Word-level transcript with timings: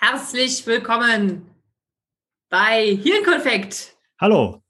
Herzlich 0.00 0.64
willkommen 0.64 1.50
bei 2.50 3.00
Hirnkonfekt. 3.02 3.96
Hallo. 4.20 4.62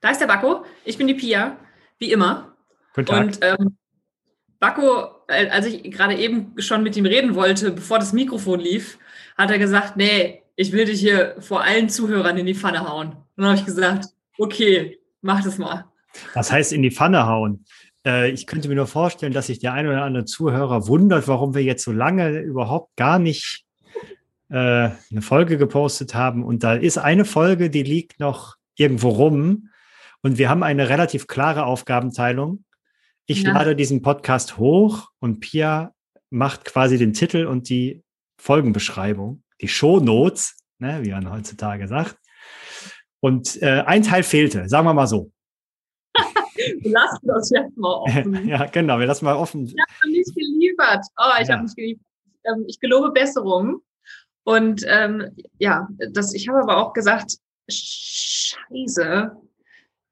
Da 0.00 0.10
ist 0.10 0.20
der 0.20 0.28
Bakko. 0.28 0.64
Ich 0.84 0.96
bin 0.96 1.08
die 1.08 1.14
Pia, 1.14 1.56
wie 1.98 2.12
immer. 2.12 2.56
Guten 2.94 3.06
Tag. 3.06 3.20
Und 3.20 3.38
ähm, 3.42 3.76
Bakko, 4.60 5.08
äh, 5.26 5.48
als 5.48 5.66
ich 5.66 5.82
gerade 5.90 6.14
eben 6.14 6.54
schon 6.58 6.84
mit 6.84 6.96
ihm 6.96 7.04
reden 7.04 7.34
wollte, 7.34 7.72
bevor 7.72 7.98
das 7.98 8.12
Mikrofon 8.12 8.60
lief, 8.60 8.96
hat 9.36 9.50
er 9.50 9.58
gesagt, 9.58 9.96
nee, 9.96 10.44
ich 10.54 10.70
will 10.70 10.84
dich 10.84 11.00
hier 11.00 11.34
vor 11.40 11.64
allen 11.64 11.88
Zuhörern 11.88 12.38
in 12.38 12.46
die 12.46 12.54
Pfanne 12.54 12.88
hauen. 12.88 13.08
Und 13.08 13.18
dann 13.38 13.46
habe 13.46 13.58
ich 13.58 13.66
gesagt, 13.66 14.06
okay, 14.38 15.00
mach 15.20 15.42
das 15.42 15.58
mal. 15.58 15.86
Was 16.34 16.52
heißt 16.52 16.72
in 16.72 16.82
die 16.82 16.92
Pfanne 16.92 17.26
hauen? 17.26 17.64
Äh, 18.06 18.30
ich 18.30 18.46
könnte 18.46 18.68
mir 18.68 18.76
nur 18.76 18.86
vorstellen, 18.86 19.32
dass 19.32 19.48
sich 19.48 19.58
der 19.58 19.72
ein 19.72 19.88
oder 19.88 20.04
andere 20.04 20.26
Zuhörer 20.26 20.86
wundert, 20.86 21.26
warum 21.26 21.56
wir 21.56 21.64
jetzt 21.64 21.82
so 21.82 21.90
lange 21.90 22.38
überhaupt 22.38 22.94
gar 22.94 23.18
nicht 23.18 23.66
äh, 24.52 24.90
eine 25.10 25.22
Folge 25.22 25.56
gepostet 25.58 26.14
haben. 26.14 26.44
Und 26.44 26.62
da 26.62 26.74
ist 26.74 26.98
eine 26.98 27.24
Folge, 27.24 27.70
die 27.70 27.82
liegt 27.82 28.20
noch 28.20 28.56
irgendwo 28.76 29.08
rum. 29.08 29.68
Und 30.22 30.38
wir 30.38 30.48
haben 30.50 30.62
eine 30.62 30.88
relativ 30.88 31.26
klare 31.26 31.64
Aufgabenteilung. 31.66 32.64
Ich 33.26 33.42
Ja. 33.42 33.52
lade 33.54 33.74
diesen 33.74 34.02
Podcast 34.02 34.58
hoch 34.58 35.08
und 35.20 35.40
Pia 35.40 35.92
macht 36.30 36.64
quasi 36.64 36.98
den 36.98 37.12
Titel 37.12 37.46
und 37.46 37.68
die 37.68 38.02
Folgenbeschreibung, 38.38 39.42
die 39.60 39.68
Shownotes, 39.68 40.56
ne, 40.78 41.00
wie 41.02 41.10
man 41.10 41.30
heutzutage 41.30 41.88
sagt. 41.88 42.16
Und 43.20 43.60
äh, 43.62 43.82
ein 43.86 44.02
Teil 44.02 44.22
fehlte, 44.22 44.68
sagen 44.68 44.86
wir 44.86 44.94
mal 44.94 45.06
so. 45.06 45.30
Wir 46.80 46.90
lassen 46.92 47.26
das 47.26 47.50
jetzt 47.50 47.76
mal 47.76 47.88
offen. 48.02 48.46
ja, 48.48 48.66
genau, 48.66 48.98
wir 48.98 49.06
lassen 49.06 49.24
mal 49.24 49.34
offen. 49.36 49.64
Ich 49.64 49.74
habe 49.74 50.12
nicht 50.12 50.34
geliefert. 50.34 51.04
Oh, 51.16 51.40
ich 51.40 51.48
Ja. 51.48 51.54
habe 51.54 51.64
nicht 51.64 51.76
geliefert. 51.76 52.04
Ähm, 52.44 52.64
ich 52.68 52.78
gelobe 52.80 53.10
Besserung. 53.12 53.80
Und 54.44 54.84
ähm, 54.86 55.30
ja, 55.58 55.88
das, 56.10 56.34
ich 56.34 56.48
habe 56.48 56.60
aber 56.60 56.78
auch 56.78 56.92
gesagt, 56.92 57.36
Scheiße. 57.68 59.36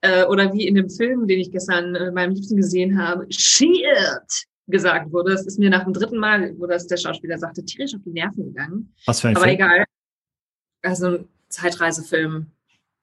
Äh, 0.02 0.24
oder 0.24 0.52
wie 0.54 0.66
in 0.66 0.76
dem 0.76 0.88
Film, 0.88 1.26
den 1.26 1.40
ich 1.40 1.50
gestern 1.50 1.94
äh, 1.94 2.10
meinem 2.10 2.32
Liebsten 2.32 2.56
gesehen 2.56 2.98
habe, 3.02 3.26
Shit 3.30 4.46
gesagt 4.66 5.12
wurde. 5.12 5.32
Das 5.32 5.46
ist 5.46 5.58
mir 5.58 5.68
nach 5.68 5.84
dem 5.84 5.92
dritten 5.92 6.16
Mal, 6.16 6.54
wo 6.58 6.66
das 6.66 6.86
der 6.86 6.96
Schauspieler 6.96 7.38
sagte, 7.38 7.64
tierisch 7.64 7.94
auf 7.94 8.02
die 8.04 8.12
Nerven 8.12 8.44
gegangen. 8.44 8.94
Was 9.04 9.20
für 9.20 9.28
ein 9.28 9.36
aber 9.36 9.44
Film? 9.44 9.56
egal. 9.56 9.84
Also 10.82 11.06
ein 11.06 11.28
Zeitreisefilm. 11.48 12.46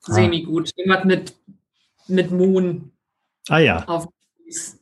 Ah. 0.06 0.14
Semi-gut. 0.14 0.72
Irgendwas 0.76 1.04
mit, 1.04 1.36
mit 2.08 2.32
Moon 2.32 2.92
Ah 3.50 3.60
ja. 3.60 3.84
auf. 3.88 4.08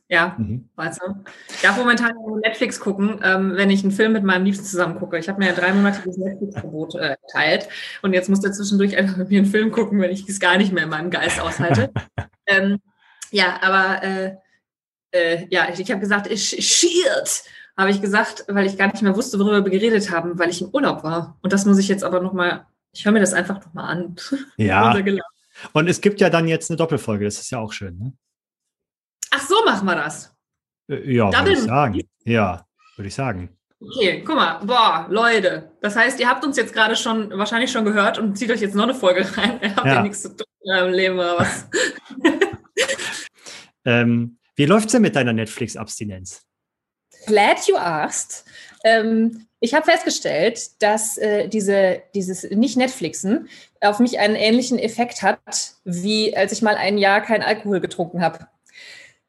Ja, 0.08 0.36
Mhm. 0.38 0.68
Weißt 0.76 1.00
du? 1.02 1.24
Ich 1.48 1.62
darf 1.62 1.76
momentan 1.76 2.14
nur 2.14 2.38
Netflix 2.38 2.78
gucken, 2.78 3.20
ähm, 3.22 3.52
wenn 3.56 3.70
ich 3.70 3.82
einen 3.82 3.92
Film 3.92 4.12
mit 4.12 4.22
meinem 4.22 4.44
Liebsten 4.44 4.64
zusammen 4.64 4.98
gucke. 4.98 5.18
Ich 5.18 5.28
habe 5.28 5.38
mir 5.38 5.48
ja 5.48 5.54
dreimonatiges 5.54 6.16
Netflix-Verbot 6.16 6.94
äh, 6.94 7.16
erteilt 7.22 7.68
und 8.02 8.12
jetzt 8.12 8.28
muss 8.28 8.40
der 8.40 8.52
zwischendurch 8.52 8.96
einfach 8.96 9.16
mit 9.16 9.30
mir 9.30 9.38
einen 9.38 9.50
Film 9.50 9.72
gucken, 9.72 10.00
wenn 10.00 10.10
ich 10.10 10.28
es 10.28 10.40
gar 10.40 10.56
nicht 10.58 10.72
mehr 10.72 10.84
in 10.84 10.90
meinem 10.90 11.10
Geist 11.10 11.40
aushalte. 11.40 11.90
ähm, 12.46 12.78
ja, 13.32 13.58
aber 13.62 14.02
äh, 14.02 14.36
äh, 15.10 15.46
ja, 15.50 15.68
ich, 15.72 15.80
ich 15.80 15.90
habe 15.90 16.00
gesagt, 16.00 16.30
ich 16.30 16.48
shit, 16.48 17.44
habe 17.76 17.90
ich 17.90 18.00
gesagt, 18.00 18.44
weil 18.48 18.66
ich 18.66 18.78
gar 18.78 18.86
nicht 18.86 19.02
mehr 19.02 19.16
wusste, 19.16 19.38
worüber 19.38 19.64
wir 19.64 19.72
geredet 19.72 20.10
haben, 20.10 20.38
weil 20.38 20.50
ich 20.50 20.62
im 20.62 20.68
Urlaub 20.68 21.02
war. 21.04 21.38
Und 21.42 21.52
das 21.52 21.64
muss 21.66 21.78
ich 21.78 21.88
jetzt 21.88 22.04
aber 22.04 22.20
nochmal, 22.20 22.66
ich 22.92 23.04
höre 23.04 23.12
mir 23.12 23.20
das 23.20 23.34
einfach 23.34 23.64
nochmal 23.64 23.90
an. 23.90 24.16
Ja. 24.56 24.94
Und 25.72 25.88
es 25.88 26.00
gibt 26.02 26.20
ja 26.20 26.28
dann 26.28 26.48
jetzt 26.48 26.70
eine 26.70 26.76
Doppelfolge, 26.76 27.24
das 27.24 27.38
ist 27.38 27.50
ja 27.50 27.58
auch 27.58 27.72
schön. 27.72 27.98
Ne? 27.98 28.12
Ach 29.30 29.40
so, 29.40 29.64
machen 29.64 29.86
wir 29.86 29.96
das. 29.96 30.34
Äh, 30.88 31.12
Ja, 31.14 31.32
würde 31.32 31.52
ich 31.52 31.60
sagen. 31.62 32.02
Ja, 32.24 32.66
würde 32.96 33.08
ich 33.08 33.14
sagen. 33.14 33.50
Okay, 33.78 34.22
guck 34.26 34.36
mal, 34.36 34.64
boah, 34.64 35.06
Leute. 35.10 35.70
Das 35.82 35.96
heißt, 35.96 36.18
ihr 36.18 36.28
habt 36.28 36.44
uns 36.44 36.56
jetzt 36.56 36.72
gerade 36.72 36.96
schon, 36.96 37.30
wahrscheinlich 37.36 37.70
schon 37.70 37.84
gehört 37.84 38.18
und 38.18 38.36
zieht 38.36 38.50
euch 38.50 38.60
jetzt 38.62 38.74
noch 38.74 38.84
eine 38.84 38.94
Folge 38.94 39.26
rein. 39.36 39.58
Ihr 39.62 39.76
habt 39.76 39.86
ja, 39.86 39.94
Ja. 39.94 40.02
nichts 40.02 40.22
zu 40.22 40.30
tun 40.34 40.46
in 40.62 40.72
eurem 40.72 40.92
Leben 40.92 41.18
oder 41.18 41.38
was. 41.38 41.68
Ähm, 43.84 44.38
wie 44.56 44.64
läuft's 44.66 44.92
denn 44.92 45.02
mit 45.02 45.14
deiner 45.14 45.32
Netflix-Abstinenz? 45.32 46.42
Glad 47.26 47.68
you 47.68 47.76
asked. 47.76 48.44
Ähm, 48.84 49.46
ich 49.60 49.74
habe 49.74 49.84
festgestellt, 49.90 50.82
dass 50.82 51.16
äh, 51.18 51.48
diese, 51.48 52.02
dieses 52.14 52.42
Nicht-Netflixen 52.50 53.48
auf 53.80 54.00
mich 54.00 54.18
einen 54.18 54.34
ähnlichen 54.34 54.78
Effekt 54.78 55.22
hat, 55.22 55.74
wie 55.84 56.36
als 56.36 56.52
ich 56.52 56.62
mal 56.62 56.74
ein 56.74 56.98
Jahr 56.98 57.20
kein 57.20 57.42
Alkohol 57.42 57.80
getrunken 57.80 58.22
habe. 58.22 58.48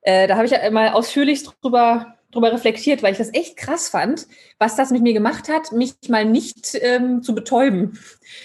Äh, 0.08 0.26
da 0.28 0.38
habe 0.38 0.46
ich 0.46 0.52
ja 0.52 0.72
mal 0.72 0.92
ausführlich 0.92 1.44
drüber, 1.44 2.16
drüber 2.32 2.54
reflektiert, 2.54 3.04
weil 3.04 3.12
ich 3.12 3.18
das 3.18 3.34
echt 3.34 3.58
krass 3.58 3.90
fand, 3.90 4.26
was 4.58 4.78
das 4.78 4.90
mit 4.90 5.02
mir 5.02 5.12
gemacht 5.12 5.50
hat, 5.50 5.74
mich 5.74 5.96
mal 6.08 6.24
nicht 6.24 6.78
ähm, 6.80 7.22
zu 7.22 7.36
betäuben. 7.36 8.00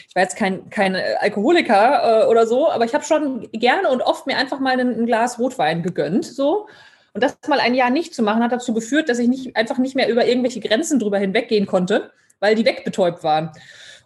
Ich 0.09 0.17
war 0.17 0.25
jetzt 0.25 0.37
kein, 0.37 0.71
kein 0.71 0.97
Alkoholiker 0.97 2.25
äh, 2.25 2.27
oder 2.27 2.49
so, 2.49 2.69
aber 2.69 2.85
ich 2.85 2.95
habe 2.95 3.05
schon 3.05 3.49
gerne 3.53 3.91
und 3.91 4.03
oft 4.03 4.27
mir 4.27 4.39
einfach 4.39 4.59
mal 4.59 4.73
ein, 4.73 5.03
ein 5.03 5.07
Glas 5.07 5.39
Rotwein 5.39 5.85
gegönnt, 5.85 6.25
so. 6.25 6.67
Und 7.15 7.23
das 7.23 7.37
mal 7.47 7.61
ein 7.61 7.77
Jahr 7.77 7.91
nicht 7.91 8.13
zu 8.13 8.25
machen, 8.25 8.43
hat 8.43 8.51
dazu 8.51 8.75
geführt, 8.75 9.09
dass 9.09 9.21
ich 9.21 9.29
nicht, 9.29 9.55
einfach 9.55 9.79
nicht 9.79 9.95
mehr 9.95 10.09
über 10.09 10.27
irgendwelche 10.27 10.59
Grenzen 10.59 10.99
drüber 10.99 11.19
hinweggehen 11.19 11.67
konnte, 11.67 12.11
weil 12.41 12.57
die 12.57 12.65
wegbetäubt 12.65 13.23
waren. 13.23 13.53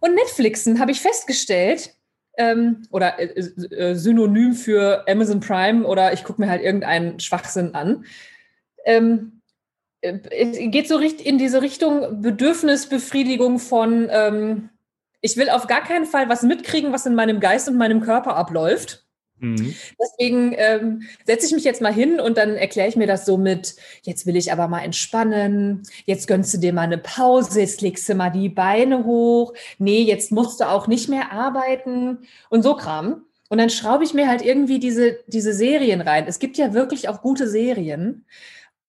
Und 0.00 0.14
Netflixen 0.14 0.78
habe 0.78 0.90
ich 0.90 1.00
festgestellt, 1.00 1.94
ähm, 2.36 2.82
oder 2.90 3.18
äh, 3.18 3.40
äh, 3.40 3.94
Synonym 3.94 4.54
für 4.54 5.04
Amazon 5.08 5.40
Prime 5.40 5.86
oder 5.86 6.12
ich 6.12 6.24
gucke 6.24 6.40
mir 6.40 6.48
halt 6.48 6.62
irgendeinen 6.62 7.18
Schwachsinn 7.20 7.74
an. 7.74 8.04
Ähm, 8.84 9.40
äh, 10.02 10.18
es 10.30 10.58
geht 10.70 10.88
so 10.88 10.96
richt- 10.96 11.20
in 11.20 11.38
diese 11.38 11.62
Richtung 11.62 12.20
Bedürfnisbefriedigung 12.22 13.58
von, 13.58 14.08
ähm, 14.10 14.70
ich 15.20 15.36
will 15.36 15.50
auf 15.50 15.66
gar 15.66 15.82
keinen 15.82 16.06
Fall 16.06 16.28
was 16.28 16.42
mitkriegen, 16.42 16.92
was 16.92 17.06
in 17.06 17.14
meinem 17.14 17.40
Geist 17.40 17.68
und 17.68 17.76
meinem 17.76 18.00
Körper 18.00 18.36
abläuft. 18.36 19.05
Mhm. 19.38 19.74
Deswegen 20.00 20.54
ähm, 20.56 21.02
setze 21.26 21.46
ich 21.46 21.52
mich 21.52 21.64
jetzt 21.64 21.82
mal 21.82 21.92
hin 21.92 22.20
und 22.20 22.38
dann 22.38 22.56
erkläre 22.56 22.88
ich 22.88 22.96
mir 22.96 23.06
das 23.06 23.26
so 23.26 23.36
mit, 23.36 23.76
jetzt 24.02 24.26
will 24.26 24.36
ich 24.36 24.52
aber 24.52 24.68
mal 24.68 24.80
entspannen, 24.80 25.82
jetzt 26.06 26.26
gönnst 26.26 26.54
du 26.54 26.58
dir 26.58 26.72
mal 26.72 26.82
eine 26.82 26.98
Pause, 26.98 27.60
jetzt 27.60 27.82
legst 27.82 28.08
du 28.08 28.14
mal 28.14 28.30
die 28.30 28.48
Beine 28.48 29.04
hoch, 29.04 29.52
nee, 29.78 30.02
jetzt 30.02 30.32
musst 30.32 30.60
du 30.60 30.68
auch 30.68 30.86
nicht 30.86 31.08
mehr 31.08 31.32
arbeiten 31.32 32.18
und 32.48 32.62
so 32.62 32.74
Kram. 32.74 33.22
Und 33.48 33.58
dann 33.58 33.70
schraube 33.70 34.04
ich 34.04 34.12
mir 34.12 34.28
halt 34.28 34.42
irgendwie 34.42 34.80
diese, 34.80 35.18
diese 35.28 35.52
Serien 35.52 36.00
rein. 36.00 36.24
Es 36.26 36.38
gibt 36.38 36.56
ja 36.56 36.74
wirklich 36.74 37.08
auch 37.08 37.22
gute 37.22 37.48
Serien, 37.48 38.24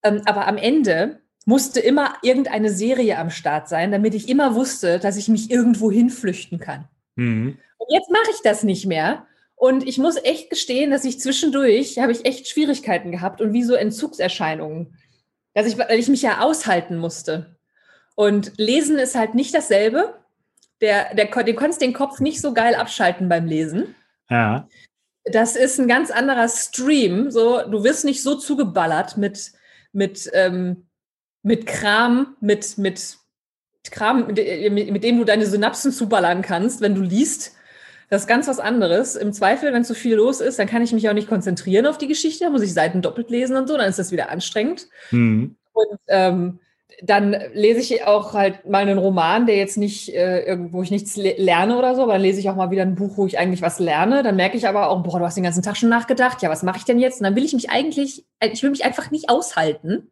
ähm, 0.04 0.22
aber 0.26 0.48
am 0.48 0.58
Ende 0.58 1.20
musste 1.46 1.80
immer 1.80 2.16
irgendeine 2.24 2.70
Serie 2.70 3.18
am 3.18 3.30
Start 3.30 3.70
sein, 3.70 3.92
damit 3.92 4.14
ich 4.16 4.28
immer 4.28 4.56
wusste, 4.56 5.00
dass 5.00 5.16
ich 5.16 5.30
mich 5.30 5.52
irgendwo 5.52 5.92
hinflüchten 5.92 6.60
kann. 6.60 6.88
Mhm. 7.16 7.58
Und 7.78 7.88
jetzt 7.94 8.10
mache 8.12 8.32
ich 8.32 8.42
das 8.44 8.64
nicht 8.64 8.86
mehr. 8.86 9.26
Und 9.60 9.88
ich 9.88 9.98
muss 9.98 10.18
echt 10.18 10.52
gestehen, 10.52 10.92
dass 10.92 11.04
ich 11.04 11.20
zwischendurch 11.20 11.98
habe 11.98 12.12
ich 12.12 12.26
echt 12.26 12.48
Schwierigkeiten 12.48 13.12
gehabt 13.12 13.42
und 13.42 13.54
wie 13.54 13.64
so 13.64 13.74
Entzugserscheinungen, 13.74 14.96
dass 15.56 15.66
ich, 15.66 15.80
weil 15.80 15.98
ich 15.98 16.08
mich 16.08 16.22
ja 16.22 16.42
aushalten 16.42 16.98
musste. 16.98 17.58
Und 18.14 18.54
Lesen 18.58 19.00
ist 19.00 19.16
halt 19.16 19.34
nicht 19.34 19.56
dasselbe. 19.56 20.14
Der, 20.80 21.16
der, 21.16 21.26
du 21.26 21.56
kannst 21.56 21.82
den 21.82 21.94
Kopf 21.94 22.20
nicht 22.20 22.40
so 22.40 22.54
geil 22.54 22.76
abschalten 22.76 23.30
beim 23.30 23.48
Lesen. 23.48 23.96
Ja. 24.30 24.68
Das 25.26 25.56
ist 25.56 25.80
ein 25.80 25.88
ganz 25.88 26.12
anderer 26.12 26.50
Stream. 26.50 27.32
So, 27.32 27.64
du 27.68 27.84
wirst 27.84 28.06
nicht 28.06 28.22
so 28.22 28.36
zugeballert 28.36 29.18
mit, 29.18 29.54
mit, 29.92 30.30
ähm, 30.34 30.88
mit 31.42 31.66
Kram, 31.66 32.38
mit, 32.42 32.78
mit 32.78 33.18
Kram, 33.90 34.28
mit, 34.28 34.38
mit 34.92 35.04
dem 35.04 35.18
du 35.18 35.24
deine 35.24 35.48
Synapsen 35.48 35.92
zuballern 35.92 36.44
kannst, 36.44 36.80
wenn 36.82 36.94
du 36.94 37.02
liest. 37.02 37.57
Das 38.10 38.22
ist 38.22 38.28
ganz 38.28 38.48
was 38.48 38.60
anderes. 38.60 39.16
Im 39.16 39.34
Zweifel, 39.34 39.74
wenn 39.74 39.84
zu 39.84 39.94
viel 39.94 40.16
los 40.16 40.40
ist, 40.40 40.60
dann 40.60 40.68
kann 40.68 40.82
ich 40.82 40.94
mich 40.94 41.10
auch 41.10 41.14
nicht 41.14 41.28
konzentrieren 41.28 41.86
auf 41.86 41.98
die 41.98 42.08
Geschichte, 42.08 42.46
dann 42.46 42.54
muss 42.54 42.62
ich 42.62 42.74
Seiten 42.74 43.02
doppelt 43.02 43.30
lesen 43.30 43.58
und 43.58 43.68
so, 43.68 43.78
dann 43.78 43.90
ist 43.90 44.00
das 44.00 44.12
wieder 44.12 44.30
anstrengend. 44.30 44.88
Mhm. 45.12 45.56
Und 45.74 46.00
ähm, 46.08 46.60
dann 47.02 47.36
lese 47.54 47.80
ich 47.80 48.06
auch 48.06 48.34
halt 48.34 48.66
mal 48.66 48.82
einen 48.82 48.98
Roman, 48.98 49.46
der 49.46 49.58
jetzt 49.58 49.78
nicht, 49.78 50.10
äh, 50.16 50.44
irgendwo 50.46 50.82
ich 50.82 50.90
nichts 50.90 51.16
le 51.16 51.36
lerne 51.38 51.78
oder 51.78 51.96
so, 51.96 52.04
aber 52.04 52.14
dann 52.14 52.22
lese 52.22 52.40
ich 52.40 52.50
auch 52.50 52.56
mal 52.56 52.72
wieder 52.72 52.82
ein 52.82 52.96
Buch, 52.96 53.18
wo 53.18 53.28
ich 53.28 53.38
eigentlich 53.38 53.62
was 53.62 53.80
lerne. 53.80 54.24
Dann 54.24 54.36
merke 54.36 54.58
ich 54.58 54.68
aber 54.68 54.90
auch, 54.90 55.04
boah, 55.04 55.20
du 55.20 55.26
hast 55.26 55.36
den 55.36 55.44
ganzen 55.44 55.62
Tag 55.62 55.78
schon 55.78 55.90
nachgedacht, 55.90 56.42
ja, 56.42 56.50
was 56.50 56.64
mache 56.64 56.78
ich 56.78 56.86
denn 56.86 57.00
jetzt? 57.00 57.20
Und 57.20 57.26
dann 57.26 57.36
will 57.36 57.46
ich 57.46 57.54
mich 57.54 57.70
eigentlich, 57.70 58.26
äh, 58.40 58.48
ich 58.48 58.64
will 58.64 58.72
mich 58.72 58.86
einfach 58.86 59.12
nicht 59.12 59.30
aushalten, 59.30 60.12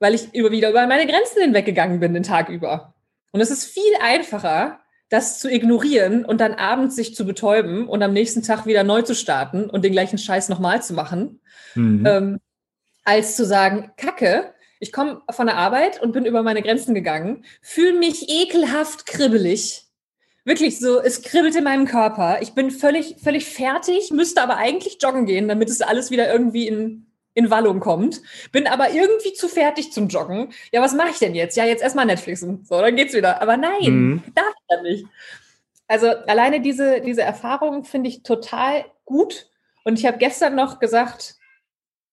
weil 0.00 0.14
ich 0.14 0.34
über, 0.34 0.50
wieder 0.50 0.70
über 0.70 0.86
meine 0.86 1.06
Grenzen 1.06 1.42
hinweggegangen 1.42 2.00
bin 2.00 2.14
den 2.14 2.24
Tag 2.24 2.48
über. 2.48 2.94
Und 3.30 3.40
es 3.40 3.50
ist 3.50 3.64
viel 3.64 3.92
einfacher, 4.02 4.80
das 5.12 5.38
zu 5.38 5.50
ignorieren 5.50 6.24
und 6.24 6.40
dann 6.40 6.54
abends 6.54 6.96
sich 6.96 7.14
zu 7.14 7.26
betäuben 7.26 7.86
und 7.86 8.02
am 8.02 8.14
nächsten 8.14 8.42
Tag 8.42 8.64
wieder 8.64 8.82
neu 8.82 9.02
zu 9.02 9.14
starten 9.14 9.68
und 9.68 9.84
den 9.84 9.92
gleichen 9.92 10.16
Scheiß 10.16 10.48
nochmal 10.48 10.82
zu 10.82 10.94
machen, 10.94 11.40
Mhm. 11.74 12.06
ähm, 12.06 12.40
als 13.04 13.36
zu 13.36 13.44
sagen, 13.44 13.92
Kacke, 13.96 14.54
ich 14.80 14.90
komme 14.90 15.20
von 15.30 15.46
der 15.46 15.56
Arbeit 15.56 16.00
und 16.00 16.12
bin 16.12 16.24
über 16.24 16.42
meine 16.42 16.62
Grenzen 16.62 16.94
gegangen, 16.94 17.44
fühle 17.60 17.98
mich 17.98 18.28
ekelhaft 18.28 19.04
kribbelig. 19.06 19.84
Wirklich 20.44 20.80
so, 20.80 20.98
es 21.00 21.22
kribbelt 21.22 21.54
in 21.56 21.64
meinem 21.64 21.86
Körper. 21.86 22.38
Ich 22.40 22.54
bin 22.54 22.70
völlig, 22.70 23.16
völlig 23.22 23.44
fertig, 23.44 24.10
müsste 24.12 24.42
aber 24.42 24.56
eigentlich 24.56 24.98
joggen 25.00 25.26
gehen, 25.26 25.46
damit 25.46 25.68
es 25.68 25.82
alles 25.82 26.10
wieder 26.10 26.32
irgendwie 26.32 26.66
in, 26.66 27.06
in 27.34 27.50
Wallung 27.50 27.80
kommt, 27.80 28.20
bin 28.52 28.66
aber 28.66 28.90
irgendwie 28.90 29.32
zu 29.32 29.48
fertig 29.48 29.92
zum 29.92 30.08
Joggen. 30.08 30.52
Ja, 30.72 30.82
was 30.82 30.94
mache 30.94 31.10
ich 31.10 31.18
denn 31.18 31.34
jetzt? 31.34 31.56
Ja, 31.56 31.64
jetzt 31.64 31.82
erstmal 31.82 32.06
Netflixen. 32.06 32.64
So, 32.64 32.80
dann 32.80 32.96
geht's 32.96 33.14
wieder. 33.14 33.40
Aber 33.40 33.56
nein, 33.56 33.80
mhm. 33.82 34.22
darf 34.34 34.52
ich 34.54 34.64
dann 34.68 34.82
nicht. 34.82 35.06
Also 35.88 36.08
alleine 36.08 36.60
diese, 36.60 37.00
diese 37.00 37.22
Erfahrung 37.22 37.84
finde 37.84 38.08
ich 38.08 38.22
total 38.22 38.84
gut. 39.04 39.46
Und 39.84 39.98
ich 39.98 40.06
habe 40.06 40.18
gestern 40.18 40.54
noch 40.54 40.78
gesagt, 40.78 41.36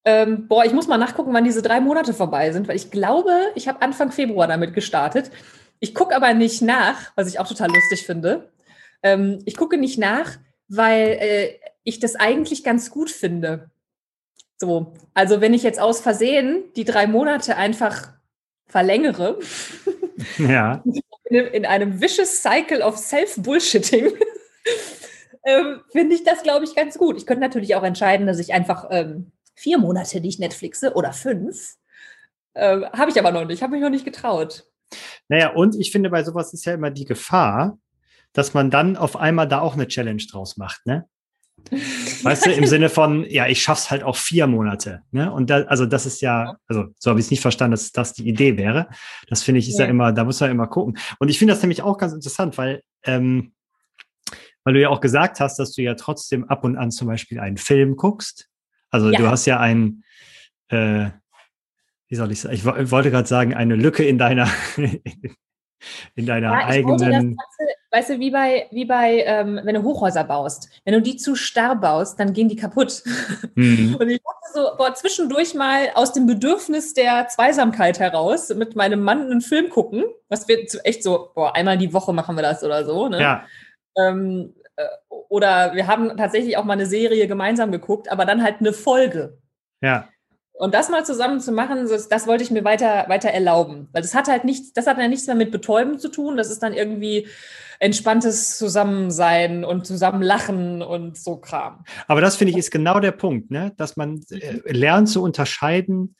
ähm, 0.05 0.47
boah, 0.47 0.65
ich 0.65 0.73
muss 0.73 0.87
mal 0.87 0.97
nachgucken, 0.97 1.33
wann 1.33 1.43
diese 1.43 1.61
drei 1.61 1.79
Monate 1.79 2.13
vorbei 2.13 2.51
sind, 2.51 2.67
weil 2.67 2.75
ich 2.75 2.91
glaube, 2.91 3.31
ich 3.55 3.67
habe 3.67 3.81
Anfang 3.81 4.11
Februar 4.11 4.47
damit 4.47 4.73
gestartet. 4.73 5.29
Ich 5.79 5.93
gucke 5.93 6.15
aber 6.15 6.33
nicht 6.33 6.61
nach, 6.61 7.11
was 7.15 7.27
ich 7.27 7.39
auch 7.39 7.47
total 7.47 7.69
lustig 7.69 8.05
finde. 8.05 8.51
Ähm, 9.03 9.39
ich 9.45 9.55
gucke 9.55 9.77
nicht 9.77 9.97
nach, 9.97 10.37
weil 10.67 11.17
äh, 11.19 11.59
ich 11.83 11.99
das 11.99 12.15
eigentlich 12.15 12.63
ganz 12.63 12.91
gut 12.91 13.09
finde. 13.09 13.69
So, 14.59 14.93
also 15.13 15.39
wenn 15.39 15.53
ich 15.53 15.63
jetzt 15.63 15.79
aus 15.79 16.01
Versehen 16.01 16.63
die 16.75 16.83
drei 16.83 17.07
Monate 17.07 17.55
einfach 17.55 18.13
verlängere, 18.67 19.39
ja. 20.37 20.83
in, 21.25 21.35
in 21.35 21.65
einem 21.65 22.01
vicious 22.01 22.41
cycle 22.41 22.81
of 22.81 22.97
self-bullshitting, 22.97 24.11
ähm, 25.45 25.81
finde 25.91 26.15
ich 26.15 26.25
das, 26.25 26.43
glaube 26.43 26.65
ich, 26.65 26.75
ganz 26.75 26.97
gut. 26.97 27.17
Ich 27.17 27.25
könnte 27.25 27.41
natürlich 27.41 27.75
auch 27.75 27.83
entscheiden, 27.83 28.27
dass 28.27 28.39
ich 28.39 28.53
einfach 28.53 28.87
ähm, 28.91 29.31
vier 29.55 29.77
Monate 29.77 30.19
nicht 30.19 30.39
Netflixe 30.39 30.93
oder 30.93 31.13
fünf. 31.13 31.75
Ähm, 32.53 32.85
habe 32.91 33.11
ich 33.11 33.19
aber 33.19 33.31
noch 33.31 33.45
nicht, 33.45 33.61
habe 33.61 33.73
mich 33.73 33.81
noch 33.81 33.89
nicht 33.89 34.05
getraut. 34.05 34.65
Naja, 35.29 35.53
und 35.53 35.75
ich 35.75 35.91
finde, 35.91 36.09
bei 36.09 36.23
sowas 36.23 36.53
ist 36.53 36.65
ja 36.65 36.73
immer 36.73 36.91
die 36.91 37.05
Gefahr, 37.05 37.77
dass 38.33 38.53
man 38.53 38.69
dann 38.69 38.97
auf 38.97 39.15
einmal 39.15 39.47
da 39.47 39.61
auch 39.61 39.75
eine 39.75 39.87
Challenge 39.87 40.23
draus 40.29 40.57
macht, 40.57 40.85
ne? 40.85 41.07
Weißt 42.23 42.45
du, 42.45 42.51
im 42.51 42.65
Sinne 42.65 42.89
von, 42.89 43.25
ja, 43.29 43.47
ich 43.47 43.61
schaff's 43.61 43.91
halt 43.91 44.03
auch 44.03 44.15
vier 44.15 44.47
Monate. 44.47 45.03
Ne? 45.11 45.31
Und 45.31 45.49
da, 45.49 45.63
also 45.63 45.85
das 45.85 46.05
ist 46.05 46.21
ja, 46.21 46.57
also 46.67 46.87
so 46.97 47.09
habe 47.09 47.19
ich 47.19 47.27
es 47.27 47.31
nicht 47.31 47.41
verstanden, 47.41 47.71
dass 47.71 47.91
das 47.91 48.13
die 48.13 48.27
Idee 48.27 48.57
wäre. 48.57 48.89
Das 49.27 49.43
finde 49.43 49.59
ich 49.59 49.69
ist 49.69 49.79
ja. 49.79 49.85
ja. 49.85 49.91
immer, 49.91 50.11
da 50.11 50.23
muss 50.23 50.39
man 50.39 50.51
immer 50.51 50.67
gucken. 50.67 50.97
Und 51.19 51.29
ich 51.29 51.39
finde 51.39 51.53
das 51.53 51.61
nämlich 51.61 51.81
auch 51.81 51.97
ganz 51.97 52.13
interessant, 52.13 52.57
weil, 52.57 52.81
ähm, 53.03 53.53
weil 54.63 54.73
du 54.73 54.81
ja 54.81 54.89
auch 54.89 55.01
gesagt 55.01 55.39
hast, 55.39 55.57
dass 55.57 55.73
du 55.73 55.81
ja 55.81 55.95
trotzdem 55.95 56.43
ab 56.45 56.63
und 56.63 56.77
an 56.77 56.91
zum 56.91 57.07
Beispiel 57.07 57.39
einen 57.39 57.57
Film 57.57 57.95
guckst. 57.95 58.49
Also 58.89 59.11
ja. 59.11 59.17
du 59.19 59.27
hast 59.27 59.45
ja 59.45 59.59
ein, 59.59 60.03
äh, 60.69 61.09
wie 62.07 62.15
soll 62.15 62.31
ich 62.31 62.41
sagen, 62.41 62.55
ich 62.55 62.65
wollte 62.65 63.11
gerade 63.11 63.27
sagen, 63.27 63.53
eine 63.53 63.75
Lücke 63.75 64.03
in 64.03 64.17
deiner, 64.17 64.49
in 66.15 66.25
deiner 66.25 66.51
ja, 66.51 66.65
eigenen. 66.65 67.37
Ganze, 67.37 67.73
weißt 67.91 68.11
du, 68.11 68.19
wie 68.19 68.31
bei, 68.31 68.67
wie 68.71 68.85
bei 68.85 69.23
ähm, 69.25 69.59
wenn 69.63 69.75
du 69.75 69.83
Hochhäuser 69.83 70.23
baust. 70.23 70.69
Wenn 70.85 70.93
du 70.93 71.01
die 71.01 71.17
zu 71.17 71.35
starr 71.35 71.75
baust, 71.75 72.19
dann 72.19 72.33
gehen 72.33 72.49
die 72.49 72.55
kaputt. 72.55 73.03
Mhm. 73.55 73.95
Und 73.99 74.09
ich 74.09 74.21
dachte 74.21 74.53
so, 74.53 74.77
boah, 74.77 74.93
zwischendurch 74.93 75.53
mal 75.53 75.89
aus 75.95 76.13
dem 76.13 76.27
Bedürfnis 76.27 76.93
der 76.93 77.27
Zweisamkeit 77.27 77.99
heraus 77.99 78.49
mit 78.49 78.75
meinem 78.75 79.01
Mann 79.01 79.23
einen 79.23 79.41
Film 79.41 79.69
gucken. 79.69 80.05
Was 80.29 80.47
wir 80.47 80.59
echt 80.83 81.03
so, 81.03 81.31
boah, 81.33 81.55
einmal 81.55 81.77
die 81.77 81.93
Woche 81.93 82.13
machen 82.13 82.35
wir 82.35 82.43
das 82.43 82.63
oder 82.63 82.85
so. 82.85 83.07
Ne? 83.07 83.19
Ja. 83.19 83.45
Ähm, 83.97 84.53
äh, 84.75 84.85
oder 85.29 85.73
wir 85.73 85.87
haben 85.87 86.15
tatsächlich 86.17 86.57
auch 86.57 86.63
mal 86.63 86.73
eine 86.73 86.85
Serie 86.85 87.27
gemeinsam 87.27 87.71
geguckt, 87.71 88.11
aber 88.11 88.25
dann 88.25 88.43
halt 88.43 88.57
eine 88.59 88.73
Folge. 88.73 89.39
Ja. 89.81 90.09
Und 90.59 90.73
das 90.73 90.89
mal 90.89 91.05
zusammen 91.05 91.39
zu 91.39 91.53
machen, 91.53 91.87
das, 91.87 92.09
das, 92.09 92.27
wollte 92.27 92.43
ich 92.43 92.51
mir 92.51 92.65
weiter, 92.65 93.05
weiter 93.07 93.29
erlauben. 93.29 93.87
Weil 93.93 94.01
das 94.01 94.13
hat 94.13 94.27
halt 94.27 94.43
nichts, 94.43 94.73
das 94.73 94.87
hat 94.87 94.97
ja 94.97 95.07
nichts 95.07 95.25
mehr 95.25 95.37
mit 95.37 95.51
Betäuben 95.51 95.99
zu 95.99 96.09
tun. 96.09 96.35
Das 96.35 96.51
ist 96.51 96.61
dann 96.61 96.73
irgendwie 96.73 97.29
entspanntes 97.79 98.57
Zusammensein 98.57 99.63
und 99.63 99.87
Zusammenlachen 99.87 100.81
und 100.81 101.17
so 101.17 101.37
Kram. 101.37 101.85
Aber 102.07 102.19
das 102.19 102.35
finde 102.35 102.51
ich 102.51 102.57
ist 102.57 102.71
genau 102.71 102.99
der 102.99 103.13
Punkt, 103.13 103.51
ne? 103.51 103.71
dass 103.77 103.95
man 103.95 104.21
äh, 104.31 104.59
lernt 104.65 105.07
zu 105.07 105.23
unterscheiden, 105.23 106.17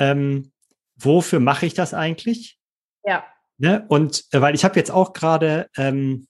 ähm, 0.00 0.50
wofür 0.96 1.38
mache 1.38 1.64
ich 1.64 1.74
das 1.74 1.94
eigentlich? 1.94 2.58
Ja. 3.04 3.24
Ne? 3.58 3.86
Und 3.86 4.24
äh, 4.32 4.40
weil 4.40 4.56
ich 4.56 4.64
habe 4.64 4.74
jetzt 4.74 4.90
auch 4.90 5.12
gerade, 5.12 5.68
ähm, 5.76 6.26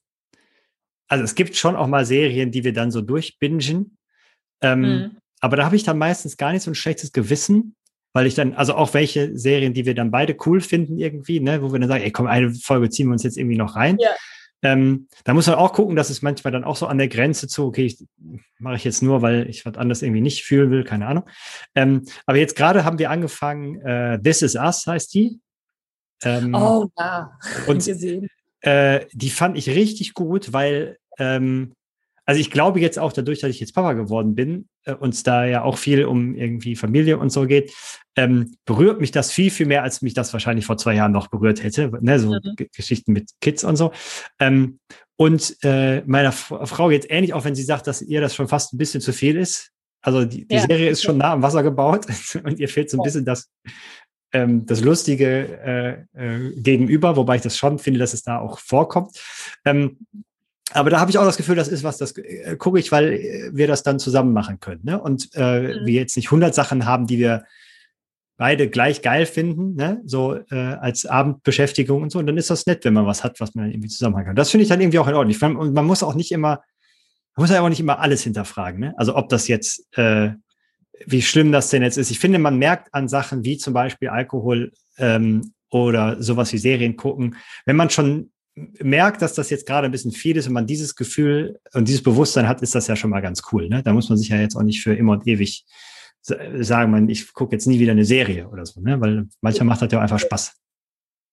also 1.07 1.23
es 1.23 1.33
gibt 1.33 1.55
schon 1.55 1.75
auch 1.75 1.87
mal 1.87 2.05
Serien, 2.05 2.51
die 2.51 2.63
wir 2.63 2.73
dann 2.73 2.91
so 2.91 3.01
durchbingen. 3.01 3.97
Ähm, 4.61 4.81
mhm. 4.81 5.18
Aber 5.39 5.57
da 5.57 5.65
habe 5.65 5.75
ich 5.75 5.83
dann 5.83 5.97
meistens 5.97 6.37
gar 6.37 6.51
nicht 6.51 6.63
so 6.63 6.71
ein 6.71 6.75
schlechtes 6.75 7.11
Gewissen, 7.11 7.75
weil 8.13 8.25
ich 8.25 8.35
dann, 8.35 8.53
also 8.53 8.75
auch 8.75 8.93
welche 8.93 9.37
Serien, 9.37 9.73
die 9.73 9.85
wir 9.85 9.95
dann 9.95 10.11
beide 10.11 10.35
cool 10.45 10.61
finden 10.61 10.97
irgendwie, 10.97 11.39
ne, 11.39 11.61
wo 11.61 11.71
wir 11.71 11.79
dann 11.79 11.89
sagen, 11.89 12.03
ey, 12.03 12.11
komm, 12.11 12.27
eine 12.27 12.53
Folge 12.53 12.89
ziehen 12.89 13.07
wir 13.07 13.13
uns 13.13 13.23
jetzt 13.23 13.37
irgendwie 13.37 13.57
noch 13.57 13.75
rein. 13.75 13.97
Ja. 13.99 14.09
Ähm, 14.61 15.07
da 15.23 15.33
muss 15.33 15.47
man 15.47 15.55
auch 15.55 15.71
gucken, 15.71 15.95
dass 15.95 16.09
es 16.09 16.21
manchmal 16.21 16.51
dann 16.51 16.65
auch 16.65 16.75
so 16.75 16.87
an 16.87 16.97
der 16.97 17.07
Grenze 17.07 17.47
zu, 17.47 17.65
okay, 17.65 17.85
ich, 17.85 18.05
mache 18.57 18.75
ich 18.75 18.83
jetzt 18.83 19.01
nur, 19.01 19.21
weil 19.21 19.49
ich 19.49 19.65
was 19.65 19.75
anderes 19.75 20.01
irgendwie 20.01 20.21
nicht 20.21 20.43
fühlen 20.43 20.69
will, 20.69 20.83
keine 20.83 21.07
Ahnung. 21.07 21.29
Ähm, 21.75 22.05
aber 22.25 22.37
jetzt 22.37 22.57
gerade 22.57 22.83
haben 22.83 22.99
wir 22.99 23.09
angefangen, 23.09 23.79
äh, 23.81 24.21
This 24.21 24.41
Is 24.41 24.55
Us 24.55 24.85
heißt 24.85 25.13
die. 25.13 25.39
Ähm, 26.23 26.53
oh 26.53 26.89
ja, 26.97 27.37
und 27.67 27.87
äh, 28.61 29.05
die 29.13 29.29
fand 29.29 29.57
ich 29.57 29.69
richtig 29.69 30.13
gut, 30.13 30.51
weil 30.51 30.97
ähm, 31.17 31.73
also 32.29 32.41
ich 32.41 32.51
glaube 32.51 32.79
jetzt 32.79 32.99
auch 32.99 33.11
dadurch, 33.11 33.39
dass 33.39 33.49
ich 33.49 33.59
jetzt 33.59 33.73
Papa 33.73 33.93
geworden 33.93 34.35
bin, 34.35 34.69
äh, 34.85 34.93
uns 34.93 35.23
da 35.23 35.45
ja 35.45 35.63
auch 35.63 35.79
viel 35.79 36.05
um 36.05 36.35
irgendwie 36.35 36.75
Familie 36.75 37.17
und 37.17 37.31
so 37.31 37.47
geht, 37.47 37.73
ähm, 38.15 38.55
berührt 38.65 39.01
mich 39.01 39.09
das 39.09 39.31
viel, 39.31 39.49
viel 39.49 39.65
mehr, 39.65 39.81
als 39.81 40.03
mich 40.03 40.13
das 40.13 40.31
wahrscheinlich 40.31 40.67
vor 40.67 40.77
zwei 40.77 40.93
Jahren 40.93 41.11
noch 41.11 41.29
berührt 41.29 41.63
hätte. 41.63 41.91
Ne? 42.01 42.19
So 42.19 42.33
mhm. 42.33 42.55
Geschichten 42.71 43.13
mit 43.13 43.31
Kids 43.41 43.63
und 43.63 43.77
so. 43.77 43.93
Ähm, 44.39 44.77
und 45.15 45.57
äh, 45.63 46.03
meiner 46.05 46.31
Frau 46.31 46.91
jetzt 46.91 47.09
ähnlich, 47.09 47.33
auch 47.33 47.45
wenn 47.45 47.55
sie 47.55 47.63
sagt, 47.63 47.87
dass 47.87 48.03
ihr 48.03 48.21
das 48.21 48.35
schon 48.35 48.47
fast 48.47 48.75
ein 48.75 48.77
bisschen 48.77 49.01
zu 49.01 49.11
viel 49.11 49.35
ist. 49.35 49.71
Also 50.03 50.23
die, 50.23 50.47
die 50.47 50.53
ja. 50.53 50.61
Serie 50.61 50.89
ist 50.89 51.01
schon 51.01 51.17
nah 51.17 51.33
am 51.33 51.41
Wasser 51.41 51.63
gebaut 51.63 52.05
und 52.43 52.59
ihr 52.59 52.69
fehlt 52.69 52.91
so 52.91 52.99
ein 52.99 53.03
bisschen 53.03 53.25
das, 53.25 53.49
ähm, 54.33 54.67
das 54.67 54.81
Lustige 54.81 56.05
äh, 56.13 56.35
äh, 56.35 56.61
gegenüber, 56.61 57.15
wobei 57.15 57.37
ich 57.37 57.41
das 57.41 57.57
schon 57.57 57.79
finde, 57.79 57.99
dass 57.99 58.13
es 58.13 58.21
da 58.21 58.37
auch 58.37 58.59
vorkommt. 58.59 59.19
Ähm, 59.65 59.97
aber 60.71 60.89
da 60.89 60.99
habe 60.99 61.09
ich 61.09 61.17
auch 61.17 61.25
das 61.25 61.37
Gefühl, 61.37 61.55
das 61.55 61.67
ist 61.67 61.83
was, 61.83 61.97
das 61.97 62.15
äh, 62.17 62.55
gucke 62.57 62.79
ich, 62.79 62.91
weil 62.91 63.13
äh, 63.13 63.49
wir 63.53 63.67
das 63.67 63.83
dann 63.83 63.99
zusammen 63.99 64.33
machen 64.33 64.59
können. 64.59 64.81
Ne? 64.83 65.01
Und 65.01 65.29
äh, 65.33 65.61
mhm. 65.61 65.85
wir 65.85 65.93
jetzt 65.93 66.15
nicht 66.15 66.27
100 66.27 66.53
Sachen 66.53 66.85
haben, 66.85 67.07
die 67.07 67.17
wir 67.17 67.43
beide 68.37 68.69
gleich 68.69 69.01
geil 69.01 69.25
finden, 69.25 69.75
ne? 69.75 70.01
so 70.05 70.35
äh, 70.49 70.55
als 70.55 71.05
Abendbeschäftigung 71.05 72.03
und 72.03 72.11
so. 72.11 72.19
Und 72.19 72.27
dann 72.27 72.37
ist 72.37 72.49
das 72.49 72.65
nett, 72.65 72.85
wenn 72.85 72.93
man 72.93 73.05
was 73.05 73.23
hat, 73.23 73.39
was 73.39 73.53
man 73.55 73.69
irgendwie 73.69 73.89
zusammen 73.89 74.23
kann. 74.23 74.35
Das 74.35 74.49
finde 74.51 74.63
ich 74.63 74.69
dann 74.69 74.79
irgendwie 74.79 74.99
auch 74.99 75.07
in 75.07 75.15
Ordnung. 75.15 75.57
Und 75.57 75.73
man 75.73 75.85
muss 75.85 76.03
auch 76.03 76.15
nicht 76.15 76.31
immer, 76.31 76.61
man 77.35 77.43
muss 77.43 77.49
ja 77.49 77.61
auch 77.61 77.69
nicht 77.69 77.81
immer 77.81 77.99
alles 77.99 78.23
hinterfragen. 78.23 78.79
Ne? 78.79 78.93
Also 78.97 79.15
ob 79.15 79.29
das 79.29 79.47
jetzt, 79.47 79.85
äh, 79.97 80.31
wie 81.05 81.21
schlimm 81.21 81.51
das 81.51 81.69
denn 81.69 81.81
jetzt 81.81 81.97
ist. 81.97 82.11
Ich 82.11 82.19
finde, 82.19 82.39
man 82.39 82.57
merkt 82.57 82.93
an 82.93 83.07
Sachen 83.07 83.43
wie 83.43 83.57
zum 83.57 83.73
Beispiel 83.73 84.09
Alkohol 84.09 84.71
ähm, 84.97 85.53
oder 85.69 86.21
sowas 86.21 86.53
wie 86.53 86.57
Serien 86.57 86.95
gucken, 86.95 87.35
wenn 87.65 87.75
man 87.75 87.89
schon 87.89 88.31
merkt, 88.79 89.21
dass 89.21 89.33
das 89.33 89.49
jetzt 89.49 89.65
gerade 89.65 89.85
ein 89.85 89.91
bisschen 89.91 90.11
viel 90.11 90.37
ist 90.37 90.47
und 90.47 90.53
man 90.53 90.67
dieses 90.67 90.95
Gefühl 90.95 91.59
und 91.73 91.87
dieses 91.87 92.03
Bewusstsein 92.03 92.47
hat, 92.47 92.61
ist 92.61 92.75
das 92.75 92.87
ja 92.87 92.95
schon 92.95 93.09
mal 93.09 93.21
ganz 93.21 93.41
cool. 93.51 93.69
Ne? 93.69 93.83
Da 93.83 93.93
muss 93.93 94.09
man 94.09 94.17
sich 94.17 94.29
ja 94.29 94.37
jetzt 94.37 94.55
auch 94.55 94.63
nicht 94.63 94.81
für 94.81 94.93
immer 94.93 95.13
und 95.13 95.27
ewig 95.27 95.65
sagen, 96.21 96.91
man, 96.91 97.09
ich 97.09 97.33
gucke 97.33 97.55
jetzt 97.55 97.65
nie 97.65 97.79
wieder 97.79 97.93
eine 97.93 98.05
Serie 98.05 98.47
oder 98.49 98.65
so, 98.65 98.81
ne? 98.81 98.99
weil 98.99 99.27
manchmal 99.41 99.67
macht 99.67 99.81
das 99.81 99.91
ja 99.91 99.99
auch 99.99 100.03
einfach 100.03 100.19
Spaß. 100.19 100.53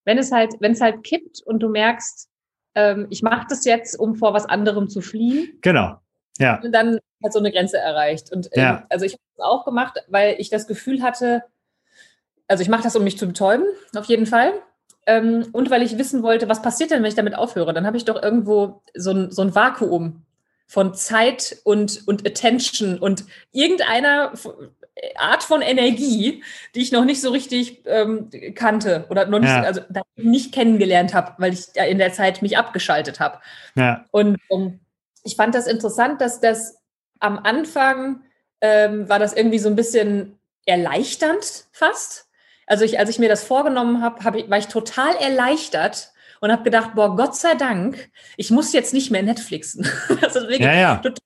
Wenn 0.04 0.18
es 0.18 0.30
halt, 0.30 0.54
wenn 0.60 0.72
es 0.72 0.80
halt 0.80 1.02
kippt 1.02 1.42
und 1.44 1.60
du 1.60 1.68
merkst, 1.68 2.28
ähm, 2.76 3.06
ich 3.10 3.22
mache 3.22 3.46
das 3.48 3.64
jetzt, 3.64 3.98
um 3.98 4.14
vor 4.14 4.32
was 4.32 4.46
anderem 4.46 4.88
zu 4.88 5.00
fliehen. 5.00 5.58
Genau. 5.62 5.96
Ja. 6.38 6.60
Und 6.62 6.72
dann 6.72 6.98
hat 7.24 7.32
so 7.32 7.38
eine 7.38 7.50
Grenze 7.50 7.78
erreicht. 7.78 8.30
Und 8.32 8.48
ähm, 8.52 8.62
ja. 8.62 8.86
also 8.88 9.04
ich 9.04 9.14
habe 9.14 9.22
es 9.36 9.40
auch 9.42 9.64
gemacht, 9.64 9.98
weil 10.08 10.36
ich 10.38 10.50
das 10.50 10.66
Gefühl 10.66 11.02
hatte, 11.02 11.42
also 12.46 12.62
ich 12.62 12.68
mache 12.68 12.84
das, 12.84 12.94
um 12.94 13.02
mich 13.02 13.18
zu 13.18 13.26
betäuben, 13.26 13.66
auf 13.96 14.04
jeden 14.06 14.26
Fall. 14.26 14.52
Ähm, 15.06 15.48
und 15.52 15.70
weil 15.70 15.82
ich 15.82 15.98
wissen 15.98 16.22
wollte, 16.22 16.48
was 16.48 16.62
passiert 16.62 16.90
denn, 16.90 17.02
wenn 17.02 17.08
ich 17.08 17.14
damit 17.14 17.36
aufhöre? 17.36 17.72
Dann 17.72 17.86
habe 17.86 17.96
ich 17.96 18.04
doch 18.04 18.20
irgendwo 18.20 18.82
so 18.94 19.12
ein, 19.12 19.30
so 19.30 19.42
ein 19.42 19.54
Vakuum 19.54 20.22
von 20.66 20.94
Zeit 20.94 21.58
und, 21.64 22.06
und 22.06 22.26
Attention 22.26 22.98
und 22.98 23.24
irgendeiner 23.52 24.32
Art 25.16 25.42
von 25.42 25.62
Energie, 25.62 26.42
die 26.74 26.80
ich 26.80 26.90
noch 26.90 27.04
nicht 27.04 27.20
so 27.20 27.30
richtig 27.30 27.82
ähm, 27.86 28.30
kannte 28.54 29.06
oder 29.10 29.26
noch 29.26 29.38
nicht, 29.38 29.50
ja. 29.50 29.62
also 29.62 29.82
nicht 30.16 30.52
kennengelernt 30.52 31.12
habe, 31.14 31.34
weil 31.38 31.52
ich 31.52 31.66
in 31.76 31.98
der 31.98 32.12
Zeit 32.12 32.42
mich 32.42 32.56
abgeschaltet 32.56 33.20
habe. 33.20 33.38
Ja. 33.74 34.04
Und 34.10 34.38
um, 34.48 34.80
ich 35.22 35.36
fand 35.36 35.54
das 35.54 35.66
interessant, 35.66 36.20
dass 36.20 36.40
das 36.40 36.78
am 37.20 37.38
Anfang 37.38 38.22
ähm, 38.60 39.08
war 39.08 39.18
das 39.18 39.34
irgendwie 39.34 39.58
so 39.58 39.68
ein 39.68 39.76
bisschen 39.76 40.38
erleichternd 40.64 41.66
fast, 41.72 42.25
also 42.66 42.84
ich, 42.84 42.98
als 42.98 43.10
ich 43.10 43.18
mir 43.18 43.28
das 43.28 43.44
vorgenommen 43.44 44.02
habe, 44.02 44.24
hab 44.24 44.34
ich, 44.34 44.50
war 44.50 44.58
ich 44.58 44.66
total 44.66 45.14
erleichtert 45.16 46.12
und 46.40 46.52
habe 46.52 46.64
gedacht, 46.64 46.94
boah, 46.94 47.16
Gott 47.16 47.36
sei 47.36 47.54
Dank, 47.54 48.10
ich 48.36 48.50
muss 48.50 48.72
jetzt 48.72 48.92
nicht 48.92 49.10
mehr 49.10 49.22
Netflixen. 49.22 49.88
also 50.22 50.40
wirklich 50.48 50.60
ja, 50.60 50.74
ja. 50.74 50.96
Total, 50.96 51.16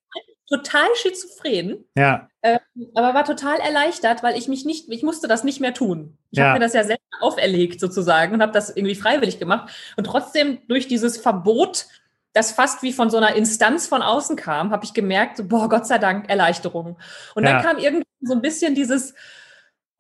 total 0.49 0.87
schizophren. 0.97 1.85
Ja. 1.97 2.29
Ähm, 2.43 2.59
aber 2.95 3.15
war 3.15 3.25
total 3.25 3.59
erleichtert, 3.59 4.23
weil 4.23 4.37
ich 4.37 4.49
mich 4.49 4.65
nicht, 4.65 4.89
ich 4.89 5.03
musste 5.03 5.29
das 5.29 5.45
nicht 5.45 5.61
mehr 5.61 5.75
tun. 5.75 6.17
Ich 6.31 6.39
ja. 6.39 6.47
habe 6.47 6.59
mir 6.59 6.65
das 6.65 6.75
ja 6.75 6.85
selbst 6.85 7.05
auferlegt 7.21 7.81
sozusagen 7.81 8.35
und 8.35 8.43
habe 8.43 8.53
das 8.53 8.75
irgendwie 8.75 8.95
freiwillig 8.95 9.39
gemacht. 9.39 9.71
Und 9.97 10.05
trotzdem 10.05 10.59
durch 10.69 10.89
dieses 10.89 11.19
Verbot 11.19 11.87
das 12.33 12.53
fast 12.53 12.83
wie 12.83 12.93
von 12.93 13.11
so 13.11 13.17
einer 13.17 13.35
Instanz 13.35 13.89
von 13.89 14.03
außen 14.03 14.37
kam, 14.37 14.71
habe 14.71 14.85
ich 14.85 14.95
gemerkt, 14.95 15.49
boah, 15.49 15.69
Gott 15.69 15.87
sei 15.87 15.99
Dank, 15.99 16.29
Erleichterung. 16.29 16.97
Und 17.35 17.45
dann 17.45 17.61
kam 17.61 17.79
irgendwie 17.79 18.07
so 18.21 18.35
ein 18.35 18.41
bisschen 18.41 18.77
dieses, 18.77 19.15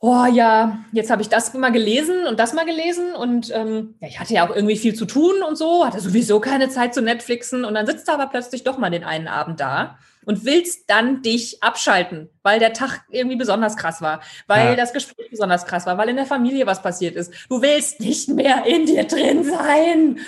oh 0.01 0.25
ja, 0.25 0.79
jetzt 0.93 1.11
habe 1.11 1.21
ich 1.21 1.29
das 1.29 1.53
mal 1.55 1.73
gelesen 1.73 2.27
und 2.27 2.41
das 2.41 2.55
mal 2.55 2.65
gelesen 2.65 3.15
und 3.15 3.53
ähm, 3.55 3.95
ja, 4.01 4.09
ich 4.09 4.19
hatte 4.19 4.33
ja 4.33 4.49
auch 4.49 4.55
irgendwie 4.55 4.77
viel 4.77 4.95
zu 4.95 5.05
tun 5.05 5.43
und 5.47 5.57
so, 5.57 5.87
hatte 5.87 6.01
sowieso 6.01 6.41
keine 6.41 6.71
Zeit 6.71 6.95
zu 6.95 7.03
Netflixen 7.03 7.65
und 7.67 7.75
dann 7.75 7.87
sitzt 7.87 8.09
du 8.09 8.13
aber 8.13 8.27
plötzlich 8.27 8.65
doch 8.65 8.79
mal 8.79 8.91
den 8.91 9.05
einen 9.05 9.29
Abend 9.29 9.61
da 9.61 9.99
und 10.25 10.45
willst 10.47 10.89
dann 10.89 11.23
dich 11.23 11.63
abschalten, 11.63 12.31
weil 12.43 12.59
der 12.59 12.73
Tag 12.73 13.03
irgendwie 13.11 13.37
besonders 13.37 13.77
krass 13.77 14.01
war, 14.01 14.21
weil 14.47 14.71
ja. 14.71 14.77
das 14.77 14.93
Gespräch 14.93 15.31
besonders 15.31 15.67
krass 15.67 15.85
war, 15.85 15.99
weil 15.99 16.09
in 16.09 16.17
der 16.17 16.27
Familie 16.27 16.67
was 16.67 16.83
passiert 16.83 17.15
ist. 17.15 17.33
Du 17.51 17.61
willst 17.61 18.01
nicht 18.01 18.29
mehr 18.29 18.65
in 18.67 18.87
dir 18.87 19.05
drin 19.05 19.45
sein. 19.45 20.19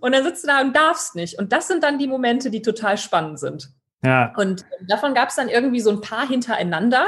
Und 0.00 0.12
dann 0.12 0.24
sitzt 0.24 0.42
du 0.42 0.48
da 0.48 0.60
und 0.60 0.74
darfst 0.74 1.14
nicht. 1.14 1.38
Und 1.38 1.52
das 1.52 1.68
sind 1.68 1.84
dann 1.84 1.98
die 1.98 2.08
Momente, 2.08 2.50
die 2.50 2.62
total 2.62 2.98
spannend 2.98 3.38
sind. 3.38 3.70
Ja. 4.04 4.32
Und 4.36 4.64
davon 4.88 5.14
gab 5.14 5.28
es 5.28 5.36
dann 5.36 5.48
irgendwie 5.48 5.80
so 5.80 5.90
ein 5.90 6.00
paar 6.00 6.26
hintereinander. 6.26 7.06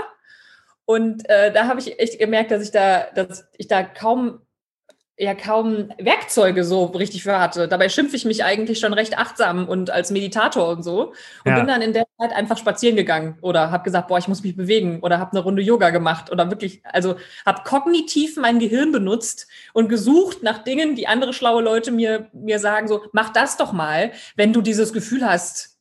Und 0.87 1.28
äh, 1.28 1.52
da 1.52 1.66
habe 1.66 1.81
ich 1.81 1.99
echt 1.99 2.19
gemerkt, 2.19 2.50
dass 2.50 2.62
ich 2.62 2.71
da, 2.71 3.07
dass 3.14 3.47
ich 3.59 3.69
da 3.69 3.83
kaum 3.83 4.40
ja 5.19 5.35
kaum 5.35 5.90
Werkzeuge 5.99 6.62
so 6.62 6.85
richtig 6.87 7.23
für 7.23 7.38
hatte. 7.40 7.69
Dabei 7.69 7.88
schimpfe 7.88 8.16
ich 8.16 8.26
mich 8.26 8.45
eigentlich 8.45 8.78
schon 8.78 8.93
recht 8.93 9.19
achtsam 9.19 9.66
und 9.66 9.90
als 9.90 10.11
Meditator 10.11 10.69
und 10.69 10.83
so. 10.83 11.14
Und 11.45 11.52
ja. 11.52 11.57
bin 11.57 11.66
dann 11.66 11.81
in 11.81 11.95
der 11.95 12.07
Zeit 12.19 12.35
einfach 12.35 12.59
spazieren 12.59 12.97
gegangen 12.97 13.38
oder 13.40 13.71
habe 13.71 13.85
gesagt, 13.85 14.09
boah, 14.09 14.19
ich 14.19 14.28
muss 14.28 14.43
mich 14.43 14.57
bewegen 14.57 15.00
oder 15.00 15.19
habe 15.19 15.33
eine 15.33 15.40
Runde 15.40 15.62
Yoga 15.62 15.88
gemacht 15.88 16.31
oder 16.31 16.50
wirklich, 16.50 16.83
also 16.85 17.16
habe 17.47 17.62
kognitiv 17.64 18.37
mein 18.37 18.59
Gehirn 18.59 18.93
benutzt 18.93 19.49
und 19.73 19.88
gesucht 19.88 20.43
nach 20.43 20.59
Dingen, 20.64 20.97
die 20.97 21.09
andere 21.09 21.33
schlaue 21.33 21.62
Leute 21.62 21.93
mir, 21.93 22.28
mir 22.35 22.59
sagen, 22.59 22.87
so, 22.87 23.02
mach 23.12 23.33
das 23.33 23.57
doch 23.57 23.73
mal, 23.73 24.12
wenn 24.37 24.52
du 24.52 24.61
dieses 24.61 24.93
Gefühl 24.93 25.26
hast, 25.26 25.75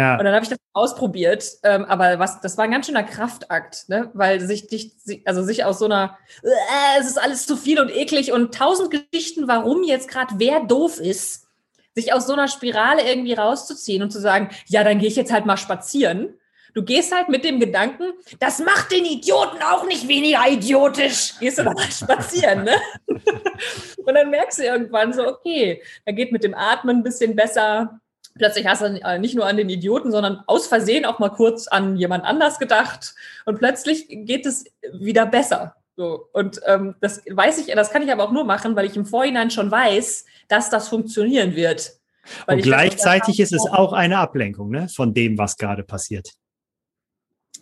ja. 0.00 0.18
Und 0.18 0.24
dann 0.24 0.34
habe 0.34 0.42
ich 0.42 0.48
das 0.48 0.58
ausprobiert, 0.72 1.44
ähm, 1.62 1.84
aber 1.84 2.18
was, 2.18 2.40
das 2.40 2.56
war 2.56 2.64
ein 2.64 2.70
ganz 2.70 2.86
schöner 2.86 3.02
Kraftakt, 3.02 3.88
ne? 3.88 4.10
weil 4.14 4.40
sich, 4.40 4.66
dich, 4.66 4.92
also 5.26 5.42
sich 5.42 5.64
aus 5.64 5.78
so 5.78 5.84
einer, 5.84 6.16
äh, 6.42 7.00
es 7.00 7.06
ist 7.06 7.20
alles 7.20 7.46
zu 7.46 7.56
viel 7.56 7.80
und 7.80 7.94
eklig 7.94 8.32
und 8.32 8.54
tausend 8.54 8.90
Geschichten, 8.90 9.46
warum 9.46 9.82
jetzt 9.82 10.08
gerade 10.08 10.34
wer 10.38 10.60
doof 10.60 10.98
ist, 10.98 11.46
sich 11.94 12.12
aus 12.14 12.26
so 12.26 12.32
einer 12.32 12.48
Spirale 12.48 13.02
irgendwie 13.02 13.34
rauszuziehen 13.34 14.02
und 14.02 14.10
zu 14.10 14.20
sagen, 14.20 14.48
ja, 14.66 14.84
dann 14.84 14.98
gehe 14.98 15.08
ich 15.08 15.16
jetzt 15.16 15.32
halt 15.32 15.44
mal 15.44 15.56
spazieren. 15.56 16.34
Du 16.72 16.84
gehst 16.84 17.14
halt 17.14 17.28
mit 17.28 17.44
dem 17.44 17.58
Gedanken, 17.58 18.12
das 18.38 18.60
macht 18.60 18.92
den 18.92 19.04
Idioten 19.04 19.60
auch 19.62 19.84
nicht 19.86 20.06
weniger 20.06 20.48
idiotisch. 20.48 21.34
Gehst 21.40 21.58
du 21.58 21.64
dann 21.64 21.74
mal 21.74 21.90
spazieren, 21.90 22.64
ne? 22.64 22.76
und 23.08 24.14
dann 24.14 24.30
merkst 24.30 24.60
du 24.60 24.64
irgendwann 24.64 25.12
so, 25.12 25.26
okay, 25.26 25.82
da 26.06 26.12
geht 26.12 26.30
mit 26.32 26.44
dem 26.44 26.54
Atmen 26.54 26.98
ein 26.98 27.02
bisschen 27.02 27.34
besser 27.34 28.00
plötzlich 28.34 28.66
hast 28.66 28.82
du 28.82 28.86
äh, 28.86 29.18
nicht 29.18 29.34
nur 29.34 29.46
an 29.46 29.56
den 29.56 29.68
Idioten, 29.68 30.12
sondern 30.12 30.42
aus 30.46 30.66
Versehen 30.66 31.04
auch 31.04 31.18
mal 31.18 31.30
kurz 31.30 31.68
an 31.68 31.96
jemand 31.96 32.24
anders 32.24 32.58
gedacht 32.58 33.14
und 33.44 33.58
plötzlich 33.58 34.06
geht 34.08 34.46
es 34.46 34.64
wieder 34.92 35.26
besser. 35.26 35.76
So, 35.96 36.28
und 36.32 36.60
ähm, 36.66 36.94
das 37.00 37.22
weiß 37.28 37.58
ich, 37.58 37.74
das 37.74 37.90
kann 37.90 38.02
ich 38.02 38.10
aber 38.10 38.24
auch 38.24 38.32
nur 38.32 38.44
machen, 38.44 38.74
weil 38.74 38.86
ich 38.86 38.96
im 38.96 39.04
Vorhinein 39.04 39.50
schon 39.50 39.70
weiß, 39.70 40.24
dass 40.48 40.70
das 40.70 40.88
funktionieren 40.88 41.54
wird. 41.54 41.98
und 42.46 42.62
gleichzeitig 42.62 43.40
ist 43.40 43.52
es 43.52 43.66
auch 43.66 43.92
eine 43.92 44.18
Ablenkung 44.18 44.70
ne, 44.70 44.88
von 44.88 45.12
dem, 45.12 45.36
was 45.36 45.56
gerade 45.56 45.82
passiert. 45.82 46.30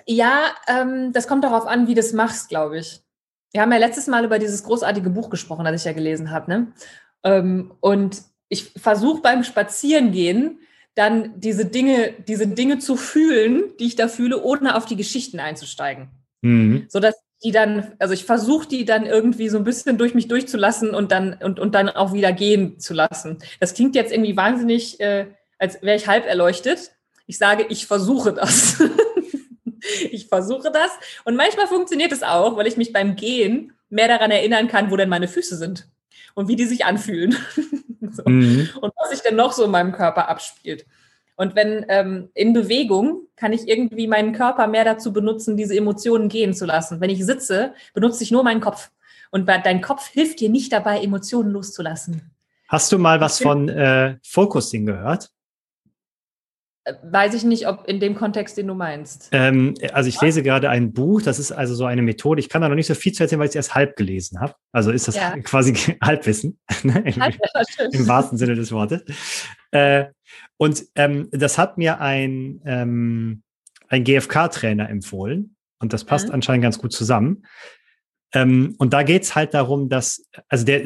Ja, 0.06 0.54
ähm, 0.68 1.12
das 1.12 1.26
kommt 1.26 1.44
darauf 1.44 1.66
an, 1.66 1.88
wie 1.88 1.94
du 1.94 2.00
es 2.00 2.12
machst, 2.12 2.48
glaube 2.48 2.78
ich. 2.78 3.02
Wir 3.52 3.62
haben 3.62 3.72
ja 3.72 3.78
letztes 3.78 4.06
Mal 4.06 4.24
über 4.24 4.38
dieses 4.38 4.62
großartige 4.62 5.10
Buch 5.10 5.30
gesprochen, 5.30 5.64
das 5.64 5.80
ich 5.80 5.84
ja 5.84 5.92
gelesen 5.92 6.30
habe. 6.30 6.50
Ne? 6.50 6.72
Ähm, 7.24 7.74
und 7.80 8.22
ich 8.48 8.72
versuche 8.76 9.20
beim 9.20 9.44
Spazierengehen 9.44 10.60
dann 10.94 11.38
diese 11.40 11.64
Dinge, 11.64 12.14
diese 12.26 12.48
Dinge 12.48 12.78
zu 12.78 12.96
fühlen, 12.96 13.64
die 13.78 13.86
ich 13.86 13.96
da 13.96 14.08
fühle, 14.08 14.42
ohne 14.42 14.76
auf 14.76 14.84
die 14.84 14.96
Geschichten 14.96 15.38
einzusteigen. 15.38 16.08
Mhm. 16.42 16.86
So 16.88 16.98
dass 16.98 17.14
die 17.44 17.52
dann, 17.52 17.92
also 18.00 18.14
ich 18.14 18.24
versuche 18.24 18.66
die 18.66 18.84
dann 18.84 19.06
irgendwie 19.06 19.48
so 19.48 19.58
ein 19.58 19.64
bisschen 19.64 19.96
durch 19.96 20.14
mich 20.14 20.26
durchzulassen 20.26 20.90
und 20.90 21.12
dann 21.12 21.34
und, 21.34 21.60
und 21.60 21.74
dann 21.74 21.88
auch 21.88 22.12
wieder 22.12 22.32
gehen 22.32 22.80
zu 22.80 22.94
lassen. 22.94 23.38
Das 23.60 23.74
klingt 23.74 23.94
jetzt 23.94 24.12
irgendwie 24.12 24.36
wahnsinnig, 24.36 24.98
äh, 24.98 25.26
als 25.58 25.80
wäre 25.82 25.96
ich 25.96 26.08
halb 26.08 26.26
erleuchtet. 26.26 26.90
Ich 27.26 27.38
sage, 27.38 27.66
ich 27.68 27.86
versuche 27.86 28.32
das. 28.32 28.82
ich 30.10 30.26
versuche 30.26 30.72
das. 30.72 30.90
Und 31.24 31.36
manchmal 31.36 31.68
funktioniert 31.68 32.10
es 32.10 32.24
auch, 32.24 32.56
weil 32.56 32.66
ich 32.66 32.76
mich 32.76 32.92
beim 32.92 33.14
Gehen 33.14 33.72
mehr 33.88 34.08
daran 34.08 34.32
erinnern 34.32 34.66
kann, 34.66 34.90
wo 34.90 34.96
denn 34.96 35.08
meine 35.08 35.28
Füße 35.28 35.56
sind 35.56 35.86
und 36.34 36.48
wie 36.48 36.56
die 36.56 36.66
sich 36.66 36.84
anfühlen. 36.84 37.36
so. 38.10 38.22
mhm. 38.26 38.68
Und 38.80 38.92
was 38.96 39.10
sich 39.10 39.20
denn 39.20 39.36
noch 39.36 39.52
so 39.52 39.64
in 39.64 39.70
meinem 39.70 39.92
Körper 39.92 40.28
abspielt. 40.28 40.86
Und 41.36 41.54
wenn 41.54 41.86
ähm, 41.88 42.30
in 42.34 42.52
Bewegung 42.52 43.22
kann 43.36 43.52
ich 43.52 43.68
irgendwie 43.68 44.08
meinen 44.08 44.32
Körper 44.32 44.66
mehr 44.66 44.84
dazu 44.84 45.12
benutzen, 45.12 45.56
diese 45.56 45.76
Emotionen 45.76 46.28
gehen 46.28 46.52
zu 46.52 46.66
lassen. 46.66 47.00
Wenn 47.00 47.10
ich 47.10 47.24
sitze, 47.24 47.74
benutze 47.94 48.24
ich 48.24 48.32
nur 48.32 48.42
meinen 48.42 48.60
Kopf. 48.60 48.90
Und 49.30 49.48
dein 49.48 49.80
Kopf 49.80 50.08
hilft 50.08 50.40
dir 50.40 50.48
nicht 50.48 50.72
dabei, 50.72 51.00
Emotionen 51.00 51.50
loszulassen. 51.50 52.30
Hast 52.66 52.90
du 52.90 52.98
mal 52.98 53.20
was 53.20 53.40
von 53.40 53.68
äh, 53.68 54.16
Focusing 54.22 54.84
gehört? 54.86 55.30
Weiß 57.02 57.34
ich 57.34 57.44
nicht, 57.44 57.66
ob 57.66 57.86
in 57.86 58.00
dem 58.00 58.14
Kontext, 58.14 58.56
den 58.56 58.66
du 58.66 58.74
meinst. 58.74 59.28
Ähm, 59.32 59.74
also 59.92 60.08
ich 60.08 60.20
lese 60.20 60.42
gerade 60.42 60.70
ein 60.70 60.92
Buch, 60.92 61.22
das 61.22 61.38
ist 61.38 61.52
also 61.52 61.74
so 61.74 61.84
eine 61.84 62.02
Methode. 62.02 62.40
Ich 62.40 62.48
kann 62.48 62.62
da 62.62 62.68
noch 62.68 62.76
nicht 62.76 62.86
so 62.86 62.94
viel 62.94 63.12
zu 63.12 63.22
erzählen, 63.22 63.40
weil 63.40 63.46
ich 63.46 63.52
es 63.52 63.56
erst 63.56 63.74
halb 63.74 63.96
gelesen 63.96 64.40
habe. 64.40 64.54
Also 64.72 64.90
ist 64.90 65.08
das 65.08 65.16
ja. 65.16 65.36
quasi 65.42 65.74
Halbwissen, 66.02 66.58
ne? 66.82 67.00
Im, 67.04 67.22
im, 67.92 68.08
wahrsten 68.08 68.38
Sinne 68.38 68.54
des 68.54 68.72
Wortes. 68.72 69.02
Äh, 69.70 70.06
und 70.56 70.84
ähm, 70.94 71.28
das 71.30 71.58
hat 71.58 71.78
mir 71.78 72.00
ein, 72.00 72.60
ähm, 72.64 73.42
ein 73.88 74.04
GFK-Trainer 74.04 74.88
empfohlen 74.88 75.56
und 75.80 75.92
das 75.92 76.04
passt 76.04 76.28
mhm. 76.28 76.34
anscheinend 76.34 76.62
ganz 76.62 76.78
gut 76.78 76.92
zusammen. 76.92 77.44
Ähm, 78.32 78.74
und 78.78 78.92
da 78.92 79.02
geht 79.02 79.22
es 79.22 79.34
halt 79.34 79.54
darum, 79.54 79.88
dass, 79.88 80.26
also 80.48 80.64
der, 80.64 80.82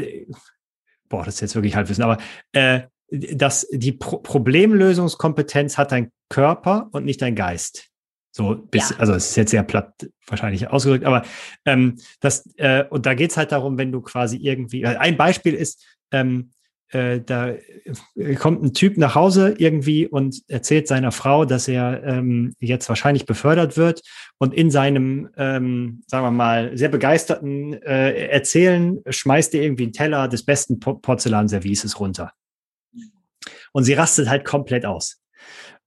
boah, 1.08 1.24
das 1.24 1.34
ist 1.36 1.40
jetzt 1.40 1.54
wirklich 1.54 1.74
Halbwissen, 1.74 2.04
aber 2.04 2.18
äh, 2.52 2.82
dass 3.12 3.68
die 3.70 3.92
Pro 3.92 4.18
Problemlösungskompetenz 4.18 5.76
hat 5.76 5.92
dein 5.92 6.10
Körper 6.28 6.88
und 6.92 7.04
nicht 7.04 7.20
dein 7.20 7.34
Geist. 7.34 7.88
So 8.34 8.56
bis, 8.56 8.90
ja. 8.90 8.96
also 8.96 9.12
es 9.12 9.30
ist 9.30 9.36
jetzt 9.36 9.50
sehr 9.50 9.62
platt 9.62 10.08
wahrscheinlich 10.26 10.68
ausgedrückt, 10.68 11.04
aber 11.04 11.22
ähm, 11.66 11.98
das, 12.20 12.48
äh, 12.56 12.84
und 12.88 13.04
da 13.04 13.12
geht's 13.12 13.36
halt 13.36 13.52
darum, 13.52 13.76
wenn 13.76 13.92
du 13.92 14.00
quasi 14.00 14.38
irgendwie, 14.38 14.86
ein 14.86 15.18
Beispiel 15.18 15.52
ist, 15.52 15.84
ähm, 16.10 16.50
äh, 16.92 17.20
da 17.20 17.54
kommt 18.38 18.62
ein 18.62 18.72
Typ 18.72 18.96
nach 18.96 19.14
Hause 19.14 19.54
irgendwie 19.58 20.06
und 20.06 20.42
erzählt 20.48 20.88
seiner 20.88 21.12
Frau, 21.12 21.44
dass 21.44 21.68
er 21.68 22.02
ähm, 22.04 22.54
jetzt 22.58 22.88
wahrscheinlich 22.88 23.26
befördert 23.26 23.76
wird 23.76 24.02
und 24.38 24.54
in 24.54 24.70
seinem, 24.70 25.28
ähm, 25.36 26.02
sagen 26.06 26.24
wir 26.24 26.30
mal, 26.30 26.76
sehr 26.76 26.88
begeisterten 26.88 27.74
äh, 27.82 28.28
Erzählen 28.28 29.00
schmeißt 29.08 29.54
er 29.54 29.62
irgendwie 29.62 29.84
einen 29.84 29.92
Teller 29.92 30.28
des 30.28 30.44
besten 30.44 30.80
Porzellanservices 30.80 32.00
runter. 32.00 32.32
Und 33.72 33.84
sie 33.84 33.94
rastet 33.94 34.28
halt 34.28 34.44
komplett 34.44 34.84
aus. 34.86 35.20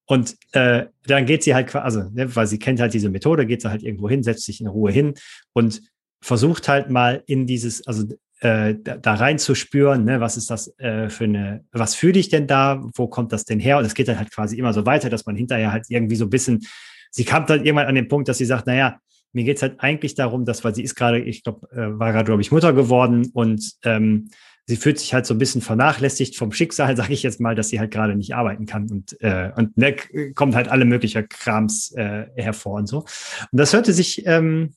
Und 0.06 0.36
äh, 0.52 0.86
dann 1.08 1.26
geht 1.26 1.44
sie 1.44 1.56
halt, 1.56 1.74
also, 1.76 2.10
ne, 2.12 2.36
weil 2.36 2.48
sie 2.48 2.60
kennt 2.60 2.80
halt 2.80 2.94
diese 2.94 3.10
Methode, 3.10 3.46
geht 3.46 3.62
sie 3.62 3.70
halt 3.70 3.84
irgendwo 3.84 4.10
hin, 4.10 4.24
setzt 4.24 4.46
sich 4.46 4.62
in 4.62 4.68
Ruhe 4.68 4.92
hin 4.92 5.16
und 5.54 5.82
versucht 6.22 6.68
halt 6.68 6.90
mal 6.90 7.24
in 7.26 7.48
dieses, 7.48 7.86
also 7.88 8.06
äh, 8.42 8.76
da, 8.84 9.14
reinzuspüren, 9.14 10.04
ne, 10.06 10.20
was 10.20 10.38
ist 10.38 10.50
das 10.50 10.78
äh, 10.80 11.10
für 11.10 11.24
eine, 11.24 11.64
was 11.72 11.96
fühle 11.96 12.20
ich 12.20 12.30
denn 12.30 12.48
da, 12.48 12.84
wo 12.96 13.08
kommt 13.08 13.32
das 13.32 13.46
denn 13.46 13.60
her? 13.60 13.78
Und 13.78 13.86
es 13.86 13.96
geht 13.96 14.08
dann 14.08 14.20
halt 14.20 14.32
quasi 14.32 14.58
immer 14.58 14.74
so 14.74 14.86
weiter, 14.86 15.10
dass 15.10 15.26
man 15.26 15.36
hinterher 15.36 15.72
halt 15.72 15.86
irgendwie 15.90 16.16
so 16.16 16.26
ein 16.26 16.30
bisschen, 16.30 16.66
sie 17.10 17.26
kam 17.26 17.46
dann 17.48 17.66
irgendwann 17.66 17.88
an 17.88 17.96
den 17.96 18.08
Punkt, 18.08 18.28
dass 18.28 18.38
sie 18.38 18.46
sagt, 18.46 18.68
naja, 18.68 19.00
mir 19.32 19.44
geht's 19.44 19.62
halt 19.62 19.80
eigentlich 19.80 20.16
darum, 20.16 20.46
dass, 20.46 20.64
weil 20.64 20.76
sie 20.76 20.84
ist 20.84 20.96
gerade, 20.96 21.20
ich 21.20 21.44
glaube, 21.44 21.68
äh, 21.72 22.00
war 22.00 22.12
gerade, 22.12 22.26
glaube 22.26 22.42
ich, 22.42 22.52
Mutter 22.52 22.74
geworden 22.74 23.32
und 23.34 23.74
ähm, 23.84 24.30
sie 24.68 24.78
fühlt 24.78 25.00
sich 25.00 25.14
halt 25.14 25.26
so 25.26 25.34
ein 25.34 25.38
bisschen 25.38 25.62
vernachlässigt 25.62 26.36
vom 26.36 26.52
Schicksal, 26.52 26.96
sage 26.98 27.14
ich 27.14 27.24
jetzt 27.24 27.40
mal, 27.40 27.56
dass 27.56 27.70
sie 27.70 27.80
halt 27.80 27.92
gerade 27.92 28.16
nicht 28.16 28.36
arbeiten 28.36 28.66
kann 28.66 28.90
und, 28.90 29.22
äh, 29.22 29.52
und 29.56 29.78
ne, 29.78 29.96
kommt 30.34 30.56
halt 30.56 30.68
alle 30.68 30.86
möglichen 30.86 31.28
Krams 31.30 31.92
äh, 31.94 32.28
hervor 32.36 32.76
und 32.76 32.88
so. 32.88 33.00
Und 33.00 33.60
das 33.60 33.74
hörte 33.74 33.94
sich 33.94 34.26
ähm, 34.26 34.74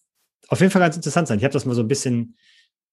auf 0.48 0.60
jeden 0.60 0.70
Fall 0.70 0.82
ganz 0.82 0.96
interessant 0.96 1.28
sein. 1.28 1.38
Ich 1.38 1.44
habe 1.44 1.52
das 1.52 1.64
mal 1.64 1.74
so 1.74 1.82
ein 1.82 1.88
bisschen 1.88 2.36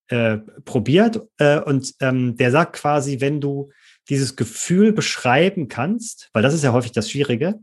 äh, 0.08 0.38
probiert 0.66 1.22
äh, 1.38 1.60
und 1.60 1.94
ähm, 2.00 2.36
der 2.38 2.52
sagt 2.52 2.76
quasi, 2.76 3.22
wenn 3.22 3.42
du 3.42 3.72
dieses 4.10 4.36
Gefühl 4.36 4.94
beschreiben 4.94 5.68
kannst, 5.68 6.30
weil 6.34 6.44
das 6.44 6.54
ist 6.54 6.64
ja 6.64 6.74
häufig 6.74 6.92
das 6.92 7.10
Schwierige, 7.10 7.60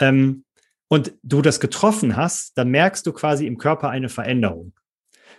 ähm, 0.00 0.44
und 0.88 1.12
du 1.22 1.42
das 1.42 1.60
getroffen 1.60 2.16
hast, 2.16 2.56
dann 2.56 2.68
merkst 2.70 3.06
du 3.06 3.12
quasi 3.12 3.46
im 3.46 3.58
Körper 3.58 3.90
eine 3.90 4.08
Veränderung. 4.08 4.72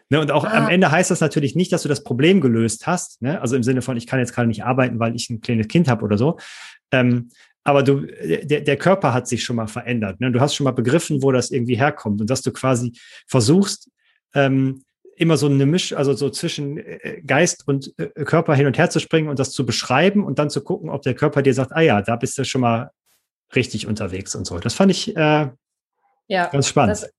Ne, 0.09 0.19
und 0.19 0.31
auch 0.31 0.45
ah. 0.45 0.51
am 0.51 0.69
Ende 0.69 0.91
heißt 0.91 1.09
das 1.09 1.19
natürlich 1.19 1.55
nicht, 1.55 1.71
dass 1.71 1.81
du 1.81 1.89
das 1.89 2.03
Problem 2.03 2.41
gelöst 2.41 2.85
hast. 2.85 3.21
Ne? 3.21 3.41
Also 3.41 3.55
im 3.55 3.63
Sinne 3.63 3.81
von, 3.81 3.97
ich 3.97 4.05
kann 4.05 4.19
jetzt 4.19 4.33
gerade 4.33 4.47
nicht 4.47 4.63
arbeiten, 4.63 4.99
weil 4.99 5.15
ich 5.15 5.29
ein 5.29 5.41
kleines 5.41 5.67
Kind 5.67 5.87
habe 5.87 6.03
oder 6.03 6.17
so. 6.17 6.37
Ähm, 6.91 7.29
aber 7.63 7.81
du, 7.81 8.01
der, 8.01 8.61
der 8.61 8.77
Körper 8.77 9.13
hat 9.13 9.27
sich 9.27 9.43
schon 9.43 9.55
mal 9.55 9.67
verändert. 9.67 10.21
Ne? 10.21 10.31
Du 10.31 10.39
hast 10.39 10.53
schon 10.53 10.65
mal 10.65 10.71
begriffen, 10.71 11.23
wo 11.23 11.31
das 11.31 11.49
irgendwie 11.49 11.75
herkommt 11.75 12.21
und 12.21 12.29
dass 12.29 12.43
du 12.43 12.51
quasi 12.51 12.93
versuchst, 13.25 13.89
ähm, 14.35 14.83
immer 15.15 15.37
so 15.37 15.47
eine 15.47 15.65
Misch, 15.65 15.93
also 15.93 16.13
so 16.13 16.29
zwischen 16.29 16.77
äh, 16.77 17.21
Geist 17.25 17.67
und 17.67 17.93
äh, 17.97 18.23
Körper 18.25 18.53
hin 18.53 18.67
und 18.67 18.77
her 18.77 18.89
zu 18.89 18.99
springen 18.99 19.29
und 19.29 19.39
das 19.39 19.51
zu 19.51 19.65
beschreiben 19.65 20.23
und 20.23 20.37
dann 20.37 20.51
zu 20.51 20.61
gucken, 20.61 20.89
ob 20.89 21.01
der 21.01 21.15
Körper 21.15 21.41
dir 21.41 21.53
sagt, 21.53 21.71
ah 21.71 21.81
ja, 21.81 22.01
da 22.01 22.15
bist 22.17 22.37
du 22.37 22.43
schon 22.43 22.61
mal 22.61 22.91
richtig 23.55 23.87
unterwegs 23.87 24.35
und 24.35 24.45
so. 24.45 24.59
Das 24.59 24.73
fand 24.73 24.91
ich 24.91 25.15
äh, 25.15 25.49
ja, 26.27 26.47
ganz 26.47 26.67
spannend. 26.67 27.01
Das, 27.01 27.09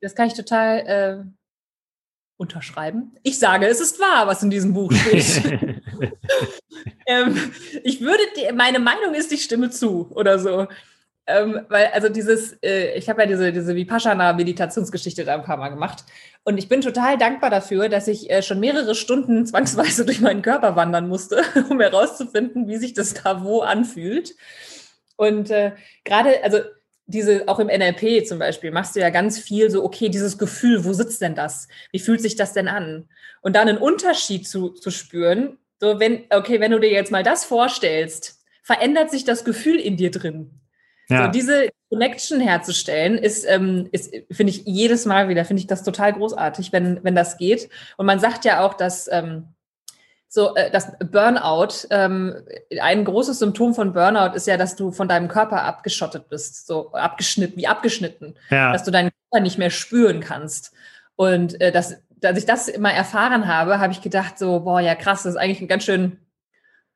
das 0.00 0.14
kann 0.14 0.28
ich 0.28 0.34
total 0.34 0.78
äh, 0.78 1.24
unterschreiben. 2.38 3.12
Ich 3.22 3.38
sage, 3.38 3.66
es 3.66 3.80
ist 3.80 4.00
wahr, 4.00 4.26
was 4.26 4.42
in 4.42 4.48
diesem 4.50 4.72
Buch 4.72 4.90
steht. 4.92 5.42
ähm, 7.06 7.52
ich 7.84 8.00
würde, 8.00 8.22
meine 8.54 8.78
Meinung 8.78 9.14
ist, 9.14 9.32
ich 9.32 9.42
stimme 9.42 9.68
zu 9.70 10.10
oder 10.14 10.38
so. 10.38 10.66
Ähm, 11.26 11.60
weil, 11.68 11.88
also 11.88 12.08
dieses, 12.08 12.54
äh, 12.62 12.96
ich 12.96 13.10
habe 13.10 13.20
ja 13.20 13.28
diese, 13.28 13.52
diese 13.52 13.74
Vipassana-Meditationsgeschichte 13.74 15.26
da 15.26 15.34
ein 15.34 15.42
paar 15.42 15.58
Mal 15.58 15.68
gemacht. 15.68 16.04
Und 16.42 16.56
ich 16.56 16.70
bin 16.70 16.80
total 16.80 17.18
dankbar 17.18 17.50
dafür, 17.50 17.90
dass 17.90 18.08
ich 18.08 18.30
äh, 18.30 18.42
schon 18.42 18.60
mehrere 18.60 18.94
Stunden 18.94 19.44
zwangsweise 19.46 20.06
durch 20.06 20.20
meinen 20.20 20.40
Körper 20.40 20.74
wandern 20.74 21.06
musste, 21.06 21.42
um 21.68 21.80
herauszufinden, 21.80 22.66
wie 22.66 22.78
sich 22.78 22.94
das 22.94 23.12
da 23.12 23.44
wo 23.44 23.60
anfühlt. 23.60 24.34
Und 25.16 25.50
äh, 25.50 25.72
gerade, 26.04 26.42
also 26.42 26.60
diese, 27.08 27.48
auch 27.48 27.58
im 27.58 27.68
NLP 27.68 28.26
zum 28.26 28.38
Beispiel, 28.38 28.70
machst 28.70 28.94
du 28.94 29.00
ja 29.00 29.08
ganz 29.10 29.38
viel 29.38 29.70
so, 29.70 29.82
okay, 29.82 30.10
dieses 30.10 30.36
Gefühl, 30.36 30.84
wo 30.84 30.92
sitzt 30.92 31.22
denn 31.22 31.34
das? 31.34 31.66
Wie 31.90 31.98
fühlt 31.98 32.20
sich 32.20 32.36
das 32.36 32.52
denn 32.52 32.68
an? 32.68 33.08
Und 33.40 33.56
dann 33.56 33.68
einen 33.68 33.78
Unterschied 33.78 34.46
zu, 34.46 34.70
zu 34.70 34.90
spüren, 34.90 35.56
so 35.80 35.98
wenn, 35.98 36.24
okay, 36.30 36.60
wenn 36.60 36.70
du 36.70 36.78
dir 36.78 36.90
jetzt 36.90 37.10
mal 37.10 37.22
das 37.22 37.44
vorstellst, 37.44 38.44
verändert 38.62 39.10
sich 39.10 39.24
das 39.24 39.44
Gefühl 39.44 39.80
in 39.80 39.96
dir 39.96 40.10
drin. 40.10 40.50
Ja. 41.08 41.24
So, 41.24 41.30
diese 41.30 41.70
Connection 41.88 42.40
herzustellen, 42.40 43.16
ist, 43.16 43.46
ähm, 43.48 43.88
ist 43.92 44.14
finde 44.30 44.50
ich, 44.50 44.64
jedes 44.66 45.06
Mal 45.06 45.30
wieder, 45.30 45.46
finde 45.46 45.60
ich 45.60 45.66
das 45.66 45.82
total 45.82 46.12
großartig, 46.12 46.72
wenn, 46.72 47.02
wenn 47.02 47.14
das 47.14 47.38
geht. 47.38 47.70
Und 47.96 48.04
man 48.04 48.20
sagt 48.20 48.44
ja 48.44 48.66
auch, 48.66 48.74
dass 48.74 49.08
ähm, 49.10 49.54
so 50.28 50.54
äh, 50.54 50.70
das 50.70 50.92
Burnout, 50.98 51.86
ähm, 51.90 52.34
ein 52.80 53.04
großes 53.04 53.38
Symptom 53.38 53.74
von 53.74 53.92
Burnout 53.92 54.34
ist 54.34 54.46
ja, 54.46 54.56
dass 54.56 54.76
du 54.76 54.92
von 54.92 55.08
deinem 55.08 55.28
Körper 55.28 55.62
abgeschottet 55.62 56.28
bist, 56.28 56.66
so 56.66 56.92
abgeschnitten, 56.92 57.56
wie 57.56 57.66
abgeschnitten, 57.66 58.36
ja. 58.50 58.72
dass 58.72 58.84
du 58.84 58.90
deinen 58.90 59.10
Körper 59.10 59.42
nicht 59.42 59.58
mehr 59.58 59.70
spüren 59.70 60.20
kannst. 60.20 60.72
Und 61.16 61.60
äh, 61.60 61.72
das, 61.72 61.96
als 62.22 62.38
ich 62.38 62.46
das 62.46 62.68
immer 62.68 62.92
erfahren 62.92 63.48
habe, 63.48 63.78
habe 63.78 63.92
ich 63.92 64.02
gedacht, 64.02 64.38
so, 64.38 64.60
boah, 64.60 64.80
ja 64.80 64.94
krass, 64.94 65.22
das 65.22 65.34
ist 65.34 65.40
eigentlich 65.40 65.62
ein 65.62 65.68
ganz 65.68 65.84
schön 65.84 66.18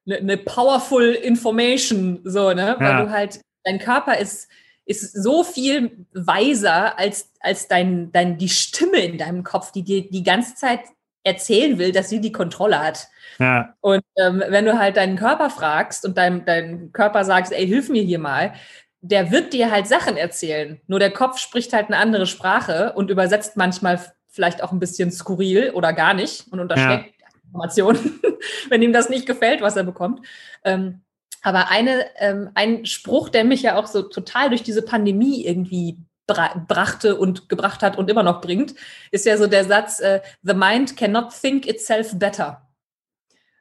eine, 0.07 0.17
eine 0.17 0.37
powerful 0.37 1.13
Information, 1.13 2.21
so, 2.25 2.53
ne? 2.53 2.77
Weil 2.79 2.91
ja. 2.91 3.05
du 3.05 3.11
halt 3.11 3.41
dein 3.65 3.79
Körper 3.79 4.19
ist, 4.19 4.49
ist 4.85 5.13
so 5.15 5.45
viel 5.45 6.07
weiser 6.13 6.99
als, 6.99 7.33
als 7.41 7.69
dein, 7.69 8.11
dein, 8.13 8.37
die 8.37 8.49
Stimme 8.49 8.99
in 8.99 9.17
deinem 9.17 9.45
Kopf, 9.45 9.73
die 9.73 9.85
dir 9.85 10.11
die 10.11 10.25
ganze 10.25 10.55
Zeit 10.55 10.81
erzählen 11.25 11.79
will, 11.79 11.93
dass 11.93 12.09
sie 12.09 12.21
die 12.21 12.33
Kontrolle 12.33 12.81
hat. 12.81 13.09
Ja. 13.39 13.75
Und 13.81 14.03
ähm, 14.17 14.43
wenn 14.49 14.65
du 14.65 14.79
halt 14.79 14.97
deinen 14.97 15.17
Körper 15.17 15.51
fragst 15.51 16.05
und 16.05 16.19
dein, 16.19 16.45
dein 16.45 16.93
Körper 16.93 17.25
sagst, 17.25 17.53
ey, 17.53 17.67
hilf 17.67 17.89
mir 17.89 18.03
hier 18.03 18.19
mal, 18.19 18.55
der 19.01 19.31
wird 19.31 19.53
dir 19.53 19.71
halt 19.71 19.87
Sachen 19.87 20.17
erzählen. 20.17 20.81
Nur 20.87 20.99
der 20.99 21.11
Kopf 21.11 21.39
spricht 21.39 21.73
halt 21.73 21.87
eine 21.89 21.97
andere 21.97 22.27
Sprache 22.27 22.93
und 22.95 23.11
übersetzt 23.11 23.57
manchmal 23.57 24.01
vielleicht 24.29 24.63
auch 24.63 24.73
ein 24.73 24.79
bisschen 24.79 25.11
skurril 25.11 25.71
oder 25.71 25.93
gar 25.93 26.15
nicht 26.15 26.47
und 26.51 26.61
unterschlägt 26.61 27.15
ja. 27.21 27.27
Informationen, 27.45 28.21
wenn 28.69 28.83
ihm 28.83 28.93
das 28.93 29.09
nicht 29.09 29.27
gefällt, 29.27 29.61
was 29.61 29.77
er 29.77 29.85
bekommt. 29.85 30.25
Ähm, 30.65 31.03
aber 31.43 31.71
eine, 31.71 32.07
ähm, 32.19 32.51
ein 32.55 32.87
Spruch, 32.87 33.29
der 33.29 33.45
mich 33.45 33.63
ja 33.63 33.77
auch 33.77 33.89
so 33.89 34.03
total 34.03 34.49
durch 34.49 34.63
diese 34.63 34.83
Pandemie 34.83 35.45
irgendwie 35.45 35.99
brachte 36.27 37.17
und 37.17 37.49
gebracht 37.49 37.83
hat 37.83 37.99
und 37.99 38.11
immer 38.11 38.23
noch 38.23 38.41
bringt, 38.41 38.75
ist 39.11 39.27
ja 39.27 39.37
so 39.37 39.47
der 39.47 39.65
Satz, 39.65 40.01
äh, 40.01 40.21
The 40.43 40.55
mind 40.55 40.97
cannot 40.97 41.33
think 41.33 41.67
itself 41.67 42.19
better. 42.19 42.69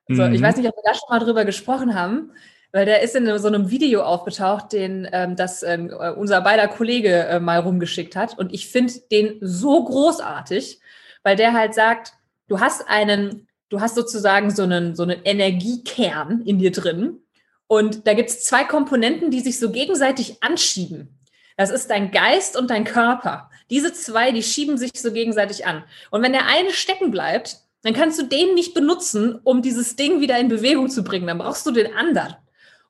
Also, 0.10 0.24
mhm. 0.24 0.34
Ich 0.34 0.42
weiß 0.42 0.58
nicht, 0.58 0.68
ob 0.68 0.76
wir 0.76 0.84
da 0.86 0.94
schon 0.94 1.10
mal 1.10 1.20
drüber 1.20 1.46
gesprochen 1.46 1.96
haben, 1.96 2.32
weil 2.72 2.86
der 2.86 3.02
ist 3.02 3.16
in 3.16 3.38
so 3.38 3.48
einem 3.48 3.70
Video 3.70 4.04
aufgetaucht, 4.04 4.74
den 4.74 5.08
ähm, 5.12 5.36
das 5.36 5.64
äh, 5.64 5.78
unser 6.16 6.42
beider 6.42 6.68
Kollege 6.68 7.26
äh, 7.26 7.40
mal 7.40 7.60
rumgeschickt 7.60 8.16
hat. 8.16 8.38
Und 8.38 8.54
ich 8.54 8.68
finde 8.68 8.94
den 9.12 9.38
so 9.42 9.84
großartig, 9.84 10.80
weil 11.24 11.36
der 11.36 11.54
halt 11.54 11.74
sagt, 11.74 12.14
du 12.48 12.60
hast 12.60 12.88
einen, 12.88 13.48
du 13.70 13.82
hast 13.82 13.96
sozusagen 13.96 14.52
so 14.52 14.64
einen, 14.64 14.96
so 14.96 15.04
einen 15.04 15.22
Energiekern 15.24 16.42
in 16.42 16.60
dir 16.60 16.72
drin 16.72 17.20
und 17.68 18.06
da 18.06 18.14
gibt 18.14 18.30
es 18.30 18.44
zwei 18.44 18.66
Komponenten, 18.66 19.32
die 19.32 19.40
sich 19.40 19.58
so 19.58 19.72
gegenseitig 19.72 20.44
anschieben. 20.44 21.21
Das 21.58 21.70
ist 21.70 21.90
dein 21.90 22.12
Geist 22.12 22.58
und 22.58 22.70
dein 22.70 22.84
Körper. 22.84 23.50
Diese 23.70 23.94
zwei, 23.94 24.32
die 24.32 24.44
schieben 24.44 24.78
sich 24.78 24.92
so 24.96 25.12
gegenseitig 25.12 25.66
an. 25.66 25.84
Und 26.10 26.22
wenn 26.22 26.34
der 26.34 26.48
eine 26.48 26.72
stecken 26.72 27.12
bleibt, 27.12 27.58
dann 27.84 27.94
kannst 27.94 28.20
du 28.20 28.24
den 28.24 28.54
nicht 28.54 28.74
benutzen, 28.74 29.40
um 29.44 29.62
dieses 29.62 29.96
Ding 29.96 30.22
wieder 30.22 30.38
in 30.38 30.50
Bewegung 30.50 30.90
zu 30.90 31.04
bringen. 31.04 31.28
Dann 31.28 31.40
brauchst 31.40 31.66
du 31.66 31.72
den 31.72 31.94
anderen. 31.96 32.36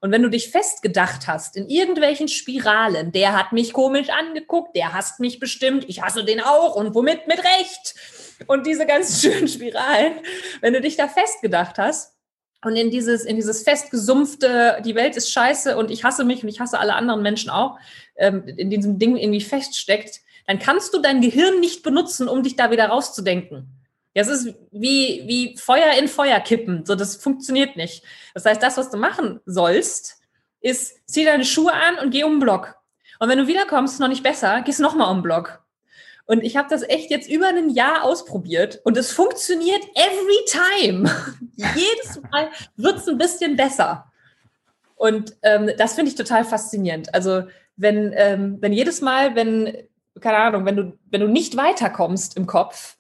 Und 0.02 0.12
wenn 0.12 0.24
du 0.24 0.30
dich 0.30 0.50
festgedacht 0.50 1.28
hast 1.28 1.56
in 1.56 1.70
irgendwelchen 1.70 2.28
Spiralen, 2.28 3.12
der 3.12 3.38
hat 3.38 3.52
mich 3.52 3.72
komisch 3.72 4.10
angeguckt, 4.10 4.76
der 4.76 4.94
hasst 4.94 5.20
mich 5.20 5.40
bestimmt, 5.40 5.86
ich 5.88 6.02
hasse 6.02 6.26
den 6.26 6.42
auch 6.42 6.76
und 6.76 6.96
womit 6.96 7.28
mit 7.28 7.38
Recht. 7.38 7.96
Und 8.48 8.66
diese 8.66 8.88
ganz 8.88 9.22
schönen 9.22 9.48
Spiralen, 9.48 10.14
wenn 10.62 10.74
du 10.74 10.82
dich 10.82 10.98
da 10.98 11.08
festgedacht 11.08 11.78
hast, 11.78 12.16
und 12.64 12.76
in 12.76 12.92
dieses, 12.92 13.24
in 13.24 13.36
dieses 13.36 13.64
festgesumpfte, 13.64 14.82
die 14.86 14.96
Welt 14.96 15.18
ist 15.18 15.32
scheiße 15.32 15.76
und 15.78 15.90
ich 15.90 16.04
hasse 16.04 16.24
mich 16.24 16.44
und 16.44 16.50
ich 16.50 16.60
hasse 16.60 16.80
alle 16.80 16.94
anderen 16.94 17.22
Menschen 17.22 17.50
auch, 17.50 17.78
ähm, 18.16 18.44
in 18.46 18.70
diesem 18.70 19.00
Ding 19.00 19.18
irgendwie 19.18 19.42
feststeckt, 19.42 20.22
dann 20.48 20.60
kannst 20.60 20.94
du 20.94 21.02
dein 21.02 21.22
Gehirn 21.22 21.60
nicht 21.60 21.84
benutzen, 21.84 22.28
um 22.28 22.44
dich 22.44 22.56
da 22.56 22.72
wieder 22.72 22.88
rauszudenken. 22.88 23.68
Das 24.14 24.28
ist 24.28 24.54
wie, 24.72 25.24
wie 25.26 25.58
Feuer 25.58 25.94
in 25.98 26.08
Feuer 26.08 26.40
kippen. 26.40 26.86
So, 26.86 26.96
das 26.96 27.16
funktioniert 27.16 27.78
nicht. 27.78 28.04
Das 28.34 28.46
heißt, 28.46 28.62
das, 28.62 28.78
was 28.78 28.90
du 28.90 28.98
machen 28.98 29.40
sollst, 29.46 30.22
ist, 30.60 31.00
zieh 31.08 31.26
deine 31.26 31.46
Schuhe 31.46 31.74
an 31.74 31.98
und 32.04 32.12
geh 32.12 32.24
um 32.24 32.34
den 32.34 32.40
Block. 32.42 32.76
Und 33.20 33.30
wenn 33.30 33.38
du 33.38 33.48
wiederkommst, 33.48 34.00
noch 34.00 34.08
nicht 34.08 34.24
besser, 34.24 34.62
gehst 34.62 34.80
nochmal 34.80 35.10
um 35.10 35.18
den 35.18 35.24
Block. 35.24 35.64
Und 36.26 36.44
ich 36.44 36.56
habe 36.56 36.70
das 36.70 36.84
echt 36.84 37.10
jetzt 37.10 37.30
über 37.30 37.48
ein 37.48 37.70
Jahr 37.70 38.04
ausprobiert 38.04 38.80
und 38.84 38.98
es 38.98 39.12
funktioniert 39.12 39.84
every 39.96 40.46
time. 40.46 41.12
Jedes 41.76 42.22
Mal 42.32 42.50
wird 42.76 42.98
es 42.98 43.08
ein 43.08 43.18
bisschen 43.18 43.56
besser. 43.56 44.12
Und 44.96 45.36
ähm, 45.42 45.72
das 45.78 45.94
finde 45.94 46.10
ich 46.10 46.16
total 46.16 46.44
faszinierend. 46.44 47.14
Also 47.14 47.44
wenn, 47.76 48.14
ähm, 48.16 48.58
wenn 48.60 48.74
jedes 48.74 49.02
Mal, 49.02 49.36
wenn, 49.36 49.76
keine 50.20 50.38
Ahnung, 50.38 50.66
wenn 50.66 50.76
du, 50.76 50.98
wenn 51.10 51.22
du 51.22 51.28
nicht 51.28 51.58
weiterkommst 51.58 52.38
im 52.38 52.46
Kopf, 52.46 52.98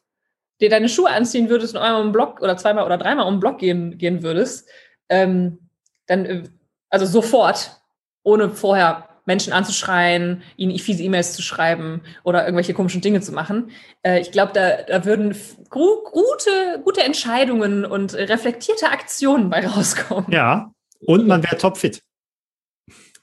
dir 0.59 0.69
deine 0.69 0.89
Schuhe 0.89 1.09
anziehen 1.09 1.49
würdest 1.49 1.75
und 1.75 1.81
einmal 1.81 2.01
um 2.01 2.07
den 2.07 2.13
Block 2.13 2.41
oder 2.41 2.57
zweimal 2.57 2.85
oder 2.85 2.97
dreimal 2.97 3.27
um 3.27 3.35
den 3.35 3.39
Block 3.39 3.59
gehen, 3.59 3.97
gehen 3.97 4.23
würdest, 4.23 4.67
ähm, 5.09 5.59
dann, 6.07 6.25
äh, 6.25 6.43
also 6.89 7.05
sofort, 7.05 7.81
ohne 8.23 8.49
vorher 8.49 9.07
Menschen 9.25 9.53
anzuschreien, 9.53 10.41
ihnen 10.57 10.77
fiese 10.79 11.03
E-Mails 11.03 11.33
zu 11.33 11.41
schreiben 11.41 12.01
oder 12.23 12.43
irgendwelche 12.45 12.73
komischen 12.73 13.01
Dinge 13.01 13.21
zu 13.21 13.31
machen. 13.31 13.71
Äh, 14.03 14.19
ich 14.19 14.31
glaube, 14.31 14.51
da, 14.53 14.83
da 14.83 15.05
würden 15.05 15.35
gute, 15.69 16.81
gute 16.83 17.01
Entscheidungen 17.01 17.85
und 17.85 18.13
reflektierte 18.13 18.89
Aktionen 18.89 19.49
bei 19.49 19.65
rauskommen. 19.67 20.31
Ja, 20.31 20.71
und 21.05 21.27
man 21.27 21.43
wäre 21.43 21.57
topfit. 21.57 22.01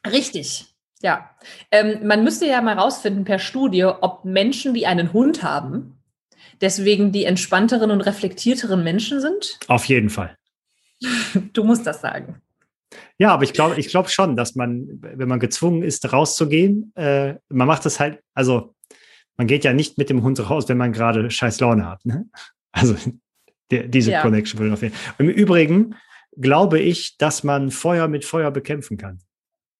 Richtig, 0.06 0.66
ja. 1.00 1.30
Ähm, 1.70 2.06
man 2.06 2.24
müsste 2.24 2.46
ja 2.46 2.60
mal 2.60 2.78
rausfinden 2.78 3.24
per 3.24 3.38
Studie, 3.38 3.84
ob 3.84 4.24
Menschen, 4.24 4.74
die 4.74 4.86
einen 4.86 5.12
Hund 5.12 5.42
haben, 5.42 5.98
deswegen 6.60 7.12
die 7.12 7.24
entspannteren 7.24 7.90
und 7.90 8.00
reflektierteren 8.00 8.82
Menschen 8.82 9.20
sind. 9.20 9.58
Auf 9.68 9.84
jeden 9.86 10.10
Fall. 10.10 10.36
Du 11.52 11.62
musst 11.62 11.86
das 11.86 12.00
sagen. 12.00 12.42
Ja, 13.18 13.32
aber 13.32 13.44
ich 13.44 13.52
glaube 13.52 13.78
ich 13.78 13.88
glaube 13.88 14.08
schon, 14.08 14.36
dass 14.36 14.54
man, 14.54 14.86
wenn 15.00 15.28
man 15.28 15.40
gezwungen 15.40 15.82
ist, 15.82 16.12
rauszugehen, 16.12 16.92
äh, 16.96 17.34
man 17.48 17.66
macht 17.66 17.84
das 17.84 18.00
halt, 18.00 18.22
also 18.34 18.74
man 19.36 19.46
geht 19.46 19.64
ja 19.64 19.72
nicht 19.72 19.98
mit 19.98 20.10
dem 20.10 20.22
Hund 20.22 20.38
raus, 20.48 20.68
wenn 20.68 20.78
man 20.78 20.92
gerade 20.92 21.30
scheiß 21.30 21.60
Laune 21.60 21.86
hat. 21.86 22.04
Ne? 22.04 22.26
Also 22.70 22.96
der, 23.70 23.88
diese 23.88 24.12
ja. 24.12 24.20
Connection 24.20 24.60
würde 24.60 24.74
auf 24.74 24.82
jeden 24.82 24.94
Fall. 24.94 25.14
Im 25.18 25.30
Übrigen 25.30 25.94
glaube 26.36 26.78
ich, 26.78 27.16
dass 27.16 27.42
man 27.42 27.70
Feuer 27.70 28.06
mit 28.08 28.24
Feuer 28.26 28.50
bekämpfen 28.50 28.98
kann. 28.98 29.20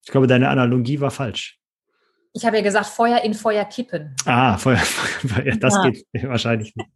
Ich 0.04 0.10
glaube, 0.10 0.26
deine 0.26 0.48
Analogie 0.48 0.98
war 0.98 1.10
falsch. 1.10 1.60
Ich 2.32 2.44
habe 2.46 2.56
ja 2.56 2.62
gesagt, 2.62 2.86
Feuer 2.86 3.20
in 3.22 3.34
Feuer 3.34 3.64
kippen. 3.66 4.16
Ah, 4.24 4.56
Feuer, 4.56 4.76
Feuer 4.78 5.56
das 5.56 5.74
ja. 5.74 5.90
geht 5.90 6.06
wahrscheinlich 6.22 6.74
nicht 6.74 6.88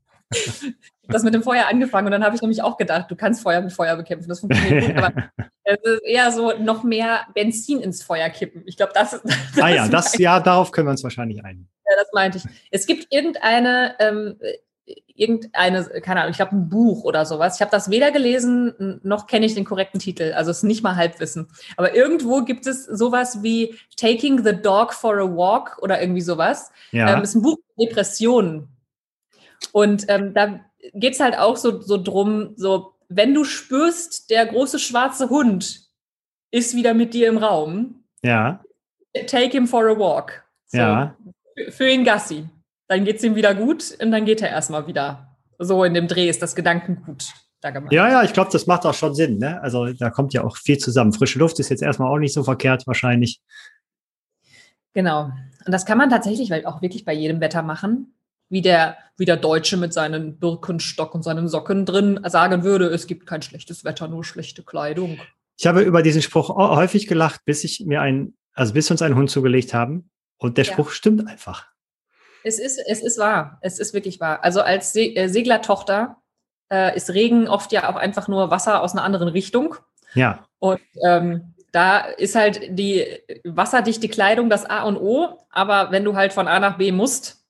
das 1.08 1.22
mit 1.22 1.34
dem 1.34 1.42
Feuer 1.42 1.66
angefangen 1.68 2.06
und 2.06 2.12
dann 2.12 2.24
habe 2.24 2.34
ich 2.34 2.42
nämlich 2.42 2.62
auch 2.62 2.76
gedacht, 2.76 3.10
du 3.10 3.16
kannst 3.16 3.42
Feuer 3.42 3.60
mit 3.60 3.72
Feuer 3.72 3.96
bekämpfen. 3.96 4.28
Das 4.28 4.40
funktioniert 4.40 4.86
gut, 4.86 4.96
aber 4.96 5.12
es 5.64 5.78
ist 5.82 6.02
eher 6.04 6.30
so 6.32 6.52
noch 6.58 6.82
mehr 6.82 7.26
Benzin 7.34 7.80
ins 7.80 8.02
Feuer 8.02 8.28
kippen. 8.30 8.62
Ich 8.66 8.76
glaube, 8.76 8.92
das, 8.94 9.10
das 9.54 9.62
Ah 9.62 9.68
ja, 9.68 9.88
das, 9.88 10.16
ja, 10.18 10.40
darauf 10.40 10.70
können 10.70 10.86
wir 10.86 10.92
uns 10.92 11.02
wahrscheinlich 11.02 11.44
einigen. 11.44 11.68
Ja, 11.88 11.96
das 11.96 12.08
meinte 12.12 12.38
ich. 12.38 12.44
Es 12.70 12.86
gibt 12.86 13.12
irgendeine, 13.12 13.94
ähm, 13.98 14.36
irgendeine, 15.14 15.84
keine 16.00 16.20
Ahnung, 16.20 16.30
ich 16.30 16.36
glaube 16.36 16.56
ein 16.56 16.68
Buch 16.68 17.04
oder 17.04 17.24
sowas. 17.26 17.56
Ich 17.56 17.60
habe 17.60 17.70
das 17.70 17.90
weder 17.90 18.10
gelesen, 18.10 19.00
noch 19.02 19.26
kenne 19.26 19.46
ich 19.46 19.54
den 19.54 19.64
korrekten 19.64 20.00
Titel. 20.00 20.32
Also 20.34 20.50
es 20.50 20.58
ist 20.58 20.62
nicht 20.64 20.82
mal 20.82 20.96
Halbwissen. 20.96 21.48
Aber 21.76 21.94
irgendwo 21.94 22.42
gibt 22.42 22.66
es 22.66 22.84
sowas 22.84 23.42
wie 23.42 23.76
Taking 23.96 24.44
the 24.44 24.54
Dog 24.54 24.92
for 24.92 25.18
a 25.18 25.24
Walk 25.24 25.78
oder 25.80 26.00
irgendwie 26.00 26.22
sowas. 26.22 26.70
Ja. 26.90 27.14
Ähm, 27.14 27.22
ist 27.22 27.34
ein 27.34 27.42
Buch 27.42 27.58
Depressionen. 27.78 28.68
Und 29.72 30.06
ähm, 30.08 30.34
da 30.34 30.60
geht 30.94 31.14
es 31.14 31.20
halt 31.20 31.38
auch 31.38 31.56
so, 31.56 31.80
so 31.80 32.02
drum, 32.02 32.54
so, 32.56 32.94
wenn 33.16 33.34
du 33.34 33.44
spürst, 33.44 34.30
der 34.30 34.46
große 34.46 34.78
schwarze 34.78 35.28
Hund 35.30 35.88
ist 36.50 36.74
wieder 36.76 36.94
mit 36.94 37.14
dir 37.14 37.28
im 37.28 37.38
Raum. 37.38 38.04
Ja. 38.22 38.62
Take 39.26 39.50
him 39.50 39.66
for 39.66 39.86
a 39.86 39.98
walk. 39.98 40.44
So, 40.66 40.78
ja. 40.78 41.16
Für 41.70 41.88
ihn 41.88 42.04
Gassi. 42.04 42.48
Dann 42.88 43.04
geht 43.04 43.16
es 43.16 43.24
ihm 43.24 43.34
wieder 43.34 43.54
gut 43.54 43.96
und 44.00 44.10
dann 44.10 44.24
geht 44.24 44.42
er 44.42 44.50
erstmal 44.50 44.86
wieder. 44.86 45.36
So 45.58 45.84
in 45.84 45.94
dem 45.94 46.08
Dreh 46.08 46.28
ist 46.28 46.42
das 46.42 46.54
Gedankengut 46.54 47.32
da 47.60 47.70
gemacht. 47.70 47.92
Ja, 47.92 48.08
ja, 48.08 48.22
ich 48.22 48.32
glaube, 48.32 48.50
das 48.52 48.66
macht 48.66 48.84
auch 48.84 48.94
schon 48.94 49.14
Sinn. 49.14 49.38
Ne? 49.38 49.60
Also 49.62 49.92
da 49.92 50.10
kommt 50.10 50.34
ja 50.34 50.44
auch 50.44 50.56
viel 50.56 50.78
zusammen. 50.78 51.12
Frische 51.12 51.38
Luft 51.38 51.58
ist 51.60 51.68
jetzt 51.68 51.82
erstmal 51.82 52.10
auch 52.10 52.18
nicht 52.18 52.34
so 52.34 52.42
verkehrt 52.42 52.86
wahrscheinlich. 52.86 53.40
Genau. 54.94 55.30
Und 55.64 55.72
das 55.72 55.86
kann 55.86 55.98
man 55.98 56.10
tatsächlich 56.10 56.66
auch 56.66 56.82
wirklich 56.82 57.04
bei 57.04 57.12
jedem 57.14 57.40
Wetter 57.40 57.62
machen. 57.62 58.14
Wie 58.52 58.60
der, 58.60 58.98
wie 59.16 59.24
der 59.24 59.38
Deutsche 59.38 59.78
mit 59.78 59.94
seinen 59.94 60.38
Birkenstock 60.38 61.14
und 61.14 61.22
seinen 61.22 61.48
Socken 61.48 61.86
drin 61.86 62.20
sagen 62.26 62.64
würde, 62.64 62.84
es 62.88 63.06
gibt 63.06 63.26
kein 63.26 63.40
schlechtes 63.40 63.82
Wetter, 63.82 64.08
nur 64.08 64.24
schlechte 64.24 64.62
Kleidung. 64.62 65.18
Ich 65.58 65.66
habe 65.66 65.80
über 65.80 66.02
diesen 66.02 66.20
Spruch 66.20 66.50
häufig 66.50 67.06
gelacht, 67.06 67.46
bis 67.46 67.64
ich 67.64 67.80
mir 67.86 68.02
ein, 68.02 68.34
also 68.52 68.74
bis 68.74 68.90
uns 68.90 69.00
einen 69.00 69.16
Hund 69.16 69.30
zugelegt 69.30 69.72
haben. 69.72 70.10
Und 70.36 70.58
der 70.58 70.64
Spruch 70.64 70.88
ja. 70.88 70.92
stimmt 70.92 71.26
einfach. 71.26 71.66
Es 72.44 72.58
ist, 72.58 72.78
es 72.86 73.02
ist 73.02 73.18
wahr. 73.18 73.58
Es 73.62 73.78
ist 73.78 73.94
wirklich 73.94 74.20
wahr. 74.20 74.44
Also 74.44 74.60
als 74.60 74.92
Se 74.92 75.00
äh, 75.00 75.28
Seglertochter 75.28 76.18
äh, 76.70 76.94
ist 76.94 77.08
Regen 77.08 77.48
oft 77.48 77.72
ja 77.72 77.88
auch 77.88 77.96
einfach 77.96 78.28
nur 78.28 78.50
Wasser 78.50 78.82
aus 78.82 78.92
einer 78.92 79.02
anderen 79.02 79.28
Richtung. 79.28 79.76
Ja. 80.12 80.44
Und 80.58 80.80
ähm, 81.06 81.54
da 81.70 82.00
ist 82.00 82.34
halt 82.34 82.60
die 82.68 83.06
wasserdichte 83.44 84.08
Kleidung 84.08 84.50
das 84.50 84.66
A 84.66 84.82
und 84.82 84.98
O. 84.98 85.38
Aber 85.48 85.90
wenn 85.90 86.04
du 86.04 86.16
halt 86.16 86.34
von 86.34 86.48
A 86.48 86.60
nach 86.60 86.76
B 86.76 86.92
musst, 86.92 87.41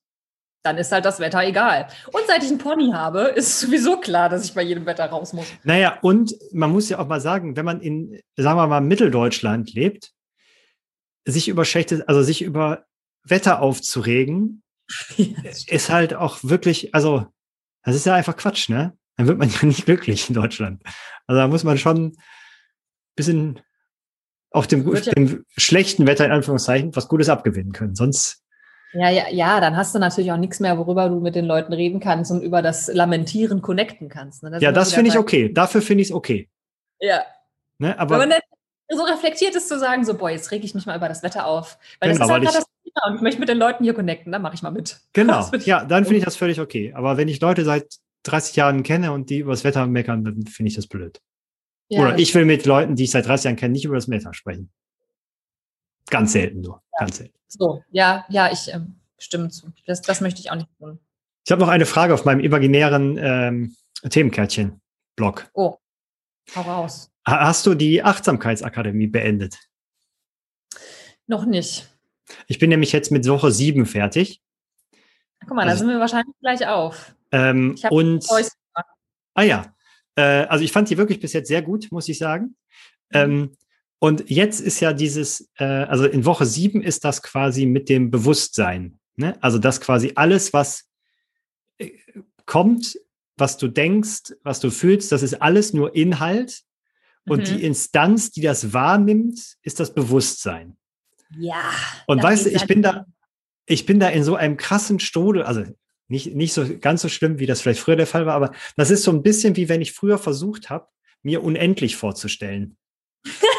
dann 0.62 0.78
ist 0.78 0.92
halt 0.92 1.04
das 1.04 1.18
Wetter 1.18 1.42
egal. 1.44 1.88
Und 2.12 2.22
seit 2.26 2.42
ich 2.42 2.48
einen 2.48 2.58
Pony 2.58 2.92
habe, 2.92 3.22
ist 3.22 3.60
sowieso 3.60 3.98
klar, 3.98 4.28
dass 4.28 4.44
ich 4.44 4.54
bei 4.54 4.62
jedem 4.62 4.86
Wetter 4.86 5.06
raus 5.06 5.32
muss. 5.32 5.46
Naja, 5.64 5.98
und 6.02 6.34
man 6.52 6.70
muss 6.70 6.88
ja 6.88 6.98
auch 6.98 7.08
mal 7.08 7.20
sagen, 7.20 7.56
wenn 7.56 7.64
man 7.64 7.80
in, 7.80 8.20
sagen 8.36 8.58
wir 8.58 8.66
mal, 8.66 8.80
Mitteldeutschland 8.80 9.72
lebt, 9.72 10.12
sich 11.24 11.48
über 11.48 11.64
schlechtes, 11.64 12.02
also 12.02 12.22
sich 12.22 12.42
über 12.42 12.84
Wetter 13.24 13.60
aufzuregen, 13.60 14.62
ja, 15.16 15.26
ist 15.66 15.90
halt 15.90 16.14
auch 16.14 16.38
wirklich, 16.42 16.94
also, 16.94 17.26
das 17.82 17.96
ist 17.96 18.06
ja 18.06 18.14
einfach 18.14 18.36
Quatsch, 18.36 18.68
ne? 18.68 18.96
Dann 19.16 19.26
wird 19.26 19.38
man 19.38 19.50
ja 19.50 19.66
nicht 19.66 19.84
glücklich 19.84 20.28
in 20.28 20.34
Deutschland. 20.34 20.82
Also 21.26 21.40
da 21.40 21.48
muss 21.48 21.64
man 21.64 21.78
schon 21.78 22.06
ein 22.06 22.16
bisschen 23.14 23.60
auf 24.50 24.66
dem, 24.66 24.90
ja 24.94 25.00
dem 25.12 25.44
schlechten 25.56 26.06
Wetter 26.06 26.24
in 26.24 26.32
Anführungszeichen 26.32 26.94
was 26.94 27.08
Gutes 27.08 27.28
abgewinnen 27.28 27.72
können. 27.72 27.94
Sonst. 27.94 28.41
Ja, 28.94 29.08
ja, 29.08 29.28
ja, 29.30 29.60
dann 29.60 29.76
hast 29.76 29.94
du 29.94 29.98
natürlich 29.98 30.32
auch 30.32 30.36
nichts 30.36 30.60
mehr, 30.60 30.76
worüber 30.76 31.08
du 31.08 31.20
mit 31.20 31.34
den 31.34 31.46
Leuten 31.46 31.72
reden 31.72 31.98
kannst 31.98 32.30
und 32.30 32.42
über 32.42 32.60
das 32.60 32.88
Lamentieren 32.88 33.62
connecten 33.62 34.08
kannst. 34.08 34.42
Ne? 34.42 34.50
Das 34.50 34.62
ja, 34.62 34.70
das 34.70 34.92
finde 34.92 35.10
ich 35.10 35.18
okay. 35.18 35.52
Dafür 35.52 35.80
finde 35.80 36.02
ich 36.02 36.08
es 36.08 36.14
okay. 36.14 36.48
Ja. 37.00 37.22
Ne, 37.78 37.98
aber 37.98 38.20
Wenn 38.20 38.28
man 38.28 38.38
so 38.88 39.02
reflektiert 39.04 39.54
ist 39.54 39.68
zu 39.68 39.78
sagen, 39.78 40.04
so, 40.04 40.14
boah, 40.14 40.30
jetzt 40.30 40.50
rege 40.50 40.64
ich 40.64 40.74
mich 40.74 40.86
mal 40.86 40.96
über 40.96 41.08
das 41.08 41.22
Wetter 41.22 41.46
auf. 41.46 41.78
Weil 42.00 42.12
genau, 42.12 42.26
das 42.26 42.28
ist 42.28 42.32
halt 42.32 42.56
das 42.56 42.64
Thema 42.84 43.10
und 43.10 43.16
ich 43.16 43.22
möchte 43.22 43.40
mit 43.40 43.48
den 43.48 43.58
Leuten 43.58 43.84
hier 43.84 43.94
connecten, 43.94 44.30
dann 44.30 44.42
mache 44.42 44.54
ich 44.54 44.62
mal 44.62 44.70
mit. 44.70 45.00
Genau. 45.14 45.50
Ja, 45.64 45.84
dann 45.84 46.04
finde 46.04 46.18
ich 46.18 46.24
das 46.24 46.36
völlig 46.36 46.60
okay. 46.60 46.92
Aber 46.94 47.16
wenn 47.16 47.28
ich 47.28 47.40
Leute 47.40 47.64
seit 47.64 47.86
30 48.24 48.56
Jahren 48.56 48.82
kenne 48.82 49.12
und 49.12 49.30
die 49.30 49.38
über 49.38 49.52
das 49.52 49.64
Wetter 49.64 49.86
meckern, 49.86 50.24
dann 50.24 50.46
finde 50.46 50.68
ich 50.68 50.76
das 50.76 50.86
blöd. 50.86 51.20
Ja, 51.88 52.02
Oder 52.02 52.18
ich 52.18 52.34
will 52.34 52.44
mit 52.44 52.66
Leuten, 52.66 52.94
die 52.94 53.04
ich 53.04 53.10
seit 53.10 53.26
30 53.26 53.44
Jahren 53.44 53.56
kenne, 53.56 53.72
nicht 53.72 53.84
über 53.84 53.94
das 53.94 54.08
Wetter 54.08 54.32
sprechen. 54.32 54.70
Ganz 56.08 56.32
selten 56.32 56.60
nur. 56.60 56.81
Ja. 56.92 57.06
Ganz 57.06 57.16
selten. 57.16 57.34
So, 57.48 57.82
ja, 57.90 58.24
ja, 58.28 58.50
ich 58.50 58.72
ähm, 58.72 58.96
stimme 59.18 59.48
zu. 59.48 59.72
Das, 59.86 60.02
das 60.02 60.20
möchte 60.20 60.40
ich 60.40 60.50
auch 60.50 60.56
nicht 60.56 60.68
tun. 60.78 60.98
Ich 61.44 61.52
habe 61.52 61.60
noch 61.60 61.68
eine 61.68 61.86
Frage 61.86 62.14
auf 62.14 62.24
meinem 62.24 62.40
imaginären 62.40 63.18
ähm, 63.18 63.76
Themenkärtchen-Blog. 64.08 65.50
Oh, 65.54 65.76
hau 66.54 66.60
raus. 66.60 67.10
Hast 67.26 67.66
du 67.66 67.74
die 67.74 68.02
Achtsamkeitsakademie 68.02 69.06
beendet? 69.06 69.58
Noch 71.26 71.44
nicht. 71.44 71.88
Ich 72.46 72.58
bin 72.58 72.70
nämlich 72.70 72.92
jetzt 72.92 73.10
mit 73.10 73.26
Woche 73.28 73.50
7 73.52 73.86
fertig. 73.86 74.40
Guck 75.40 75.56
mal, 75.56 75.62
also, 75.62 75.72
da 75.72 75.78
sind 75.78 75.88
wir 75.88 76.00
wahrscheinlich 76.00 76.34
gleich 76.40 76.66
auf. 76.66 77.14
Ähm, 77.32 77.76
und 77.90 78.26
ah 79.34 79.42
ja, 79.42 79.74
äh, 80.16 80.44
also 80.46 80.64
ich 80.64 80.72
fand 80.72 80.90
die 80.90 80.98
wirklich 80.98 81.20
bis 81.20 81.32
jetzt 81.32 81.48
sehr 81.48 81.62
gut, 81.62 81.90
muss 81.90 82.08
ich 82.08 82.18
sagen. 82.18 82.56
Mhm. 83.10 83.14
Ähm, 83.14 83.56
und 84.02 84.28
jetzt 84.28 84.60
ist 84.60 84.80
ja 84.80 84.92
dieses, 84.92 85.48
äh, 85.58 85.64
also 85.64 86.06
in 86.06 86.24
Woche 86.24 86.44
sieben 86.44 86.82
ist 86.82 87.04
das 87.04 87.22
quasi 87.22 87.66
mit 87.66 87.88
dem 87.88 88.10
Bewusstsein. 88.10 88.98
Ne? 89.14 89.40
Also 89.40 89.60
das 89.60 89.80
quasi 89.80 90.10
alles, 90.16 90.52
was 90.52 90.88
äh, 91.78 91.92
kommt, 92.44 92.98
was 93.36 93.58
du 93.58 93.68
denkst, 93.68 94.34
was 94.42 94.58
du 94.58 94.70
fühlst, 94.70 95.12
das 95.12 95.22
ist 95.22 95.40
alles 95.40 95.72
nur 95.72 95.94
Inhalt. 95.94 96.62
Und 97.28 97.42
mhm. 97.42 97.44
die 97.44 97.62
Instanz, 97.62 98.32
die 98.32 98.40
das 98.40 98.72
wahrnimmt, 98.72 99.38
ist 99.62 99.78
das 99.78 99.94
Bewusstsein. 99.94 100.76
Ja. 101.38 101.62
Und 102.08 102.20
weißt 102.20 102.46
du, 102.46 102.50
ich 102.50 102.66
bin 102.66 102.82
da, 102.82 103.06
ich 103.66 103.86
bin 103.86 104.00
da 104.00 104.08
in 104.08 104.24
so 104.24 104.34
einem 104.34 104.56
krassen 104.56 104.98
Strudel, 104.98 105.44
also 105.44 105.62
nicht, 106.08 106.34
nicht 106.34 106.54
so 106.54 106.66
ganz 106.80 107.02
so 107.02 107.08
schlimm, 107.08 107.38
wie 107.38 107.46
das 107.46 107.60
vielleicht 107.60 107.78
früher 107.78 107.94
der 107.94 108.08
Fall 108.08 108.26
war, 108.26 108.34
aber 108.34 108.50
das 108.74 108.90
ist 108.90 109.04
so 109.04 109.12
ein 109.12 109.22
bisschen 109.22 109.54
wie 109.54 109.68
wenn 109.68 109.80
ich 109.80 109.92
früher 109.92 110.18
versucht 110.18 110.70
habe, 110.70 110.88
mir 111.22 111.44
unendlich 111.44 111.94
vorzustellen. 111.94 112.76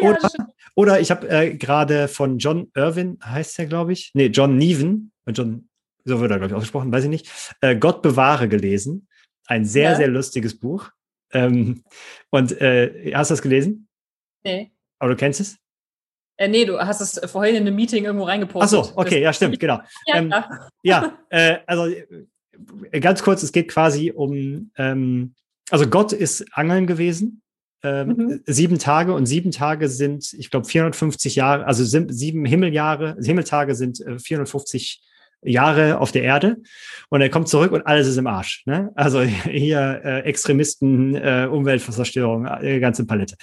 ja, 0.00 0.08
oder, 0.08 0.30
oder, 0.74 1.00
ich 1.00 1.10
habe 1.10 1.28
äh, 1.28 1.54
gerade 1.56 2.08
von 2.08 2.38
John 2.38 2.70
Irwin, 2.74 3.18
heißt 3.24 3.58
der, 3.58 3.66
glaube 3.66 3.92
ich, 3.92 4.10
nee, 4.14 4.26
John 4.26 4.56
Neven, 4.56 5.12
John, 5.28 5.68
so 6.04 6.20
wird 6.20 6.30
er, 6.30 6.38
glaube 6.38 6.52
ich, 6.52 6.54
ausgesprochen, 6.54 6.92
weiß 6.92 7.04
ich 7.04 7.10
nicht, 7.10 7.54
äh, 7.60 7.76
Gott 7.76 8.02
bewahre 8.02 8.48
gelesen. 8.48 9.08
Ein 9.46 9.64
sehr, 9.64 9.90
ja. 9.90 9.96
sehr 9.96 10.08
lustiges 10.08 10.58
Buch. 10.58 10.90
Ähm, 11.32 11.82
und 12.30 12.60
äh, 12.60 13.12
hast 13.14 13.30
du 13.30 13.34
das 13.34 13.42
gelesen? 13.42 13.88
Nee. 14.44 14.72
Aber 14.98 15.10
du 15.10 15.16
kennst 15.16 15.40
es? 15.40 15.58
Äh, 16.36 16.48
nee, 16.48 16.64
du 16.64 16.78
hast 16.78 17.00
es 17.00 17.20
vorhin 17.30 17.56
in 17.56 17.62
einem 17.62 17.76
Meeting 17.76 18.04
irgendwo 18.04 18.24
reingepostet. 18.24 18.78
Ach 18.80 18.84
so, 18.86 18.92
okay, 18.96 19.20
ja, 19.20 19.32
stimmt, 19.32 19.58
genau. 19.60 19.80
ja, 20.06 20.16
ähm, 20.16 20.34
ja 20.82 21.18
äh, 21.30 21.58
also 21.66 21.86
äh, 21.86 23.00
ganz 23.00 23.22
kurz, 23.22 23.42
es 23.42 23.52
geht 23.52 23.68
quasi 23.68 24.10
um, 24.10 24.70
ähm, 24.76 25.34
also 25.70 25.88
Gott 25.88 26.12
ist 26.12 26.46
Angeln 26.52 26.86
gewesen, 26.86 27.42
ähm, 27.84 28.08
mhm. 28.08 28.40
sieben 28.46 28.78
Tage 28.78 29.12
und 29.12 29.26
sieben 29.26 29.50
Tage 29.50 29.88
sind, 29.88 30.32
ich 30.32 30.50
glaube, 30.50 30.66
450 30.66 31.36
Jahre, 31.36 31.66
also 31.66 31.84
sieben 31.84 32.44
Himmeljahre, 32.44 33.16
Himmeltage 33.22 33.74
sind 33.74 34.00
äh, 34.00 34.18
450 34.18 35.02
Jahre 35.42 36.00
auf 36.00 36.10
der 36.10 36.22
Erde 36.22 36.56
und 37.10 37.20
er 37.20 37.28
kommt 37.28 37.48
zurück 37.48 37.72
und 37.72 37.86
alles 37.86 38.08
ist 38.08 38.16
im 38.16 38.26
Arsch. 38.26 38.62
Ne? 38.66 38.90
Also 38.94 39.20
hier 39.44 40.00
äh, 40.02 40.20
Extremisten, 40.20 41.14
äh, 41.14 41.46
Umweltzerstörung, 41.50 42.46
äh, 42.46 42.80
ganze 42.80 43.06
Palette. 43.06 43.36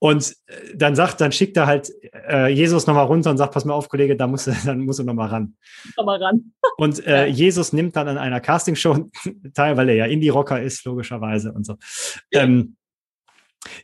Und 0.00 0.36
äh, 0.46 0.76
dann 0.76 0.94
sagt, 0.94 1.20
dann 1.20 1.32
schickt 1.32 1.56
er 1.56 1.66
halt 1.66 1.90
äh, 2.28 2.48
Jesus 2.48 2.86
nochmal 2.86 3.06
runter 3.06 3.30
und 3.30 3.36
sagt, 3.36 3.52
pass 3.52 3.64
mal 3.64 3.74
auf, 3.74 3.88
Kollege, 3.88 4.16
da 4.16 4.26
muss, 4.26 4.44
dann 4.64 4.80
musst 4.80 4.98
du 4.98 5.04
nochmal 5.04 5.28
ran. 5.28 5.56
Nochmal 5.96 6.22
ran. 6.22 6.52
und 6.76 7.04
äh, 7.06 7.26
ja. 7.26 7.32
Jesus 7.32 7.72
nimmt 7.72 7.96
dann 7.96 8.08
an 8.08 8.18
einer 8.18 8.40
Castingshow 8.40 9.10
teil, 9.54 9.76
weil 9.76 9.88
er 9.88 9.94
ja 9.94 10.06
Indie-Rocker 10.06 10.62
ist, 10.62 10.84
logischerweise 10.84 11.52
und 11.52 11.64
so. 11.64 11.76
Ähm, 12.32 12.76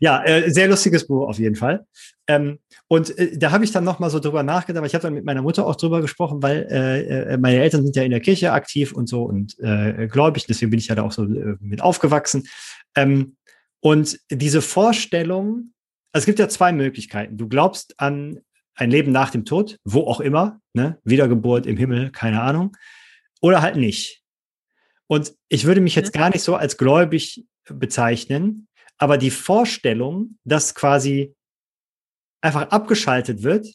ja 0.01 0.23
äh, 0.25 0.51
sehr 0.51 0.69
lustiges 0.69 1.07
Buch 1.07 1.29
auf 1.29 1.39
jeden 1.39 1.57
Fall. 1.57 1.87
Ähm, 2.27 2.59
und 2.89 3.17
äh, 3.19 3.37
da 3.37 3.51
habe 3.51 3.65
ich 3.65 3.73
dann 3.73 3.85
nochmal 3.85 4.11
so 4.11 4.19
drüber 4.19 4.43
nachgedacht, 4.43 4.79
aber 4.79 4.87
ich 4.87 4.95
habe 4.95 5.03
dann 5.03 5.15
mit 5.15 5.25
meiner 5.25 5.43
Mutter 5.43 5.67
auch 5.67 5.77
drüber 5.77 6.01
gesprochen, 6.01 6.43
weil 6.43 6.67
äh, 6.71 7.33
äh, 7.35 7.37
meine 7.37 7.61
Eltern 7.61 7.85
sind 7.85 7.97
ja 7.97 8.03
in 8.03 8.11
der 8.11 8.21
Kirche 8.21 8.53
aktiv 8.53 8.93
und 8.93 9.09
so 9.09 9.25
und 9.25 9.59
äh, 9.61 10.09
gläubig, 10.09 10.47
deswegen 10.47 10.71
bin 10.71 10.79
ich 10.79 10.89
ja 10.89 10.95
da 10.95 11.03
auch 11.03 11.13
so 11.13 11.25
äh, 11.25 11.57
mit 11.61 11.83
aufgewachsen. 11.83 12.49
Ähm, 12.97 13.37
und 13.81 14.19
diese 14.31 14.63
Vorstellung, 14.63 15.73
also 16.13 16.23
es 16.23 16.27
gibt 16.27 16.39
ja 16.39 16.49
zwei 16.49 16.73
Möglichkeiten. 16.73 17.37
Du 17.37 17.49
glaubst 17.49 18.01
an 18.01 18.41
ein 18.75 18.91
Leben 18.91 19.13
nach 19.13 19.31
dem 19.31 19.45
Tod, 19.45 19.79
wo 19.85 20.01
auch 20.03 20.21
immer, 20.21 20.61
ne? 20.73 20.99
Wiedergeburt 21.05 21.67
im 21.67 21.77
Himmel, 21.77 22.11
keine 22.11 22.41
Ahnung, 22.43 22.77
oder 23.41 23.63
halt 23.63 23.77
nicht. 23.77 24.23
Und 25.07 25.35
ich 25.49 25.65
würde 25.65 25.81
mich 25.81 25.95
jetzt 25.95 26.15
mhm. 26.15 26.19
gar 26.19 26.31
nicht 26.31 26.43
so 26.43 26.57
als 26.57 26.77
gläubig 26.77 27.47
bezeichnen, 27.69 28.69
aber 28.99 29.19
die 29.19 29.31
Vorstellung, 29.31 30.39
dass 30.45 30.75
quasi 30.75 31.35
einfach 32.41 32.71
abgeschaltet 32.71 33.43
wird 33.43 33.67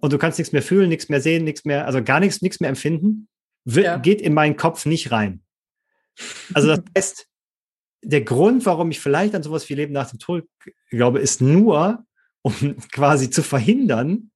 und 0.00 0.12
du 0.12 0.18
kannst 0.18 0.38
nichts 0.38 0.52
mehr 0.52 0.62
fühlen, 0.62 0.88
nichts 0.88 1.08
mehr 1.08 1.20
sehen, 1.20 1.44
nichts 1.44 1.64
mehr, 1.64 1.86
also 1.86 2.02
gar 2.02 2.20
nichts, 2.20 2.42
nichts 2.42 2.60
mehr 2.60 2.70
empfinden, 2.70 3.28
wird, 3.64 3.86
ja. 3.86 3.98
geht 3.98 4.20
in 4.20 4.34
meinen 4.34 4.56
Kopf 4.56 4.86
nicht 4.86 5.12
rein. 5.12 5.42
Also 6.54 6.68
das 6.68 6.80
heißt, 6.96 7.28
der 8.02 8.22
Grund, 8.22 8.64
warum 8.66 8.90
ich 8.90 9.00
vielleicht 9.00 9.34
an 9.34 9.42
sowas 9.42 9.68
wie 9.68 9.74
Leben 9.74 9.92
nach 9.92 10.10
dem 10.10 10.18
Tod 10.18 10.44
glaube, 10.90 11.20
ist 11.20 11.40
nur, 11.40 12.04
um 12.42 12.54
quasi 12.92 13.30
zu 13.30 13.42
verhindern, 13.42 14.30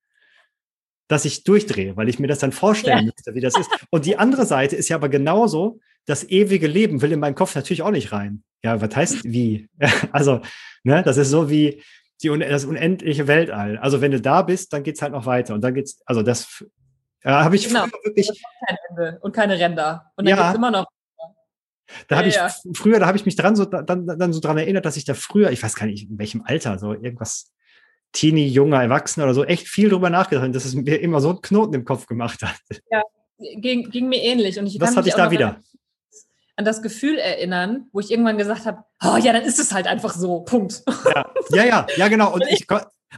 dass 1.08 1.24
ich 1.24 1.44
durchdrehe, 1.44 1.96
weil 1.96 2.08
ich 2.08 2.18
mir 2.18 2.26
das 2.26 2.38
dann 2.38 2.52
vorstellen 2.52 2.98
ja. 2.98 3.04
müsste, 3.04 3.34
wie 3.34 3.40
das 3.40 3.58
ist. 3.58 3.70
Und 3.90 4.06
die 4.06 4.16
andere 4.16 4.46
Seite 4.46 4.76
ist 4.76 4.88
ja 4.88 4.96
aber 4.96 5.08
genauso, 5.08 5.78
das 6.06 6.28
ewige 6.28 6.66
Leben 6.66 7.02
will 7.02 7.12
in 7.12 7.20
meinen 7.20 7.34
Kopf 7.34 7.54
natürlich 7.54 7.82
auch 7.82 7.90
nicht 7.90 8.12
rein. 8.12 8.42
Ja, 8.62 8.80
was 8.80 8.94
heißt 8.94 9.24
wie? 9.24 9.68
Also, 10.12 10.40
ne, 10.82 11.02
das 11.02 11.16
ist 11.16 11.30
so 11.30 11.50
wie 11.50 11.82
die, 12.22 12.28
das 12.28 12.64
unendliche 12.64 13.26
Weltall. 13.26 13.78
Also, 13.78 14.00
wenn 14.00 14.12
du 14.12 14.20
da 14.20 14.42
bist, 14.42 14.72
dann 14.72 14.82
geht's 14.82 15.02
halt 15.02 15.12
noch 15.12 15.26
weiter. 15.26 15.54
Und 15.54 15.62
dann 15.62 15.74
geht's, 15.74 16.00
also 16.06 16.22
das 16.22 16.64
ja, 17.24 17.44
habe 17.44 17.56
ich 17.56 17.68
genau. 17.68 17.86
wirklich. 18.04 18.28
Kein 18.66 18.76
Ende 18.90 19.18
und 19.20 19.32
keine 19.34 19.58
Ränder. 19.58 20.10
Und 20.16 20.26
dann 20.28 20.36
ja, 20.36 20.44
geht's 20.44 20.56
immer 20.56 20.70
noch 20.70 20.86
Da 22.08 22.16
habe 22.16 22.28
Ja, 22.28 22.48
ich 22.48 22.76
früher, 22.76 22.98
da 22.98 23.06
habe 23.06 23.16
ich 23.16 23.26
mich 23.26 23.36
dran 23.36 23.54
so, 23.54 23.64
dann, 23.64 24.06
dann 24.06 24.32
so 24.32 24.40
dran 24.40 24.58
erinnert, 24.58 24.84
dass 24.84 24.96
ich 24.96 25.04
da 25.04 25.14
früher, 25.14 25.50
ich 25.50 25.62
weiß 25.62 25.76
gar 25.76 25.86
nicht, 25.86 26.10
in 26.10 26.18
welchem 26.18 26.42
Alter, 26.42 26.78
so 26.78 26.92
irgendwas 26.92 27.52
Teenie, 28.12 28.48
junger 28.48 28.82
Erwachsener 28.82 29.24
oder 29.24 29.34
so, 29.34 29.44
echt 29.44 29.68
viel 29.68 29.88
drüber 29.88 30.10
nachgedacht 30.10 30.42
habe, 30.42 30.52
dass 30.52 30.64
es 30.64 30.74
mir 30.74 31.00
immer 31.00 31.20
so 31.20 31.30
einen 31.30 31.40
Knoten 31.42 31.74
im 31.74 31.84
Kopf 31.84 32.06
gemacht 32.06 32.42
hat. 32.42 32.56
Ging, 33.38 33.90
ging 33.90 34.08
mir 34.08 34.22
ähnlich. 34.22 34.58
Und 34.58 34.66
ich 34.66 34.78
Das 34.78 34.96
hatte 34.96 35.08
ich 35.08 35.14
da 35.14 35.30
wieder. 35.30 35.56
an 35.56 35.64
das 36.56 36.82
Gefühl 36.82 37.18
erinnern, 37.18 37.88
wo 37.92 38.00
ich 38.00 38.10
irgendwann 38.10 38.38
gesagt 38.38 38.66
habe, 38.66 38.84
oh 39.02 39.16
ja, 39.16 39.32
dann 39.32 39.42
ist 39.42 39.58
es 39.58 39.72
halt 39.72 39.86
einfach 39.86 40.14
so. 40.14 40.40
Punkt. 40.40 40.82
Ja, 41.06 41.24
ja, 41.50 41.64
ja, 41.64 41.86
ja 41.96 42.08
genau. 42.08 42.32
Und 42.34 42.44
ich, 42.50 42.66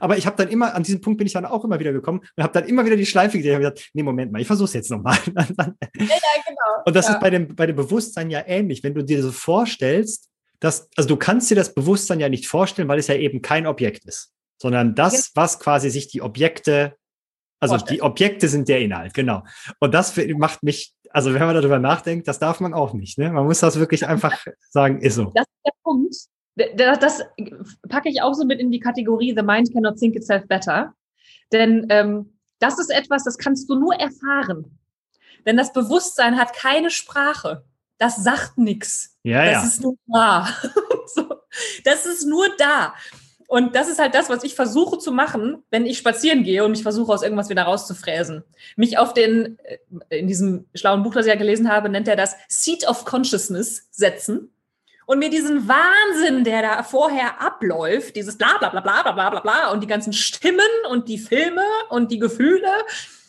aber 0.00 0.16
ich 0.16 0.26
habe 0.26 0.36
dann 0.36 0.48
immer, 0.48 0.74
an 0.74 0.82
diesem 0.82 1.00
Punkt 1.00 1.18
bin 1.18 1.26
ich 1.26 1.32
dann 1.32 1.44
auch 1.44 1.64
immer 1.64 1.78
wieder 1.78 1.92
gekommen 1.92 2.20
und 2.36 2.42
habe 2.42 2.52
dann 2.52 2.68
immer 2.68 2.84
wieder 2.84 2.96
die 2.96 3.06
Schleife 3.06 3.38
gedreht 3.38 3.58
und 3.58 3.64
hab 3.64 3.74
gesagt, 3.74 3.90
nee, 3.94 4.02
Moment 4.02 4.32
mal, 4.32 4.40
ich 4.40 4.46
versuche 4.46 4.66
es 4.66 4.72
jetzt 4.74 4.90
nochmal. 4.90 5.16
Ja, 5.26 6.42
genau. 6.46 6.82
Und 6.84 6.96
das 6.96 7.06
Ja. 7.06 7.14
ist 7.14 7.20
bei 7.20 7.30
dem, 7.30 7.54
bei 7.54 7.66
dem 7.66 7.76
Bewusstsein 7.76 8.30
ja 8.30 8.42
ähnlich. 8.46 8.82
Wenn 8.82 8.94
du 8.94 9.02
dir 9.02 9.22
so 9.22 9.32
vorstellst, 9.32 10.28
dass, 10.60 10.88
also 10.96 11.08
du 11.08 11.16
kannst 11.16 11.50
dir 11.50 11.54
das 11.54 11.74
Bewusstsein 11.74 12.20
ja 12.20 12.28
nicht 12.28 12.46
vorstellen, 12.46 12.88
weil 12.88 12.98
es 12.98 13.06
ja 13.06 13.14
eben 13.14 13.42
kein 13.42 13.66
Objekt 13.66 14.04
ist, 14.04 14.32
sondern 14.60 14.94
das, 14.94 15.32
was 15.34 15.60
quasi 15.60 15.90
sich 15.90 16.08
die 16.08 16.22
Objekte, 16.22 16.96
also 17.60 17.76
die 17.76 18.02
Objekte 18.02 18.48
sind 18.48 18.68
der 18.68 18.80
Inhalt, 18.80 19.14
genau. 19.14 19.44
Und 19.80 19.94
das 19.94 20.14
macht 20.36 20.62
mich, 20.62 20.94
also 21.14 21.32
wenn 21.32 21.46
man 21.46 21.54
darüber 21.54 21.78
nachdenkt, 21.78 22.26
das 22.26 22.40
darf 22.40 22.58
man 22.58 22.74
auch 22.74 22.92
nicht. 22.92 23.18
Ne? 23.18 23.30
Man 23.30 23.44
muss 23.46 23.60
das 23.60 23.78
wirklich 23.78 24.04
einfach 24.06 24.36
sagen, 24.70 25.00
ist 25.00 25.14
so. 25.14 25.30
Das 25.34 25.46
ist 25.46 25.64
der 25.64 25.72
Punkt. 25.84 26.16
Das, 26.76 26.98
das 26.98 27.22
packe 27.88 28.08
ich 28.08 28.20
auch 28.20 28.34
so 28.34 28.44
mit 28.44 28.58
in 28.58 28.72
die 28.72 28.80
Kategorie 28.80 29.32
The 29.36 29.44
Mind 29.44 29.72
Cannot 29.72 29.96
Think 29.96 30.16
Itself 30.16 30.46
Better. 30.48 30.92
Denn 31.52 31.86
ähm, 31.90 32.38
das 32.58 32.80
ist 32.80 32.90
etwas, 32.90 33.22
das 33.22 33.38
kannst 33.38 33.70
du 33.70 33.76
nur 33.76 33.94
erfahren. 33.94 34.76
Denn 35.46 35.56
das 35.56 35.72
Bewusstsein 35.72 36.36
hat 36.36 36.52
keine 36.52 36.90
Sprache. 36.90 37.64
Das 37.98 38.16
sagt 38.16 38.58
nichts. 38.58 39.16
Ja, 39.22 39.44
Das 39.44 39.52
ja. 39.52 39.62
ist 39.62 39.82
nur 39.82 39.96
da. 40.06 40.48
so. 41.14 41.28
Das 41.84 42.06
ist 42.06 42.26
nur 42.26 42.48
da. 42.58 42.92
Und 43.54 43.76
das 43.76 43.88
ist 43.88 44.00
halt 44.00 44.16
das, 44.16 44.28
was 44.30 44.42
ich 44.42 44.56
versuche 44.56 44.98
zu 44.98 45.12
machen, 45.12 45.62
wenn 45.70 45.86
ich 45.86 45.98
spazieren 45.98 46.42
gehe 46.42 46.64
und 46.64 46.72
mich 46.72 46.82
versuche, 46.82 47.12
aus 47.12 47.22
irgendwas 47.22 47.50
wieder 47.50 47.62
rauszufräsen. 47.62 48.42
Mich 48.74 48.98
auf 48.98 49.14
den, 49.14 49.60
äh, 49.62 49.78
in 50.18 50.26
diesem 50.26 50.66
schlauen 50.74 51.04
Buch, 51.04 51.14
das 51.14 51.26
ich 51.26 51.32
ja 51.32 51.38
gelesen 51.38 51.70
habe, 51.70 51.88
nennt 51.88 52.08
er 52.08 52.16
das 52.16 52.34
Seat 52.48 52.84
of 52.88 53.04
Consciousness 53.04 53.86
setzen 53.92 54.52
und 55.06 55.20
mir 55.20 55.30
diesen 55.30 55.68
Wahnsinn, 55.68 56.42
der 56.42 56.62
da 56.62 56.82
vorher 56.82 57.40
abläuft, 57.40 58.16
dieses 58.16 58.36
bla 58.36 58.58
bla 58.58 58.70
bla 58.70 58.80
bla 58.80 59.02
bla 59.02 59.12
bla 59.12 59.30
bla 59.30 59.40
bla 59.40 59.70
und 59.70 59.84
die 59.84 59.86
ganzen 59.86 60.12
Stimmen 60.12 60.58
und 60.90 61.08
die 61.08 61.18
Filme 61.18 61.62
und 61.90 62.10
die 62.10 62.18
Gefühle 62.18 62.72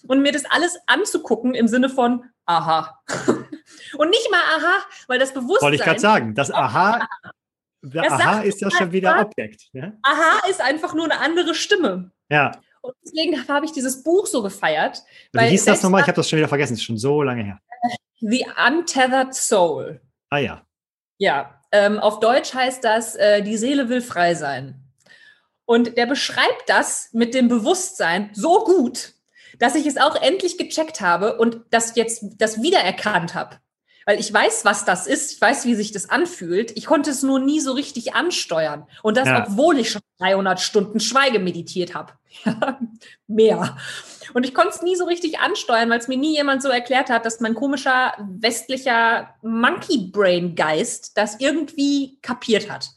und 0.08 0.24
mir 0.24 0.32
das 0.32 0.46
alles 0.46 0.76
anzugucken 0.88 1.54
im 1.54 1.68
Sinne 1.68 1.88
von 1.88 2.24
aha. 2.48 3.00
und 4.00 4.10
nicht 4.10 4.32
mal 4.32 4.42
aha, 4.58 4.86
weil 5.06 5.20
das 5.20 5.36
Bewusstsein. 5.36 5.68
Wollte 5.68 5.76
ich 5.76 5.84
gerade 5.84 6.00
sagen, 6.00 6.34
das 6.34 6.50
aha, 6.50 6.96
aha 6.96 7.32
das 7.94 8.12
Aha 8.12 8.42
ist 8.42 8.62
ja 8.62 8.72
schon 8.72 8.92
wieder. 8.92 9.22
Objekt. 9.22 9.70
Ne? 9.74 9.98
Aha 10.04 10.48
ist 10.50 10.62
einfach 10.62 10.94
nur 10.94 11.06
eine 11.06 11.20
andere 11.20 11.54
Stimme. 11.54 12.12
Ja. 12.30 12.52
Und 12.82 12.94
deswegen 13.04 13.48
habe 13.48 13.66
ich 13.66 13.72
dieses 13.72 14.04
Buch 14.04 14.28
so 14.28 14.42
gefeiert. 14.44 15.04
Wie 15.34 15.46
hieß 15.46 15.66
das 15.66 15.84
nochmal? 15.84 16.02
Ich 16.02 16.08
habe 16.08 16.16
das 16.16 16.30
schon 16.30 16.38
wieder 16.38 16.48
vergessen, 16.48 16.74
ist 16.74 16.84
schon 16.84 16.98
so 16.98 17.22
lange 17.22 17.44
her. 17.44 17.60
The 18.20 18.46
Untethered 18.68 19.34
Soul. 19.34 20.02
Ah 20.30 20.38
ja. 20.38 20.66
Ja, 21.18 21.62
ähm, 21.72 22.00
auf 22.00 22.20
Deutsch 22.20 22.54
heißt 22.54 22.84
das, 22.84 23.16
äh, 23.16 23.42
die 23.42 23.58
Seele 23.58 23.90
will 23.90 24.02
frei 24.02 24.36
sein. 24.36 24.82
Und 25.66 25.98
der 25.98 26.06
beschreibt 26.06 26.68
das 26.68 27.10
mit 27.12 27.34
dem 27.34 27.48
Bewusstsein 27.48 28.30
so 28.34 28.64
gut, 28.64 29.14
dass 29.60 29.76
ich 29.76 29.86
es 29.86 29.98
auch 29.98 30.16
endlich 30.16 30.58
gecheckt 30.58 31.02
habe 31.02 31.38
und 31.38 31.62
das 31.72 31.96
jetzt 31.96 32.24
das 32.38 32.62
wiedererkannt 32.62 33.34
habe. 33.34 33.58
Weil 34.06 34.20
ich 34.20 34.32
weiß, 34.32 34.66
was 34.66 34.86
das 34.86 35.08
ist, 35.08 35.34
ich 35.34 35.42
weiß, 35.42 35.66
wie 35.66 35.74
sich 35.74 35.92
das 35.92 36.10
anfühlt. 36.10 36.72
Ich 36.78 36.86
konnte 36.86 37.10
es 37.10 37.24
nur 37.24 37.40
nie 37.40 37.60
so 37.60 37.72
richtig 37.72 38.14
ansteuern. 38.14 38.88
Und 39.02 39.18
das, 39.18 39.28
Ja. 39.28 39.46
obwohl 39.48 39.80
ich 39.80 39.90
schon 39.90 40.02
300 40.20 40.60
Stunden 40.60 41.00
Schweige 41.00 41.40
meditiert 41.40 41.96
habe. 41.96 42.14
Mehr. 43.28 43.78
Und 44.34 44.46
ich 44.46 44.54
konnte 44.54 44.70
es 44.76 44.82
nie 44.84 44.96
so 44.96 45.06
richtig 45.06 45.40
ansteuern, 45.40 45.90
weil 45.90 46.00
es 46.00 46.08
mir 46.08 46.18
nie 46.18 46.36
jemand 46.36 46.62
so 46.62 46.70
erklärt 46.70 47.10
hat, 47.10 47.26
dass 47.26 47.40
mein 47.40 47.56
komischer 47.56 48.14
westlicher 48.20 49.34
Monkey 49.42 50.10
Brain 50.12 50.56
Geist 50.56 51.18
das 51.18 51.40
irgendwie 51.40 52.20
kapiert 52.22 52.70
hat. 52.70 52.90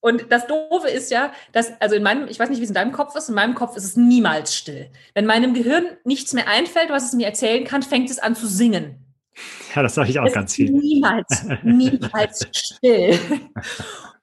Und 0.00 0.26
das 0.30 0.46
Doofe 0.46 0.88
ist 0.88 1.10
ja, 1.10 1.32
dass, 1.52 1.72
also 1.80 1.96
in 1.96 2.02
meinem, 2.02 2.28
ich 2.28 2.38
weiß 2.38 2.48
nicht, 2.50 2.60
wie 2.60 2.64
es 2.64 2.70
in 2.70 2.74
deinem 2.74 2.92
Kopf 2.92 3.16
ist, 3.16 3.28
in 3.28 3.34
meinem 3.34 3.54
Kopf 3.54 3.76
ist 3.76 3.84
es 3.84 3.96
niemals 3.96 4.54
still. 4.54 4.90
Wenn 5.14 5.26
meinem 5.26 5.54
Gehirn 5.54 5.96
nichts 6.04 6.32
mehr 6.32 6.46
einfällt, 6.46 6.90
was 6.90 7.06
es 7.06 7.12
mir 7.14 7.26
erzählen 7.26 7.64
kann, 7.64 7.82
fängt 7.82 8.10
es 8.10 8.18
an 8.18 8.36
zu 8.36 8.46
singen. 8.46 9.05
Ja, 9.74 9.82
das 9.82 9.94
sage 9.94 10.08
ich 10.08 10.18
auch 10.18 10.26
Es 10.26 10.32
ganz 10.32 10.54
viel. 10.54 10.70
Niemals, 10.70 11.44
niemals 11.62 12.48
still. 12.52 13.18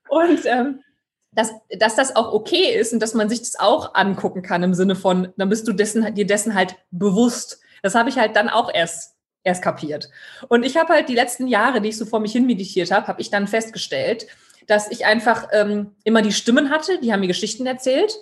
Und 0.09 0.45
ähm, 0.45 0.79
dass, 1.31 1.51
dass 1.77 1.95
das 1.95 2.15
auch 2.15 2.33
okay 2.33 2.75
ist 2.75 2.93
und 2.93 2.99
dass 2.99 3.13
man 3.13 3.29
sich 3.29 3.39
das 3.39 3.59
auch 3.59 3.95
angucken 3.95 4.41
kann 4.41 4.63
im 4.63 4.73
Sinne 4.73 4.95
von, 4.95 5.29
dann 5.37 5.49
bist 5.49 5.67
du 5.67 5.73
dessen, 5.73 6.13
dir 6.15 6.25
dessen 6.25 6.55
halt 6.55 6.75
bewusst. 6.91 7.59
Das 7.81 7.95
habe 7.95 8.09
ich 8.09 8.17
halt 8.17 8.35
dann 8.35 8.49
auch 8.49 8.73
erst, 8.73 9.15
erst 9.43 9.61
kapiert. 9.61 10.09
Und 10.47 10.63
ich 10.63 10.77
habe 10.77 10.93
halt 10.93 11.09
die 11.09 11.15
letzten 11.15 11.47
Jahre, 11.47 11.81
die 11.81 11.89
ich 11.89 11.97
so 11.97 12.05
vor 12.05 12.19
mich 12.19 12.31
hin 12.31 12.45
meditiert 12.45 12.91
habe, 12.91 13.07
habe 13.07 13.21
ich 13.21 13.29
dann 13.29 13.47
festgestellt, 13.47 14.27
dass 14.67 14.89
ich 14.91 15.05
einfach 15.05 15.49
ähm, 15.51 15.95
immer 16.03 16.21
die 16.21 16.31
Stimmen 16.31 16.69
hatte, 16.69 16.99
die 16.99 17.11
haben 17.11 17.19
mir 17.19 17.27
Geschichten 17.27 17.65
erzählt. 17.65 18.15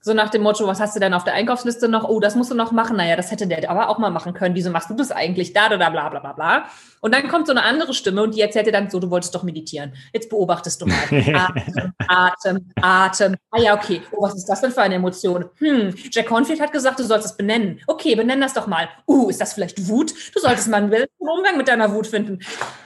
So 0.00 0.14
nach 0.14 0.28
dem 0.30 0.42
Motto, 0.42 0.66
was 0.66 0.78
hast 0.78 0.94
du 0.94 1.00
denn 1.00 1.12
auf 1.12 1.24
der 1.24 1.34
Einkaufsliste 1.34 1.88
noch? 1.88 2.08
Oh, 2.08 2.20
das 2.20 2.36
musst 2.36 2.50
du 2.50 2.54
noch 2.54 2.70
machen. 2.70 2.96
Naja, 2.96 3.16
das 3.16 3.32
hätte 3.32 3.48
der 3.48 3.68
aber 3.68 3.88
auch 3.88 3.98
mal 3.98 4.10
machen 4.10 4.32
können. 4.32 4.54
Wieso 4.54 4.70
machst 4.70 4.90
du 4.90 4.94
das 4.94 5.10
eigentlich? 5.10 5.52
Da, 5.52 5.68
da, 5.68 5.76
da, 5.76 5.90
bla, 5.90 6.08
bla, 6.08 6.20
bla, 6.20 6.32
bla. 6.32 6.64
Und 7.00 7.14
dann 7.14 7.28
kommt 7.28 7.46
so 7.46 7.52
eine 7.52 7.64
andere 7.64 7.94
Stimme 7.94 8.22
und 8.22 8.34
die 8.34 8.40
erzählt 8.40 8.66
dir 8.66 8.72
dann 8.72 8.90
so, 8.90 9.00
du 9.00 9.10
wolltest 9.10 9.34
doch 9.34 9.42
meditieren. 9.42 9.94
Jetzt 10.12 10.30
beobachtest 10.30 10.80
du 10.80 10.86
mal. 10.86 10.96
Atem, 11.10 11.92
Atem, 12.06 12.72
Atem. 12.80 13.36
Ah 13.50 13.60
ja, 13.60 13.74
okay. 13.74 14.02
Oh, 14.12 14.22
was 14.22 14.36
ist 14.36 14.46
das 14.46 14.60
denn 14.60 14.70
für 14.70 14.82
eine 14.82 14.96
Emotion? 14.96 15.46
Hm, 15.58 15.94
Jack 16.10 16.30
Hornfield 16.30 16.60
hat 16.60 16.72
gesagt, 16.72 17.00
du 17.00 17.04
sollst 17.04 17.26
es 17.26 17.36
benennen. 17.36 17.80
Okay, 17.86 18.14
benenn 18.14 18.40
das 18.40 18.54
doch 18.54 18.66
mal. 18.68 18.88
Uh, 19.06 19.28
ist 19.28 19.40
das 19.40 19.52
vielleicht 19.52 19.88
Wut? 19.88 20.12
Du 20.34 20.40
solltest 20.40 20.68
mal 20.68 20.82
einen 20.82 21.06
Umgang 21.18 21.56
mit 21.56 21.66
deiner 21.66 21.92
Wut 21.92 22.06
finden. 22.06 22.40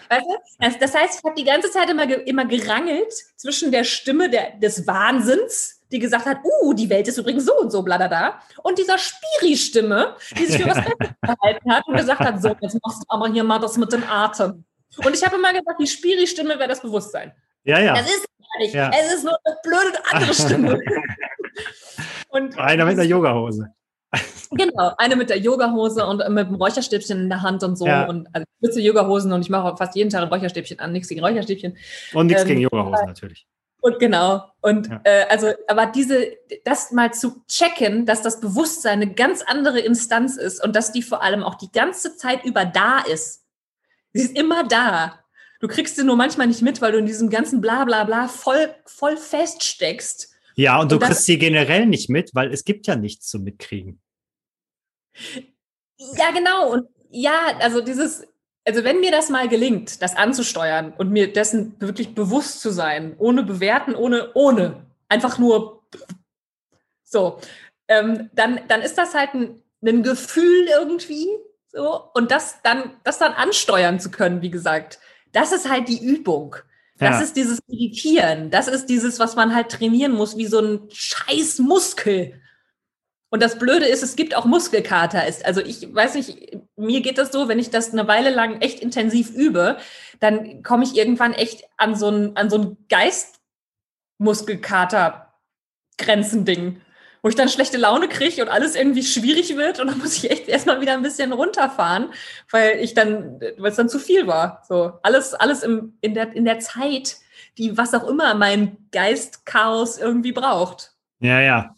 Weißt 0.09 0.27
du? 0.27 0.79
Das, 0.81 0.95
heißt, 0.95 1.21
ich 1.21 1.25
habe 1.25 1.35
die 1.37 1.45
ganze 1.45 1.71
Zeit 1.71 1.89
immer, 1.91 2.05
immer 2.27 2.45
gerangelt 2.45 3.13
zwischen 3.37 3.71
der 3.71 3.85
Stimme 3.85 4.29
der, 4.29 4.57
des 4.59 4.87
Wahnsinns, 4.87 5.82
die 5.93 5.99
gesagt 5.99 6.27
hat, 6.27 6.39
uh, 6.45 6.73
die 6.75 6.89
Welt 6.91 7.07
ist 7.07 7.19
übrigens 7.19 7.45
so 7.45 7.59
und 7.59 7.71
so, 7.71 7.83
bla, 7.83 7.97
bla, 7.97 8.09
bla, 8.09 8.41
und 8.63 8.79
dieser 8.79 8.97
Spiri-Stimme, 8.99 10.17
die 10.39 10.47
sich 10.47 10.63
für 10.63 10.69
was 10.69 10.79
Besseres 10.79 11.15
gehalten 11.21 11.73
hat 11.73 11.87
und 11.87 11.97
gesagt 11.97 12.21
hat, 12.21 12.43
so, 12.43 12.49
jetzt 12.61 12.79
machst 12.83 13.03
du 13.03 13.07
aber 13.09 13.29
hier 13.29 13.45
mal 13.45 13.59
das 13.59 13.77
mit 13.77 13.93
dem 13.93 14.03
Atem. 14.09 14.65
Und 15.05 15.15
ich 15.15 15.25
habe 15.25 15.37
immer 15.37 15.53
gesagt, 15.53 15.81
die 15.81 15.87
Spiri-Stimme 15.87 16.59
wäre 16.59 16.69
das 16.69 16.81
Bewusstsein. 16.81 17.33
Ja, 17.65 17.79
ja. 17.79 17.95
Das 17.95 18.07
ist 18.07 18.27
gar 18.39 18.61
nicht. 18.61 18.75
Ja. 18.75 18.91
Es 18.91 19.15
ist 19.15 19.25
nur 19.25 19.37
eine 19.45 19.57
blöde 19.63 19.99
andere 20.11 20.35
Stimme. 20.35 20.81
Und 22.29 22.59
Einer 22.59 22.87
mit 22.87 22.95
einer 22.95 23.05
Yogahose. 23.05 23.69
Genau, 24.51 24.93
eine 24.99 25.17
mit 25.17 25.31
der 25.31 25.39
Yogahose 25.39 26.07
und 26.07 26.27
mit 26.31 26.49
dem 26.49 26.57
Räucherstäbchen 26.57 27.23
in 27.23 27.29
der 27.31 27.41
Hand 27.41 27.63
und 27.63 27.77
so. 27.77 27.87
Ja. 27.87 28.07
Und 28.07 28.29
also 28.35 28.45
ich 28.45 28.69
nutze 28.69 28.81
Yogahosen 28.81 29.33
und 29.33 29.41
ich 29.41 29.49
mache 29.49 29.77
fast 29.77 29.97
jeden 29.97 30.11
Tag 30.11 30.23
ein 30.23 30.29
Räucherstäbchen 30.29 30.79
an, 30.79 30.93
nichts 30.93 31.09
gegen 31.09 31.23
Räucherstäbchen. 31.23 31.77
Und 32.13 32.27
nichts 32.27 32.43
Ähm, 32.43 32.49
gegen 32.49 32.61
Yogahosen 32.61 33.07
natürlich. 33.07 33.47
Und 33.83 33.99
genau. 33.99 34.45
Und 34.61 34.87
Ja. 34.87 35.01
äh, 35.03 35.25
also, 35.29 35.53
aber 35.67 35.87
diese, 35.87 36.37
das 36.65 36.93
mal 36.93 37.13
zu 37.13 37.45
checken, 37.49 38.07
dass 38.07 38.23
das 38.23 38.41
Bewusstsein 38.41 39.03
eine 39.03 39.13
ganz 39.13 39.43
andere 39.43 39.81
Instanz 39.81 40.37
ist 40.37 40.63
und 40.65 40.77
dass 40.77 40.93
die 40.93 41.03
vor 41.03 41.23
allem 41.23 41.43
auch 41.43 41.57
die 41.57 41.71
ganze 41.71 42.17
Zeit 42.17 42.45
über 42.45 42.65
da 42.65 43.01
ist. 43.01 43.45
Sie 44.13 44.23
ist 44.23 44.39
immer 44.39 44.63
da. 44.63 45.19
Du 45.59 45.67
kriegst 45.67 45.97
sie 45.97 46.05
nur 46.05 46.17
manchmal 46.17 46.47
nicht 46.47 46.63
mit, 46.63 46.81
weil 46.81 46.93
du 46.93 46.99
in 46.99 47.07
diesem 47.07 47.29
ganzen 47.29 47.61
Blabla 47.61 48.05
bla, 48.05 48.27
bla 48.27 48.29
voll, 48.29 48.73
voll 48.87 49.17
feststeckst. 49.17 50.33
Ja, 50.55 50.81
und 50.81 50.93
du 50.93 50.97
und 50.97 51.03
kriegst 51.03 51.25
sie 51.25 51.39
generell 51.39 51.87
nicht 51.87 52.09
mit, 52.09 52.35
weil 52.35 52.53
es 52.53 52.65
gibt 52.65 52.87
ja 52.87 52.95
nichts 52.95 53.29
zum 53.29 53.43
Mitkriegen. 53.43 54.01
Ja, 55.97 56.31
genau. 56.33 56.73
Und 56.73 56.89
ja, 57.11 57.57
also 57.59 57.81
dieses, 57.81 58.27
also 58.67 58.85
wenn 58.85 59.01
mir 59.01 59.11
das 59.11 59.29
mal 59.29 59.49
gelingt, 59.49 60.03
das 60.03 60.17
anzusteuern 60.17 60.93
und 60.97 61.11
mir 61.11 61.33
dessen 61.33 61.75
wirklich 61.81 62.15
bewusst 62.15 62.61
zu 62.61 62.71
sein, 62.71 63.15
ohne 63.19 63.43
bewerten, 63.43 63.95
ohne, 63.95 64.31
ohne, 64.35 64.87
einfach 65.09 65.39
nur 65.39 65.83
so, 67.05 67.39
ähm, 67.89 68.31
dann, 68.33 68.61
dann 68.69 68.83
ist 68.83 68.97
das 68.99 69.15
halt 69.15 69.35
ein, 69.35 69.63
ein 69.85 70.03
Gefühl 70.03 70.67
irgendwie 70.69 71.29
so 71.73 72.03
und 72.15 72.31
das 72.31 72.63
dann, 72.63 72.93
das 73.05 73.19
dann 73.19 73.33
ansteuern 73.33 73.99
zu 74.01 74.11
können, 74.11 74.43
wie 74.43 74.51
gesagt, 74.51 74.99
das 75.33 75.53
ist 75.53 75.69
halt 75.71 75.89
die 75.89 76.05
Übung. 76.05 76.57
Das 76.99 77.19
Ja. 77.19 77.21
ist 77.23 77.37
dieses 77.37 77.59
Meditieren. 77.67 78.51
Das 78.51 78.69
ist 78.69 78.87
dieses, 78.87 79.19
was 79.19 79.35
man 79.35 79.55
halt 79.55 79.71
trainieren 79.71 80.13
muss, 80.13 80.37
wie 80.37 80.47
so 80.47 80.61
ein 80.61 80.89
scheiß 80.93 81.59
Muskel. 81.59 82.41
Und 83.33 83.43
das 83.43 83.59
Blöde 83.59 83.87
ist, 83.87 84.03
es 84.03 84.15
gibt 84.15 84.37
auch 84.37 84.45
Muskelkater. 84.45 85.27
Ist, 85.27 85.47
also 85.47 85.63
ich 85.63 85.93
weiß 85.93 86.17
nicht, 86.17 86.59
mir 86.77 87.01
geht 87.01 87.17
das 87.17 87.33
so, 87.33 87.49
wenn 87.49 87.59
ich 87.59 87.71
das 87.71 87.91
eine 87.91 88.07
Weile 88.07 88.29
lang 88.29 88.61
echt 88.61 88.81
intensiv 88.81 89.31
übe, 89.31 89.79
dann 90.21 90.63
komme 90.63 90.85
ich 90.85 90.95
irgendwann 90.95 91.33
echt 91.33 91.65
an 91.79 91.97
so 91.97 92.11
ein, 92.11 92.37
an 92.37 92.51
so 92.51 92.59
ein 92.59 92.77
Geistmuskelkater-Grenzending, 94.21 96.83
wo 97.23 97.29
ich 97.31 97.35
dann 97.35 97.49
schlechte 97.49 97.79
Laune 97.79 98.09
kriege 98.09 98.43
und 98.43 98.51
alles 98.51 98.77
irgendwie 98.77 99.03
schwierig 99.03 99.57
wird 99.57 99.81
und 99.81 99.87
dann 99.87 99.99
muss 99.99 100.19
ich 100.19 100.31
echt 100.31 100.49
erstmal 100.49 100.83
wieder 100.83 100.93
ein 100.93 101.01
bisschen 101.01 101.33
runterfahren, 101.33 102.13
weil 102.51 102.81
ich 102.81 102.93
dann, 102.93 103.41
weil 103.57 103.71
es 103.71 103.77
dann 103.77 103.89
zu 103.89 103.99
viel 103.99 104.27
war. 104.27 104.63
So 104.69 104.93
alles, 105.03 105.33
alles 105.33 105.63
im, 105.63 105.97
in, 106.03 106.13
der, 106.13 106.35
in 106.35 106.45
der 106.45 106.59
Zeit, 106.59 107.17
die 107.57 107.79
was 107.79 107.95
auch 107.95 108.07
immer 108.07 108.35
mein 108.35 108.77
Geistchaos 108.93 109.97
irgendwie 109.97 110.33
braucht. 110.33 110.93
Ja, 111.21 111.41
ja. 111.41 111.75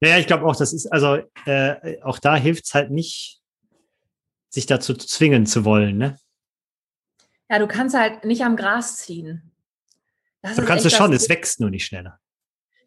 Ja, 0.00 0.18
ich 0.18 0.26
glaube 0.26 0.46
auch, 0.46 0.56
das 0.56 0.72
ist, 0.72 0.86
also 0.86 1.18
äh, 1.44 2.00
auch 2.02 2.18
da 2.18 2.36
hilft 2.36 2.64
es 2.66 2.74
halt 2.74 2.90
nicht, 2.90 3.40
sich 4.48 4.66
dazu 4.66 4.94
zwingen 4.94 5.46
zu 5.46 5.64
wollen, 5.64 5.98
ne? 5.98 6.16
Ja, 7.50 7.58
du 7.58 7.66
kannst 7.66 7.96
halt 7.96 8.24
nicht 8.24 8.42
am 8.42 8.56
Gras 8.56 8.98
ziehen. 8.98 9.52
Das 10.42 10.56
du 10.56 10.64
kannst 10.64 10.86
es 10.86 10.94
schon, 10.94 11.12
es 11.12 11.28
wächst 11.28 11.60
nur 11.60 11.70
nicht 11.70 11.84
schneller. 11.84 12.18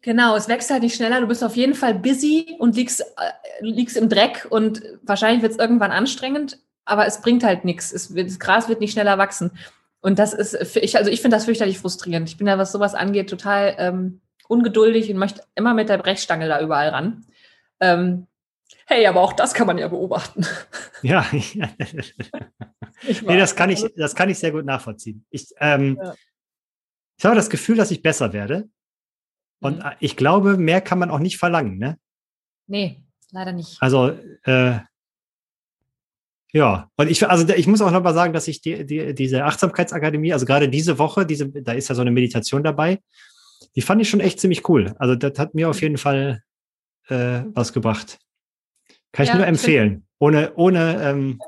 Genau, 0.02 0.36
es 0.36 0.48
wächst 0.48 0.70
halt 0.70 0.82
nicht 0.82 0.96
schneller. 0.96 1.20
Du 1.20 1.26
bist 1.26 1.44
auf 1.44 1.56
jeden 1.56 1.74
Fall 1.74 1.94
busy 1.94 2.56
und 2.58 2.76
liegst, 2.76 3.00
äh, 3.00 3.32
liegst 3.60 3.96
im 3.96 4.08
Dreck 4.08 4.46
und 4.50 4.82
wahrscheinlich 5.02 5.42
wird 5.42 5.52
es 5.52 5.58
irgendwann 5.58 5.92
anstrengend, 5.92 6.58
aber 6.84 7.06
es 7.06 7.22
bringt 7.22 7.44
halt 7.44 7.64
nichts. 7.64 7.90
das 7.90 8.38
Gras 8.38 8.68
wird 8.68 8.80
nicht 8.80 8.92
schneller 8.92 9.16
wachsen. 9.18 9.52
Und 10.00 10.18
das 10.18 10.34
ist, 10.34 10.76
ich, 10.76 10.98
also 10.98 11.10
ich 11.10 11.22
finde 11.22 11.36
das 11.36 11.46
fürchterlich 11.46 11.78
frustrierend. 11.78 12.28
Ich 12.28 12.36
bin 12.36 12.46
da, 12.46 12.58
was 12.58 12.72
sowas 12.72 12.94
angeht, 12.94 13.30
total 13.30 13.74
ähm, 13.78 14.20
ungeduldig 14.48 15.10
und 15.10 15.18
möchte 15.18 15.42
immer 15.54 15.74
mit 15.74 15.88
der 15.88 15.98
Brechstange 15.98 16.48
da 16.48 16.60
überall 16.60 16.90
ran. 16.90 17.26
Ähm, 17.80 18.26
hey, 18.86 19.06
aber 19.06 19.20
auch 19.20 19.32
das 19.32 19.54
kann 19.54 19.66
man 19.66 19.78
ja 19.78 19.88
beobachten. 19.88 20.46
Ja, 21.02 21.26
nee, 21.32 23.36
das 23.36 23.56
kann 23.56 23.68
ich, 23.68 23.84
das 23.94 24.14
kann 24.14 24.30
ich 24.30 24.38
sehr 24.38 24.52
gut 24.52 24.64
nachvollziehen. 24.64 25.26
Ich, 25.28 25.48
ähm, 25.58 25.98
ja. 26.02 26.14
ich 27.18 27.24
habe 27.26 27.36
das 27.36 27.50
Gefühl, 27.50 27.76
dass 27.76 27.90
ich 27.90 28.00
besser 28.00 28.32
werde. 28.32 28.70
Und 29.60 29.80
mhm. 29.80 29.90
ich 30.00 30.16
glaube, 30.16 30.56
mehr 30.56 30.80
kann 30.80 30.98
man 30.98 31.10
auch 31.10 31.18
nicht 31.18 31.36
verlangen, 31.36 31.76
ne? 31.76 31.98
Nee, 32.66 33.02
leider 33.32 33.52
nicht. 33.52 33.76
Also, 33.82 34.16
äh, 34.44 34.78
ja, 36.54 36.88
und 36.96 37.10
ich, 37.10 37.28
also 37.28 37.46
ich 37.52 37.66
muss 37.66 37.82
auch 37.82 37.90
noch 37.90 38.02
mal 38.02 38.14
sagen, 38.14 38.32
dass 38.32 38.48
ich 38.48 38.62
die, 38.62 38.86
die, 38.86 39.14
diese 39.14 39.44
Achtsamkeitsakademie, 39.44 40.32
also 40.32 40.46
gerade 40.46 40.68
diese 40.68 40.98
Woche, 40.98 41.26
diese, 41.26 41.48
da 41.48 41.72
ist 41.72 41.88
ja 41.88 41.94
so 41.94 42.00
eine 42.00 42.12
Meditation 42.12 42.62
dabei, 42.62 43.00
die 43.76 43.82
fand 43.82 44.00
ich 44.00 44.08
schon 44.08 44.20
echt 44.20 44.40
ziemlich 44.40 44.68
cool. 44.68 44.94
Also 44.98 45.14
das 45.14 45.38
hat 45.38 45.54
mir 45.54 45.68
auf 45.68 45.82
jeden 45.82 45.98
Fall 45.98 46.42
äh, 47.08 47.42
was 47.52 47.72
gebracht. 47.72 48.18
Kann 49.12 49.24
ich 49.24 49.30
ja, 49.30 49.36
nur 49.36 49.46
empfehlen. 49.46 50.06
Ohne, 50.18 50.52
ohne 50.56 51.02
ähm, 51.02 51.38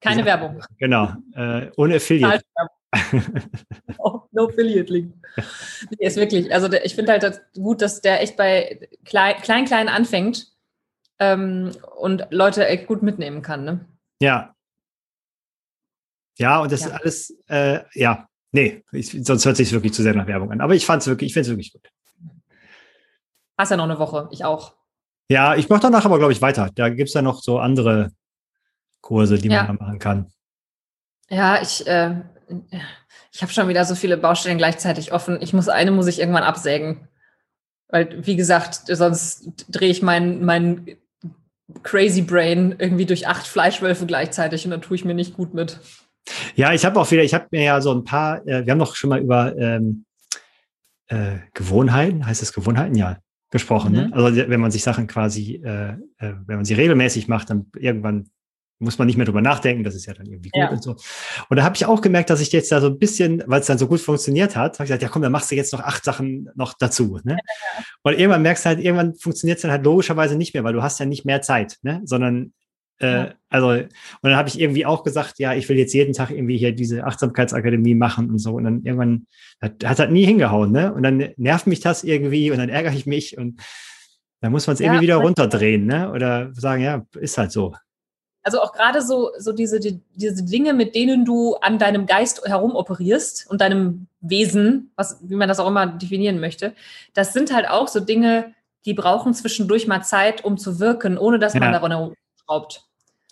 keine 0.00 0.20
ja, 0.20 0.26
Werbung. 0.26 0.62
Genau, 0.78 1.12
äh, 1.34 1.70
ohne 1.76 1.96
Affiliate. 1.96 2.44
oh, 3.98 4.20
no 4.32 4.48
Affiliate 4.48 4.92
Link. 4.92 5.14
Nee, 5.90 6.06
ist 6.06 6.16
wirklich, 6.16 6.52
also 6.52 6.68
der, 6.68 6.84
ich 6.84 6.94
finde 6.94 7.12
halt 7.12 7.22
das 7.22 7.40
gut, 7.54 7.80
dass 7.80 8.02
der 8.02 8.20
echt 8.20 8.36
bei 8.36 8.88
klein, 9.04 9.36
klein, 9.40 9.64
klein 9.64 9.88
anfängt 9.88 10.52
ähm, 11.18 11.72
und 11.96 12.26
Leute 12.30 12.66
echt 12.66 12.86
gut 12.86 13.02
mitnehmen 13.02 13.40
kann. 13.40 13.64
Ne? 13.64 13.80
Ja. 14.20 14.54
Ja, 16.36 16.60
und 16.60 16.70
das 16.70 16.82
ja. 16.82 16.88
ist 16.88 16.92
alles, 16.92 17.38
äh, 17.48 17.80
ja, 17.94 18.28
nee, 18.54 18.82
ich, 18.92 19.10
sonst 19.24 19.44
hört 19.44 19.56
sich 19.56 19.72
wirklich 19.72 19.92
zu 19.92 20.02
sehr 20.02 20.14
nach 20.14 20.26
Werbung 20.26 20.50
an. 20.50 20.60
Aber 20.60 20.74
ich 20.74 20.86
fand 20.86 21.02
es 21.02 21.08
wirklich, 21.08 21.28
ich 21.28 21.34
finde 21.34 21.48
es 21.48 21.50
wirklich 21.50 21.72
gut. 21.72 21.82
Hast 23.58 23.70
ja 23.70 23.76
noch 23.76 23.84
eine 23.84 23.98
Woche, 23.98 24.28
ich 24.32 24.44
auch. 24.44 24.74
Ja, 25.28 25.54
ich 25.54 25.68
mache 25.68 25.82
danach 25.82 26.04
aber, 26.04 26.18
glaube 26.18 26.32
ich, 26.32 26.40
weiter. 26.40 26.70
Da 26.74 26.88
gibt 26.88 27.08
es 27.08 27.14
ja 27.14 27.22
noch 27.22 27.42
so 27.42 27.58
andere 27.58 28.12
Kurse, 29.00 29.38
die 29.38 29.48
ja. 29.48 29.64
man 29.64 29.76
machen 29.76 29.98
kann. 29.98 30.32
Ja, 31.28 31.60
ich, 31.60 31.86
äh, 31.86 32.22
ich 33.32 33.42
habe 33.42 33.52
schon 33.52 33.68
wieder 33.68 33.84
so 33.84 33.94
viele 33.94 34.16
Baustellen 34.16 34.58
gleichzeitig 34.58 35.12
offen. 35.12 35.40
Ich 35.40 35.52
muss 35.52 35.68
eine 35.68 35.90
muss 35.90 36.06
ich 36.06 36.20
irgendwann 36.20 36.42
absägen. 36.42 37.08
Weil, 37.88 38.26
wie 38.26 38.36
gesagt, 38.36 38.82
sonst 38.86 39.64
drehe 39.68 39.90
ich 39.90 40.02
mein, 40.02 40.44
mein 40.44 40.96
Crazy 41.82 42.22
Brain 42.22 42.74
irgendwie 42.78 43.06
durch 43.06 43.26
acht 43.26 43.46
Fleischwölfe 43.46 44.06
gleichzeitig 44.06 44.64
und 44.64 44.70
dann 44.70 44.82
tue 44.82 44.96
ich 44.96 45.04
mir 45.04 45.14
nicht 45.14 45.34
gut 45.34 45.54
mit. 45.54 45.80
Ja, 46.54 46.72
ich 46.72 46.84
habe 46.84 46.98
auch 47.00 47.10
wieder, 47.10 47.22
ich 47.22 47.34
habe 47.34 47.46
mir 47.50 47.62
ja 47.62 47.80
so 47.80 47.92
ein 47.92 48.04
paar, 48.04 48.46
äh, 48.46 48.64
wir 48.64 48.70
haben 48.70 48.78
doch 48.78 48.96
schon 48.96 49.10
mal 49.10 49.20
über 49.20 49.56
ähm, 49.56 50.04
äh, 51.08 51.38
Gewohnheiten, 51.52 52.26
heißt 52.26 52.42
es 52.42 52.52
Gewohnheiten? 52.52 52.94
Ja, 52.94 53.18
gesprochen. 53.50 53.92
Ne? 53.92 54.04
Mhm. 54.04 54.10
Ne? 54.10 54.16
Also 54.16 54.48
wenn 54.48 54.60
man 54.60 54.70
sich 54.70 54.82
Sachen 54.82 55.06
quasi, 55.06 55.62
äh, 55.64 55.90
äh, 55.90 55.96
wenn 56.18 56.56
man 56.56 56.64
sie 56.64 56.74
regelmäßig 56.74 57.28
macht, 57.28 57.50
dann 57.50 57.66
irgendwann 57.76 58.30
muss 58.80 58.98
man 58.98 59.06
nicht 59.06 59.16
mehr 59.16 59.24
drüber 59.24 59.40
nachdenken, 59.40 59.84
das 59.84 59.94
ist 59.94 60.06
ja 60.06 60.14
dann 60.14 60.26
irgendwie 60.26 60.50
gut 60.50 60.60
ja. 60.60 60.70
und 60.70 60.82
so. 60.82 60.96
Und 61.48 61.56
da 61.56 61.62
habe 61.62 61.76
ich 61.76 61.86
auch 61.86 62.00
gemerkt, 62.00 62.30
dass 62.30 62.40
ich 62.40 62.50
jetzt 62.52 62.72
da 62.72 62.80
so 62.80 62.88
ein 62.88 62.98
bisschen, 62.98 63.42
weil 63.46 63.60
es 63.60 63.66
dann 63.66 63.78
so 63.78 63.86
gut 63.86 64.00
funktioniert 64.00 64.56
hat, 64.56 64.74
habe 64.74 64.84
ich 64.84 64.88
gesagt, 64.88 65.02
ja 65.02 65.08
komm, 65.08 65.22
dann 65.22 65.32
machst 65.32 65.50
du 65.50 65.54
jetzt 65.54 65.72
noch 65.72 65.80
acht 65.80 66.04
Sachen 66.04 66.50
noch 66.56 66.74
dazu. 66.74 67.20
Ne? 67.22 67.36
Ja. 67.38 67.84
Und 68.02 68.14
irgendwann 68.14 68.42
merkst 68.42 68.64
du 68.64 68.68
halt, 68.70 68.80
irgendwann 68.80 69.14
funktioniert 69.14 69.58
es 69.58 69.62
dann 69.62 69.70
halt 69.70 69.84
logischerweise 69.84 70.36
nicht 70.36 70.54
mehr, 70.54 70.64
weil 70.64 70.72
du 70.72 70.82
hast 70.82 70.98
ja 70.98 71.06
nicht 71.06 71.24
mehr 71.24 71.40
Zeit, 71.40 71.78
ne? 71.82 72.02
sondern 72.04 72.52
äh, 73.04 73.16
ja. 73.16 73.34
also, 73.50 73.68
und 73.68 73.88
dann 74.22 74.36
habe 74.36 74.48
ich 74.48 74.58
irgendwie 74.58 74.86
auch 74.86 75.04
gesagt, 75.04 75.38
ja, 75.38 75.54
ich 75.54 75.68
will 75.68 75.78
jetzt 75.78 75.92
jeden 75.92 76.14
Tag 76.14 76.30
irgendwie 76.30 76.56
hier 76.56 76.72
diese 76.72 77.04
Achtsamkeitsakademie 77.04 77.94
machen 77.94 78.30
und 78.30 78.38
so. 78.38 78.54
Und 78.54 78.64
dann 78.64 78.84
irgendwann 78.84 79.26
hat, 79.60 79.84
hat 79.84 79.98
halt 79.98 80.10
nie 80.10 80.24
hingehauen, 80.24 80.72
ne? 80.72 80.92
Und 80.92 81.02
dann 81.02 81.30
nervt 81.36 81.66
mich 81.66 81.80
das 81.80 82.04
irgendwie 82.04 82.50
und 82.50 82.58
dann 82.58 82.68
ärgere 82.68 82.94
ich 82.94 83.06
mich 83.06 83.38
und 83.38 83.60
dann 84.40 84.52
muss 84.52 84.66
man 84.66 84.74
es 84.74 84.80
irgendwie 84.80 85.02
wieder 85.02 85.16
runterdrehen, 85.16 85.86
ne? 85.86 86.10
Oder 86.10 86.50
sagen, 86.54 86.82
ja, 86.82 87.06
ist 87.18 87.38
halt 87.38 87.52
so. 87.52 87.74
Also 88.42 88.60
auch 88.60 88.72
gerade 88.72 89.00
so, 89.00 89.30
so 89.38 89.52
diese, 89.52 89.80
die, 89.80 90.00
diese 90.14 90.44
Dinge, 90.44 90.74
mit 90.74 90.94
denen 90.94 91.24
du 91.24 91.54
an 91.56 91.78
deinem 91.78 92.04
Geist 92.04 92.42
herumoperierst 92.44 93.46
und 93.48 93.62
deinem 93.62 94.06
Wesen, 94.20 94.92
was, 94.96 95.18
wie 95.22 95.36
man 95.36 95.48
das 95.48 95.60
auch 95.60 95.68
immer 95.68 95.86
definieren 95.86 96.40
möchte, 96.40 96.74
das 97.14 97.32
sind 97.32 97.54
halt 97.54 97.68
auch 97.68 97.88
so 97.88 98.00
Dinge, 98.00 98.52
die 98.84 98.92
brauchen 98.92 99.32
zwischendurch 99.32 99.86
mal 99.86 100.02
Zeit, 100.02 100.44
um 100.44 100.58
zu 100.58 100.78
wirken, 100.78 101.16
ohne 101.16 101.38
dass 101.38 101.54
ja. 101.54 101.60
man 101.60 101.72
daran 101.72 102.14
schraubt. 102.44 102.84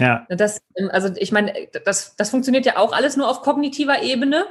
Ja. 0.03 0.27
Das, 0.29 0.61
also 0.91 1.11
ich 1.17 1.33
meine, 1.33 1.53
das, 1.85 2.17
das 2.17 2.31
funktioniert 2.31 2.67
ja 2.67 2.77
auch 2.77 2.93
alles 2.93 3.17
nur 3.17 3.29
auf 3.29 3.43
kognitiver 3.43 4.03
Ebene, 4.03 4.45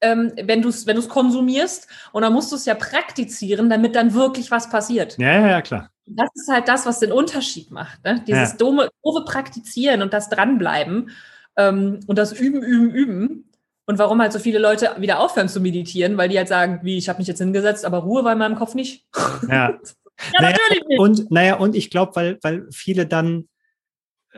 ähm, 0.00 0.32
wenn 0.42 0.62
du 0.62 0.68
es 0.68 0.86
wenn 0.86 1.06
konsumierst. 1.08 1.88
Und 2.12 2.22
dann 2.22 2.32
musst 2.32 2.52
du 2.52 2.56
es 2.56 2.64
ja 2.64 2.74
praktizieren, 2.74 3.68
damit 3.68 3.96
dann 3.96 4.14
wirklich 4.14 4.50
was 4.50 4.70
passiert. 4.70 5.18
Ja, 5.18 5.40
ja, 5.40 5.48
ja, 5.48 5.62
klar. 5.62 5.90
Das 6.06 6.28
ist 6.34 6.50
halt 6.50 6.68
das, 6.68 6.84
was 6.86 7.00
den 7.00 7.12
Unterschied 7.12 7.70
macht. 7.70 8.04
Ne? 8.04 8.22
Dieses 8.26 8.52
ja. 8.52 8.56
doofe, 8.56 8.90
doofe 9.02 9.24
Praktizieren 9.24 10.02
und 10.02 10.12
das 10.12 10.28
Dranbleiben 10.28 11.10
ähm, 11.56 12.00
und 12.06 12.18
das 12.18 12.32
Üben, 12.32 12.62
Üben, 12.62 12.90
Üben. 12.90 13.50
Und 13.86 13.98
warum 13.98 14.20
halt 14.20 14.32
so 14.32 14.38
viele 14.38 14.58
Leute 14.58 14.94
wieder 14.98 15.20
aufhören 15.20 15.48
zu 15.48 15.60
meditieren, 15.60 16.16
weil 16.16 16.28
die 16.28 16.38
halt 16.38 16.48
sagen, 16.48 16.80
wie, 16.82 16.96
ich 16.96 17.08
habe 17.08 17.18
mich 17.18 17.28
jetzt 17.28 17.38
hingesetzt, 17.38 17.84
aber 17.84 17.98
Ruhe 17.98 18.24
war 18.24 18.32
in 18.32 18.38
meinem 18.38 18.56
Kopf 18.56 18.74
nicht. 18.74 19.06
Ja, 19.42 19.48
ja 19.52 20.40
naja, 20.40 20.56
natürlich 20.56 20.84
nicht. 20.86 20.98
Und, 20.98 21.30
naja, 21.30 21.56
und 21.56 21.74
ich 21.74 21.90
glaube, 21.90 22.16
weil, 22.16 22.38
weil 22.42 22.66
viele 22.70 23.06
dann, 23.06 23.46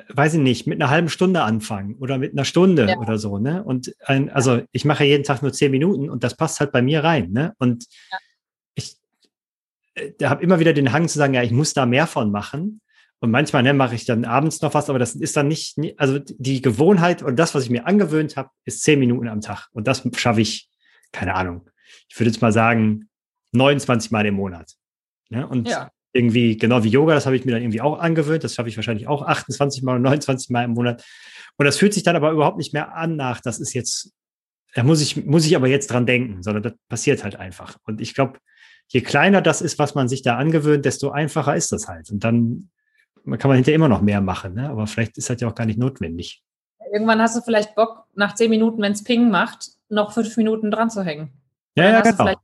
weiß 0.09 0.35
ich 0.35 0.41
nicht, 0.41 0.67
mit 0.67 0.81
einer 0.81 0.91
halben 0.91 1.09
Stunde 1.09 1.43
anfangen 1.43 1.97
oder 1.97 2.19
mit 2.19 2.33
einer 2.33 2.45
Stunde 2.45 2.87
ja. 2.89 2.99
oder 2.99 3.19
so, 3.19 3.39
ne? 3.39 3.65
Und 3.65 3.95
ein, 4.05 4.31
also 4.31 4.63
ich 4.73 4.85
mache 4.85 5.05
jeden 5.05 5.25
Tag 5.25 5.43
nur 5.43 5.53
zehn 5.53 5.71
Minuten 5.71 6.11
und 6.11 6.23
das 6.25 6.37
passt 6.37 6.61
halt 6.61 6.73
bei 6.73 6.83
mir 6.83 7.03
rein, 7.03 7.31
ne? 7.33 7.55
Und 7.59 7.87
ja 8.13 8.19
habe 10.23 10.43
immer 10.43 10.59
wieder 10.59 10.73
den 10.73 10.93
Hang 10.93 11.09
zu 11.09 11.19
sagen, 11.19 11.35
ja, 11.35 11.43
ich 11.43 11.53
muss 11.53 11.75
da 11.75 11.87
mehr 11.87 12.07
von 12.07 12.31
machen. 12.31 12.81
Und 13.19 13.31
manchmal 13.31 13.63
ne, 13.63 13.73
mache 13.73 13.95
ich 13.95 14.05
dann 14.05 14.27
abends 14.27 14.61
noch 14.61 14.75
was, 14.75 14.91
aber 14.91 14.99
das 14.99 15.15
ist 15.15 15.37
dann 15.37 15.49
nicht, 15.49 15.79
also 15.97 16.19
die 16.19 16.61
Gewohnheit 16.61 17.23
und 17.23 17.37
das, 17.37 17.55
was 17.55 17.65
ich 17.65 17.71
mir 17.71 17.87
angewöhnt 17.87 18.37
habe, 18.37 18.51
ist 18.65 18.83
zehn 18.83 18.99
Minuten 18.99 19.29
am 19.29 19.41
Tag. 19.41 19.69
Und 19.73 19.87
das 19.87 20.07
schaffe 20.17 20.43
ich, 20.43 20.69
keine 21.13 21.35
Ahnung. 21.35 21.69
Ich 22.11 22.19
würde 22.21 22.31
jetzt 22.31 22.43
mal 22.43 22.53
sagen, 22.53 23.09
29 23.53 24.11
Mal 24.11 24.27
im 24.27 24.35
Monat. 24.35 24.75
Ne? 25.31 25.47
Und 25.47 25.67
ja. 25.67 25.91
Irgendwie, 26.17 26.57
genau 26.57 26.83
wie 26.83 26.89
Yoga, 26.89 27.15
das 27.15 27.27
habe 27.27 27.37
ich 27.37 27.45
mir 27.45 27.53
dann 27.53 27.63
irgendwie 27.63 27.81
auch 27.81 27.99
angewöhnt. 27.99 28.43
Das 28.43 28.55
schaffe 28.55 28.69
ich 28.69 28.77
wahrscheinlich 28.77 29.07
auch 29.07 29.23
28 29.23 29.83
Mal 29.83 29.93
oder 30.01 30.01
29 30.01 30.51
Mal 30.51 30.65
im 30.65 30.73
Monat. 30.73 31.05
Und 31.57 31.65
das 31.65 31.79
fühlt 31.79 31.95
sich 31.95 32.03
dann 32.03 32.17
aber 32.17 32.33
überhaupt 32.33 32.59
nicht 32.59 32.73
mehr 32.73 32.95
an 32.95 33.17
nach, 33.17 33.41
das 33.41 33.61
ist 33.61 33.73
jetzt, 33.73 34.13
da 34.75 34.83
muss 34.83 35.01
ich, 35.01 35.25
muss 35.25 35.47
ich 35.47 35.57
aber 35.57 35.69
jetzt 35.69 35.91
dran 35.91 36.07
denken, 36.07 36.43
sondern 36.43 36.63
das 36.63 36.73
passiert 36.89 37.25
halt 37.25 37.37
einfach. 37.37 37.79
Und 37.85 38.01
ich 38.01 38.15
glaube, 38.15 38.39
je 38.89 39.01
kleiner 39.01 39.41
das 39.41 39.63
ist, 39.63 39.79
was 39.79 39.95
man 39.95 40.09
sich 40.09 40.23
da 40.23 40.37
angewöhnt, 40.37 40.85
desto 40.85 41.11
einfacher 41.11 41.57
ist 41.57 41.73
das 41.73 41.89
halt. 41.89 42.11
Und 42.11 42.25
dann 42.25 42.71
kann 43.39 43.49
man 43.49 43.57
hinterher 43.57 43.77
immer 43.77 43.89
noch 43.89 44.03
mehr 44.03 44.21
machen, 44.21 44.55
ne? 44.55 44.69
aber 44.69 44.87
vielleicht 44.87 45.19
ist 45.19 45.31
das 45.31 45.41
ja 45.41 45.49
auch 45.49 45.55
gar 45.55 45.67
nicht 45.67 45.79
notwendig. 45.79 46.43
Irgendwann 46.93 47.21
hast 47.21 47.37
du 47.37 47.41
vielleicht 47.41 47.75
Bock, 47.75 48.05
nach 48.15 48.35
zehn 48.35 48.51
Minuten, 48.51 48.81
wenn 48.83 48.93
es 48.93 49.03
Ping 49.03 49.31
macht, 49.31 49.71
noch 49.89 50.13
fünf 50.13 50.37
Minuten 50.37 50.71
dran 50.71 50.91
zu 50.91 51.03
hängen. 51.03 51.31
Ja, 51.77 51.91
ja, 51.91 52.01
genau. 52.01 52.35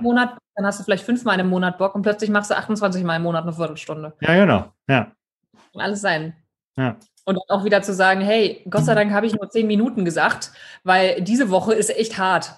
Monat, 0.00 0.38
dann 0.54 0.66
hast 0.66 0.80
du 0.80 0.84
vielleicht 0.84 1.04
fünfmal 1.04 1.38
im 1.40 1.48
Monat 1.48 1.78
Bock 1.78 1.94
und 1.94 2.02
plötzlich 2.02 2.30
machst 2.30 2.50
du 2.50 2.56
28 2.56 3.04
Mal 3.04 3.16
im 3.16 3.22
Monat 3.22 3.44
eine 3.44 3.52
Viertelstunde. 3.52 4.12
Ja, 4.20 4.34
genau. 4.34 4.72
Ja. 4.88 5.12
Kann 5.72 5.82
alles 5.82 6.00
sein. 6.00 6.34
Ja. 6.76 6.96
Und 7.24 7.38
auch 7.48 7.64
wieder 7.64 7.82
zu 7.82 7.94
sagen, 7.94 8.20
hey, 8.20 8.64
Gott 8.68 8.84
sei 8.84 8.94
Dank 8.94 9.12
habe 9.12 9.26
ich 9.26 9.34
nur 9.34 9.48
zehn 9.48 9.66
Minuten 9.66 10.04
gesagt, 10.04 10.50
weil 10.82 11.20
diese 11.22 11.50
Woche 11.50 11.72
ist 11.72 11.90
echt 11.90 12.18
hart. 12.18 12.52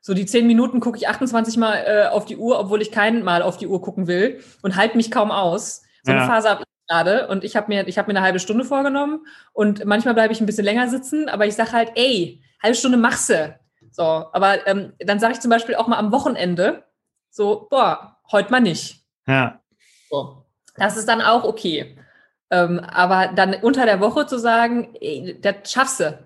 So 0.00 0.14
die 0.14 0.26
zehn 0.26 0.46
Minuten 0.46 0.80
gucke 0.80 0.98
ich 0.98 1.08
28 1.08 1.56
Mal 1.56 1.84
äh, 1.86 2.08
auf 2.08 2.24
die 2.24 2.36
Uhr, 2.36 2.58
obwohl 2.58 2.82
ich 2.82 2.90
kein 2.90 3.22
Mal 3.22 3.42
auf 3.42 3.56
die 3.56 3.66
Uhr 3.66 3.80
gucken 3.80 4.06
will 4.06 4.40
und 4.62 4.76
halte 4.76 4.96
mich 4.96 5.10
kaum 5.10 5.30
aus. 5.30 5.82
So 6.02 6.12
ja. 6.12 6.18
eine 6.18 6.26
Phase 6.26 6.48
habe 6.48 6.62
ich 6.62 6.88
gerade 6.88 7.28
und 7.28 7.44
ich 7.44 7.56
habe 7.56 7.68
mir, 7.68 7.86
ich 7.86 7.98
hab 7.98 8.08
mir 8.08 8.14
eine 8.14 8.22
halbe 8.22 8.40
Stunde 8.40 8.64
vorgenommen 8.64 9.26
und 9.52 9.84
manchmal 9.84 10.14
bleibe 10.14 10.32
ich 10.32 10.40
ein 10.40 10.46
bisschen 10.46 10.64
länger 10.64 10.88
sitzen, 10.88 11.28
aber 11.28 11.46
ich 11.46 11.54
sage 11.54 11.72
halt, 11.72 11.92
ey, 11.94 12.42
halbe 12.62 12.76
Stunde 12.76 12.98
machst 12.98 13.30
du. 13.30 13.58
So, 13.90 14.02
aber 14.02 14.66
ähm, 14.66 14.92
dann 14.98 15.20
sage 15.20 15.34
ich 15.34 15.40
zum 15.40 15.50
Beispiel 15.50 15.74
auch 15.74 15.86
mal 15.86 15.98
am 15.98 16.12
Wochenende 16.12 16.84
so, 17.38 17.68
boah, 17.70 18.16
heute 18.32 18.50
mal 18.50 18.60
nicht. 18.60 19.00
Ja. 19.28 19.60
So. 20.10 20.44
Das 20.74 20.96
ist 20.96 21.08
dann 21.08 21.22
auch 21.22 21.44
okay. 21.44 21.96
Ähm, 22.50 22.80
aber 22.80 23.28
dann 23.28 23.54
unter 23.62 23.86
der 23.86 24.00
Woche 24.00 24.26
zu 24.26 24.40
sagen, 24.40 24.96
ey, 25.00 25.40
das 25.40 25.70
schaffst 25.70 26.00
du. 26.00 26.18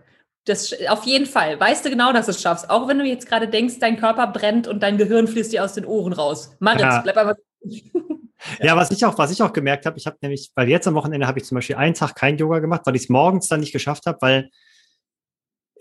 Das 0.46 0.74
auf 0.88 1.04
jeden 1.04 1.26
Fall. 1.26 1.60
Weißt 1.60 1.84
du 1.84 1.90
genau, 1.90 2.14
dass 2.14 2.26
du 2.26 2.30
es 2.30 2.40
schaffst. 2.40 2.70
Auch 2.70 2.88
wenn 2.88 2.98
du 2.98 3.04
jetzt 3.04 3.28
gerade 3.28 3.46
denkst, 3.46 3.78
dein 3.78 3.98
Körper 3.98 4.26
brennt 4.28 4.66
und 4.66 4.82
dein 4.82 4.96
Gehirn 4.96 5.28
fließt 5.28 5.52
dir 5.52 5.62
aus 5.62 5.74
den 5.74 5.84
Ohren 5.84 6.14
raus. 6.14 6.56
Mach 6.60 6.80
ja. 6.80 7.02
bleib 7.02 7.18
einfach. 7.18 7.36
Ja. 7.60 8.68
ja, 8.68 8.76
was 8.76 8.90
ich 8.90 9.04
auch, 9.04 9.18
was 9.18 9.30
ich 9.30 9.42
auch 9.42 9.52
gemerkt 9.52 9.84
habe, 9.84 9.98
ich 9.98 10.06
habe 10.06 10.16
nämlich, 10.22 10.50
weil 10.54 10.68
jetzt 10.70 10.88
am 10.88 10.94
Wochenende 10.94 11.26
habe 11.26 11.38
ich 11.38 11.44
zum 11.44 11.56
Beispiel 11.56 11.76
einen 11.76 11.94
Tag 11.94 12.14
kein 12.14 12.38
Yoga 12.38 12.58
gemacht, 12.60 12.82
weil 12.86 12.96
ich 12.96 13.02
es 13.02 13.08
morgens 13.10 13.48
dann 13.48 13.60
nicht 13.60 13.72
geschafft 13.72 14.06
habe, 14.06 14.16
weil 14.22 14.50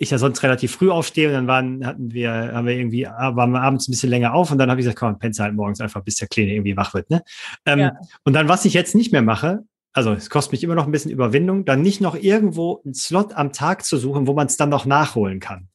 ich 0.01 0.09
ja 0.09 0.17
sonst 0.17 0.41
relativ 0.41 0.71
früh 0.71 0.89
aufstehe 0.89 1.27
und 1.27 1.33
dann 1.33 1.47
waren, 1.47 1.85
hatten 1.85 2.11
wir, 2.11 2.31
haben 2.31 2.65
wir 2.65 2.75
irgendwie, 2.75 3.05
waren 3.05 3.51
wir 3.51 3.61
abends 3.61 3.87
ein 3.87 3.91
bisschen 3.91 4.09
länger 4.09 4.33
auf 4.33 4.49
und 4.51 4.57
dann 4.57 4.69
habe 4.69 4.81
ich 4.81 4.85
gesagt, 4.85 4.99
komm, 4.99 5.19
pennst 5.19 5.39
halt 5.39 5.53
morgens 5.53 5.79
einfach, 5.79 6.01
bis 6.01 6.15
der 6.15 6.27
Kleine 6.27 6.53
irgendwie 6.53 6.75
wach 6.75 6.95
wird. 6.95 7.09
Ne? 7.11 7.21
Ähm, 7.67 7.79
ja. 7.79 7.93
Und 8.23 8.33
dann, 8.33 8.49
was 8.49 8.65
ich 8.65 8.73
jetzt 8.73 8.95
nicht 8.95 9.11
mehr 9.11 9.21
mache, 9.21 9.59
also 9.93 10.13
es 10.13 10.31
kostet 10.31 10.53
mich 10.53 10.63
immer 10.63 10.73
noch 10.73 10.85
ein 10.85 10.91
bisschen 10.91 11.11
Überwindung, 11.11 11.65
dann 11.65 11.83
nicht 11.83 12.01
noch 12.01 12.15
irgendwo 12.15 12.81
einen 12.83 12.95
Slot 12.95 13.33
am 13.33 13.53
Tag 13.53 13.85
zu 13.85 13.97
suchen, 13.97 14.25
wo 14.25 14.33
man 14.33 14.47
es 14.47 14.57
dann 14.57 14.69
noch 14.69 14.87
nachholen 14.87 15.39
kann. 15.39 15.67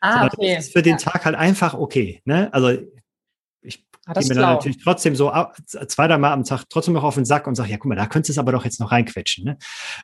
Ah, 0.00 0.26
okay. 0.26 0.56
Das 0.56 0.66
ist 0.66 0.72
für 0.72 0.82
den 0.82 0.96
ja. 0.96 0.98
Tag 0.98 1.24
halt 1.24 1.36
einfach 1.36 1.74
okay. 1.74 2.22
Ne? 2.24 2.52
Also 2.52 2.76
ich 4.02 4.16
ah, 4.16 4.20
gehe 4.20 4.28
mir 4.28 4.34
dann 4.34 4.54
natürlich 4.54 4.82
trotzdem 4.82 5.14
so 5.14 5.30
zwei, 5.66 6.08
drei 6.08 6.18
Mal 6.18 6.32
am 6.32 6.44
Tag 6.44 6.64
trotzdem 6.70 6.94
noch 6.94 7.04
auf 7.04 7.16
den 7.16 7.26
Sack 7.26 7.46
und 7.46 7.54
sage, 7.54 7.70
ja, 7.70 7.76
guck 7.76 7.86
mal, 7.86 7.96
da 7.96 8.06
könntest 8.06 8.30
du 8.30 8.32
es 8.32 8.38
aber 8.38 8.52
doch 8.52 8.64
jetzt 8.64 8.80
noch 8.80 8.92
reinquetschen. 8.92 9.44
Ne? 9.44 9.58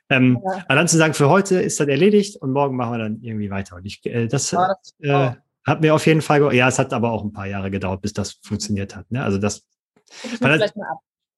Ähm, 0.09 0.39
ja. 0.43 0.63
Aber 0.65 0.75
dann 0.75 0.87
zu 0.87 0.97
sagen, 0.97 1.13
für 1.13 1.29
heute 1.29 1.59
ist 1.59 1.79
das 1.79 1.87
erledigt 1.87 2.39
und 2.41 2.51
morgen 2.51 2.77
machen 2.77 2.93
wir 2.93 2.99
dann 2.99 3.21
irgendwie 3.21 3.49
weiter. 3.49 3.75
Und 3.75 3.85
ich, 3.85 4.05
äh, 4.05 4.27
das, 4.27 4.51
ja, 4.51 4.67
das 4.67 4.93
äh, 4.99 5.35
hat 5.65 5.81
mir 5.81 5.95
auf 5.95 6.05
jeden 6.05 6.21
Fall, 6.21 6.53
ja, 6.53 6.67
es 6.67 6.77
hat 6.77 6.93
aber 6.93 7.11
auch 7.11 7.23
ein 7.23 7.33
paar 7.33 7.47
Jahre 7.47 7.71
gedauert, 7.71 8.01
bis 8.01 8.13
das 8.13 8.39
funktioniert 8.43 8.95
hat. 8.95 9.09
Ne? 9.11 9.23
Also 9.23 9.39
das, 9.39 9.65
weil 10.39 10.59
das, 10.59 10.73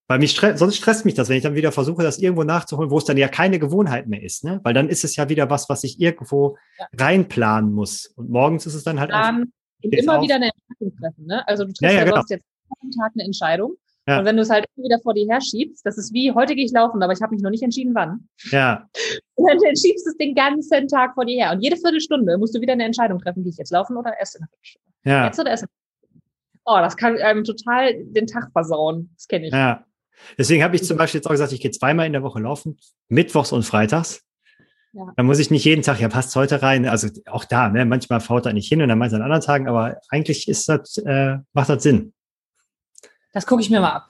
weil 0.10 0.20
mich 0.20 0.32
stre 0.32 0.58
sonst 0.58 0.76
stresst 0.76 1.06
mich 1.06 1.14
das, 1.14 1.30
wenn 1.30 1.38
ich 1.38 1.44
dann 1.44 1.56
wieder 1.56 1.72
versuche, 1.72 2.04
das 2.04 2.18
irgendwo 2.18 2.44
nachzuholen, 2.44 2.92
wo 2.92 2.98
es 2.98 3.06
dann 3.06 3.16
ja 3.16 3.28
keine 3.28 3.60
Gewohnheit 3.60 4.08
mehr 4.08 4.24
ist, 4.24 4.44
ne? 4.44 4.60
Weil 4.64 4.74
dann 4.74 4.90
ist 4.90 5.04
es 5.04 5.16
ja 5.16 5.30
wieder 5.30 5.52
was, 5.52 5.70
was 5.70 5.84
ich 5.84 6.02
irgendwo 6.02 6.58
ja. 6.80 6.88
reinplanen 6.98 7.72
muss. 7.72 8.08
Und 8.16 8.32
morgens 8.32 8.66
ist 8.66 8.74
es 8.74 8.84
dann 8.84 9.00
halt 9.00 9.12
einfach, 9.12 9.46
immer 9.82 10.22
wieder 10.22 10.36
eine 10.36 10.52
Entscheidung 10.52 11.00
treffen, 11.00 11.26
ne? 11.26 11.48
Also 11.48 11.64
du 11.64 11.72
triffst 11.72 11.82
ja, 11.82 11.92
ja, 11.92 11.98
ja 12.00 12.04
genau. 12.06 12.24
jetzt 12.28 12.44
jeden 12.82 12.92
Tag 12.92 13.12
eine 13.16 13.24
Entscheidung. 13.24 13.76
Ja. 14.08 14.20
Und 14.20 14.26
wenn 14.26 14.38
du 14.38 14.42
es 14.42 14.50
halt 14.50 14.66
immer 14.76 14.86
wieder 14.86 15.00
vor 15.00 15.14
dir 15.14 15.28
her 15.28 15.40
schiebst, 15.40 15.86
das 15.86 15.98
ist 15.98 16.14
wie, 16.14 16.32
heute 16.32 16.56
gehe 16.56 16.66
ich 16.66 16.72
laufen, 16.72 17.04
aber 17.04 17.14
ich 17.14 17.22
habe 17.22 17.34
mich 17.34 17.44
noch 17.44 17.52
nicht 17.52 17.62
entschieden, 17.62 17.94
wann. 17.94 18.28
Ja. 18.52 18.90
Und 19.36 19.48
dann 19.64 19.76
schiebst 19.76 20.06
du 20.06 20.12
es 20.12 20.18
den 20.18 20.34
ganzen 20.34 20.88
Tag 20.88 21.14
vor 21.14 21.26
dir 21.26 21.44
her. 21.44 21.52
Und 21.52 21.62
jede 21.62 21.78
Viertelstunde 21.78 22.38
musst 22.38 22.56
du 22.56 22.62
wieder 22.62 22.74
eine 22.74 22.86
Entscheidung 22.86 23.20
treffen, 23.20 23.44
gehe 23.44 23.52
ich 23.52 23.58
jetzt 23.58 23.72
laufen 23.72 23.98
oder 23.98 24.14
erst 24.20 24.36
in 24.36 24.42
einer 24.42 24.50
Viertelstunde. 24.50 24.90
Ja. 25.06 25.26
Jetzt 25.26 25.40
oder 25.40 25.52
erst 25.52 25.64
in 25.64 25.70
Oh, 26.66 26.78
das 26.78 26.98
kann 26.98 27.18
einem 27.18 27.44
total 27.44 28.04
den 28.04 28.28
Tag 28.28 28.52
versauen. 28.52 29.10
Das 29.16 29.28
kenne 29.28 29.48
ich. 29.48 29.54
Ja. 29.54 29.86
Deswegen 30.38 30.64
habe 30.64 30.76
ich 30.76 30.84
zum 30.84 30.98
Beispiel 30.98 31.18
jetzt 31.18 31.26
auch 31.26 31.32
gesagt, 31.32 31.52
ich 31.52 31.62
gehe 31.62 31.72
zweimal 31.72 32.06
in 32.06 32.14
der 32.14 32.22
Woche 32.22 32.40
laufen, 32.40 32.78
mittwochs 33.08 33.52
und 33.52 33.64
freitags. 33.64 34.22
Ja. 34.94 35.14
Dann 35.16 35.26
muss 35.26 35.40
ich 35.40 35.52
nicht 35.52 35.66
jeden 35.66 35.84
Tag, 35.84 36.00
ja, 36.00 36.10
passt 36.10 36.36
heute 36.36 36.62
rein. 36.62 36.88
Also 36.88 37.10
auch 37.28 37.46
da, 37.46 37.70
ne? 37.70 37.86
manchmal 37.86 38.22
fault 38.22 38.46
er 38.46 38.54
nicht 38.54 38.68
hin 38.68 38.82
und 38.82 38.90
dann 38.90 38.98
meint 38.98 39.12
es 39.12 39.16
an 39.16 39.22
anderen 39.22 39.42
Tagen, 39.42 39.68
aber 39.68 40.00
eigentlich 40.10 40.48
ist 40.48 40.68
das, 40.68 40.98
äh, 40.98 41.38
macht 41.54 41.70
das 41.70 41.84
Sinn. 41.84 42.14
Das 43.34 43.46
gucke 43.46 43.62
ich 43.62 43.70
mir 43.70 43.80
mal 43.80 43.92
ab. 43.92 44.08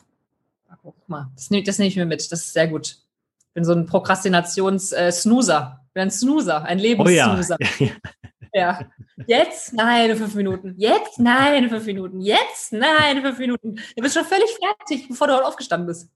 Guck 0.82 1.10
mal, 1.10 1.30
das 1.36 1.50
nehme 1.50 1.64
nehm 1.64 1.88
ich 1.88 1.96
mir 1.98 2.06
mit. 2.06 2.32
Das 2.32 2.40
ist 2.40 2.54
sehr 2.54 2.68
gut. 2.68 2.98
Ich 3.40 3.54
bin 3.54 3.66
so 3.66 3.74
ein 3.74 3.86
Prokrastinations-Snoozer. 3.86 5.82
Ich 5.88 5.94
bin 5.94 6.04
ein 6.04 6.12
Snoozer, 6.12 6.64
ein 6.64 6.80
Lebenssnoozer. 6.80 7.58
Oh 7.60 7.66
ja. 7.84 7.92
Ja. 8.54 8.80
Jetzt? 9.28 9.74
Nein, 9.74 10.16
fünf 10.16 10.34
Minuten. 10.36 10.76
Jetzt? 10.78 11.20
Nein, 11.20 11.70
fünf 11.70 11.86
Minuten. 11.86 12.22
Jetzt? 12.22 12.72
Nein, 12.72 13.22
fünf 13.22 13.38
Minuten. 13.38 13.76
Du 13.76 14.02
bist 14.02 14.16
schon 14.16 14.26
völlig 14.26 14.50
fertig, 14.58 15.08
bevor 15.08 15.28
du 15.28 15.46
aufgestanden 15.46 15.88
bist. 15.88 16.10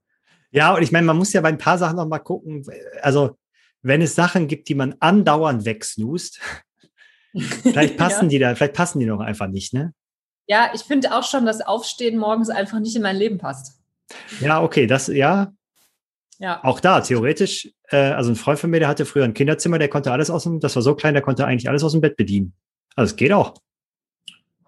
Ja, 0.51 0.73
und 0.73 0.83
ich 0.83 0.91
meine, 0.91 1.05
man 1.05 1.17
muss 1.17 1.33
ja 1.33 1.41
bei 1.41 1.49
ein 1.49 1.57
paar 1.57 1.77
Sachen 1.77 1.97
noch 1.97 2.07
mal 2.07 2.19
gucken. 2.19 2.65
Also, 3.01 3.37
wenn 3.83 4.01
es 4.01 4.15
Sachen 4.15 4.47
gibt, 4.47 4.69
die 4.69 4.75
man 4.75 4.95
andauernd 4.99 5.65
wegsnoost, 5.65 6.39
vielleicht 7.37 7.97
passen 7.97 8.25
ja. 8.25 8.29
die 8.29 8.39
da, 8.39 8.55
vielleicht 8.55 8.73
passen 8.73 8.99
die 8.99 9.05
noch 9.05 9.19
einfach 9.19 9.47
nicht, 9.47 9.73
ne? 9.73 9.93
Ja, 10.47 10.71
ich 10.73 10.81
finde 10.81 11.15
auch 11.15 11.23
schon, 11.23 11.45
dass 11.45 11.61
Aufstehen 11.61 12.17
morgens 12.17 12.49
einfach 12.49 12.79
nicht 12.79 12.95
in 12.95 13.01
mein 13.01 13.15
Leben 13.15 13.37
passt. 13.37 13.79
Ja, 14.41 14.61
okay, 14.61 14.87
das, 14.87 15.07
ja. 15.07 15.53
Ja. 16.39 16.61
Auch 16.63 16.81
da, 16.81 16.99
theoretisch, 16.99 17.71
äh, 17.89 17.97
also 17.97 18.31
ein 18.31 18.35
Freund 18.35 18.59
von 18.59 18.69
mir, 18.69 18.79
der 18.79 18.89
hatte 18.89 19.05
früher 19.05 19.23
ein 19.23 19.33
Kinderzimmer, 19.33 19.79
der 19.79 19.87
konnte 19.87 20.11
alles 20.11 20.29
aus 20.29 20.43
dem, 20.43 20.59
das 20.59 20.75
war 20.75 20.81
so 20.81 20.95
klein, 20.95 21.13
der 21.13 21.23
konnte 21.23 21.45
eigentlich 21.45 21.69
alles 21.69 21.83
aus 21.83 21.93
dem 21.93 22.01
Bett 22.01 22.17
bedienen. 22.17 22.53
Also 22.95 23.11
es 23.11 23.15
geht 23.15 23.31
auch. 23.31 23.53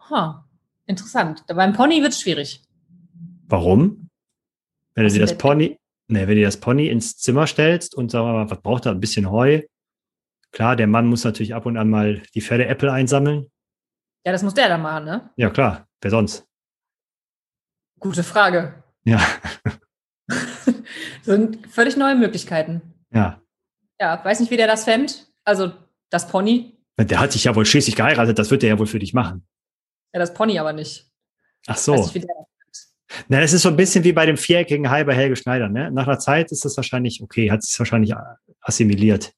Ha, 0.10 0.48
interessant. 0.86 1.44
Beim 1.48 1.74
Pony 1.74 2.02
wird 2.02 2.14
es 2.14 2.22
schwierig. 2.22 2.62
Warum? 3.48 4.10
Wenn 4.94 5.06
du 5.06 5.12
dir 5.12 5.20
das 5.20 5.38
Pony, 5.38 5.78
ne, 6.08 6.28
wenn 6.28 6.38
du 6.38 6.44
das 6.44 6.60
Pony 6.60 6.88
ins 6.88 7.18
Zimmer 7.18 7.48
stellst 7.48 7.96
und 7.96 8.12
sagen 8.12 8.28
wir 8.28 8.34
mal, 8.34 8.50
was 8.50 8.62
braucht 8.62 8.86
er? 8.86 8.92
Ein 8.92 9.00
bisschen 9.00 9.30
Heu. 9.30 9.62
Klar, 10.52 10.76
der 10.76 10.88
Mann 10.88 11.08
muss 11.08 11.24
natürlich 11.24 11.54
ab 11.54 11.66
und 11.66 11.78
an 11.78 11.90
mal 11.90 12.22
die 12.34 12.42
Pferdeäpfel 12.42 12.90
einsammeln. 12.90 13.52
Ja, 14.26 14.32
das 14.32 14.44
muss 14.44 14.54
der 14.54 14.70
dann 14.70 14.82
machen, 14.82 15.06
ne? 15.06 15.30
Ja, 15.36 15.50
klar. 15.50 15.88
Wer 16.02 16.12
sonst? 16.12 16.48
Gute 18.00 18.24
Frage. 18.24 18.84
Ja. 19.04 19.22
das 20.28 20.76
sind 21.24 21.68
völlig 21.68 21.98
neue 21.98 22.16
Möglichkeiten. 22.16 22.82
Ja. 23.12 23.42
Ja, 24.00 24.24
weiß 24.24 24.40
nicht, 24.40 24.52
wie 24.52 24.58
der 24.58 24.68
das 24.68 24.84
fängt. 24.84 25.28
Also 25.44 25.74
das 26.10 26.28
Pony. 26.28 26.78
Der 26.98 27.20
hat 27.20 27.34
dich 27.34 27.44
ja 27.44 27.56
wohl 27.56 27.66
schließlich 27.66 27.96
geheiratet, 27.96 28.40
das 28.40 28.52
wird 28.52 28.64
er 28.64 28.70
ja 28.70 28.80
wohl 28.80 28.88
für 28.88 29.00
dich 29.00 29.14
machen. 29.14 29.46
Ja, 30.14 30.20
das 30.20 30.34
Pony 30.34 30.58
aber 30.60 30.74
nicht. 30.74 31.12
Ach 31.68 31.78
so. 31.78 31.94
Weiß 31.94 32.14
nicht, 32.14 32.16
wie 32.16 32.20
der 32.22 32.36
Na, 33.28 33.42
es 33.42 33.54
ist 33.54 33.64
so 33.64 33.70
ein 33.70 33.76
bisschen 33.76 34.04
wie 34.04 34.14
bei 34.14 34.26
dem 34.26 34.38
viereckigen 34.38 34.90
Hai 34.90 35.04
bei 35.04 35.14
Helge 35.14 35.36
Schneider. 35.36 35.70
Ne? 35.70 35.92
Nach 35.92 36.08
einer 36.08 36.20
Zeit 36.20 36.52
ist 36.52 36.66
das 36.66 36.76
wahrscheinlich 36.78 37.22
okay, 37.22 37.52
hat 37.52 37.62
es 37.62 37.78
wahrscheinlich 37.80 38.14
assimiliert. 38.62 39.34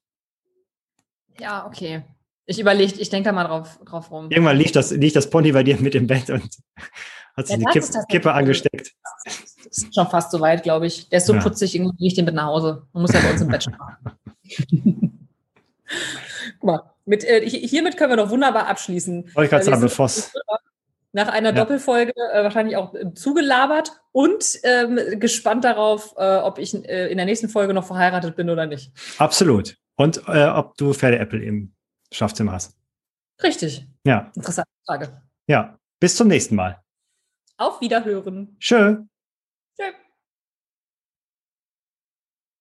Ja, 1.38 1.66
okay. 1.66 2.02
Ich 2.46 2.58
überlege, 2.58 2.98
ich 2.98 3.10
denke 3.10 3.28
da 3.28 3.32
mal 3.32 3.44
drauf, 3.44 3.78
drauf 3.84 4.10
rum. 4.10 4.30
Irgendwann 4.30 4.56
liegt 4.56 4.74
das, 4.74 4.90
liegt 4.90 5.16
das 5.16 5.28
Pony 5.28 5.52
bei 5.52 5.62
dir 5.62 5.78
mit 5.80 5.94
im 5.94 6.06
Bett 6.06 6.30
und 6.30 6.48
hat 7.36 7.46
sich 7.46 7.58
ja, 7.58 7.66
eine 7.66 7.80
Kipp, 7.80 7.84
Kippe 8.08 8.32
angesteckt. 8.32 8.94
Das 9.24 9.78
ist 9.78 9.94
schon 9.94 10.06
fast 10.06 10.30
so 10.30 10.40
weit, 10.40 10.62
glaube 10.62 10.86
ich. 10.86 11.08
Der 11.10 11.18
ist 11.18 11.26
so 11.26 11.34
ja. 11.34 11.40
putzig, 11.40 11.74
irgendwie 11.74 12.06
ich 12.06 12.14
den 12.14 12.24
mit 12.24 12.34
nach 12.34 12.46
Hause. 12.46 12.86
Man 12.92 13.02
muss 13.02 13.12
ja 13.12 13.20
bei 13.20 13.30
uns 13.32 13.42
im 13.42 13.48
Bett 13.48 13.64
schlafen. 13.64 14.12
Guck 16.60 16.64
mal, 16.64 16.82
mit, 17.04 17.24
äh, 17.24 17.48
hiermit 17.48 17.96
können 17.96 18.12
wir 18.12 18.16
noch 18.16 18.30
wunderbar 18.30 18.66
abschließen. 18.66 19.34
Wollte 19.34 19.44
ich 19.44 19.50
gerade 19.50 19.64
sagen, 19.64 19.80
bevor 19.80 20.06
es 20.06 20.32
nach 21.12 21.28
einer 21.28 21.50
ja. 21.50 21.54
Doppelfolge 21.54 22.12
äh, 22.16 22.42
wahrscheinlich 22.42 22.76
auch 22.76 22.94
äh, 22.94 23.12
zugelabert 23.14 23.92
und 24.12 24.58
ähm, 24.62 24.98
gespannt 25.18 25.64
darauf, 25.64 26.14
äh, 26.16 26.36
ob 26.36 26.58
ich 26.58 26.74
äh, 26.74 27.08
in 27.10 27.16
der 27.16 27.26
nächsten 27.26 27.48
Folge 27.48 27.74
noch 27.74 27.86
verheiratet 27.86 28.36
bin 28.36 28.50
oder 28.50 28.66
nicht. 28.66 28.92
Absolut. 29.18 29.76
Und 29.96 30.22
äh, 30.28 30.46
ob 30.46 30.76
du 30.76 30.92
Pferde-Apple 30.92 31.42
im 31.42 31.74
Schlafzimmer 32.12 32.52
hast. 32.52 32.76
Richtig. 33.42 33.86
Ja. 34.04 34.30
Interessante 34.34 34.68
Frage. 34.86 35.22
Ja. 35.46 35.78
Bis 36.00 36.16
zum 36.16 36.28
nächsten 36.28 36.54
Mal. 36.54 36.80
Auf 37.56 37.80
Wiederhören. 37.80 38.56
Tschö. 38.60 38.98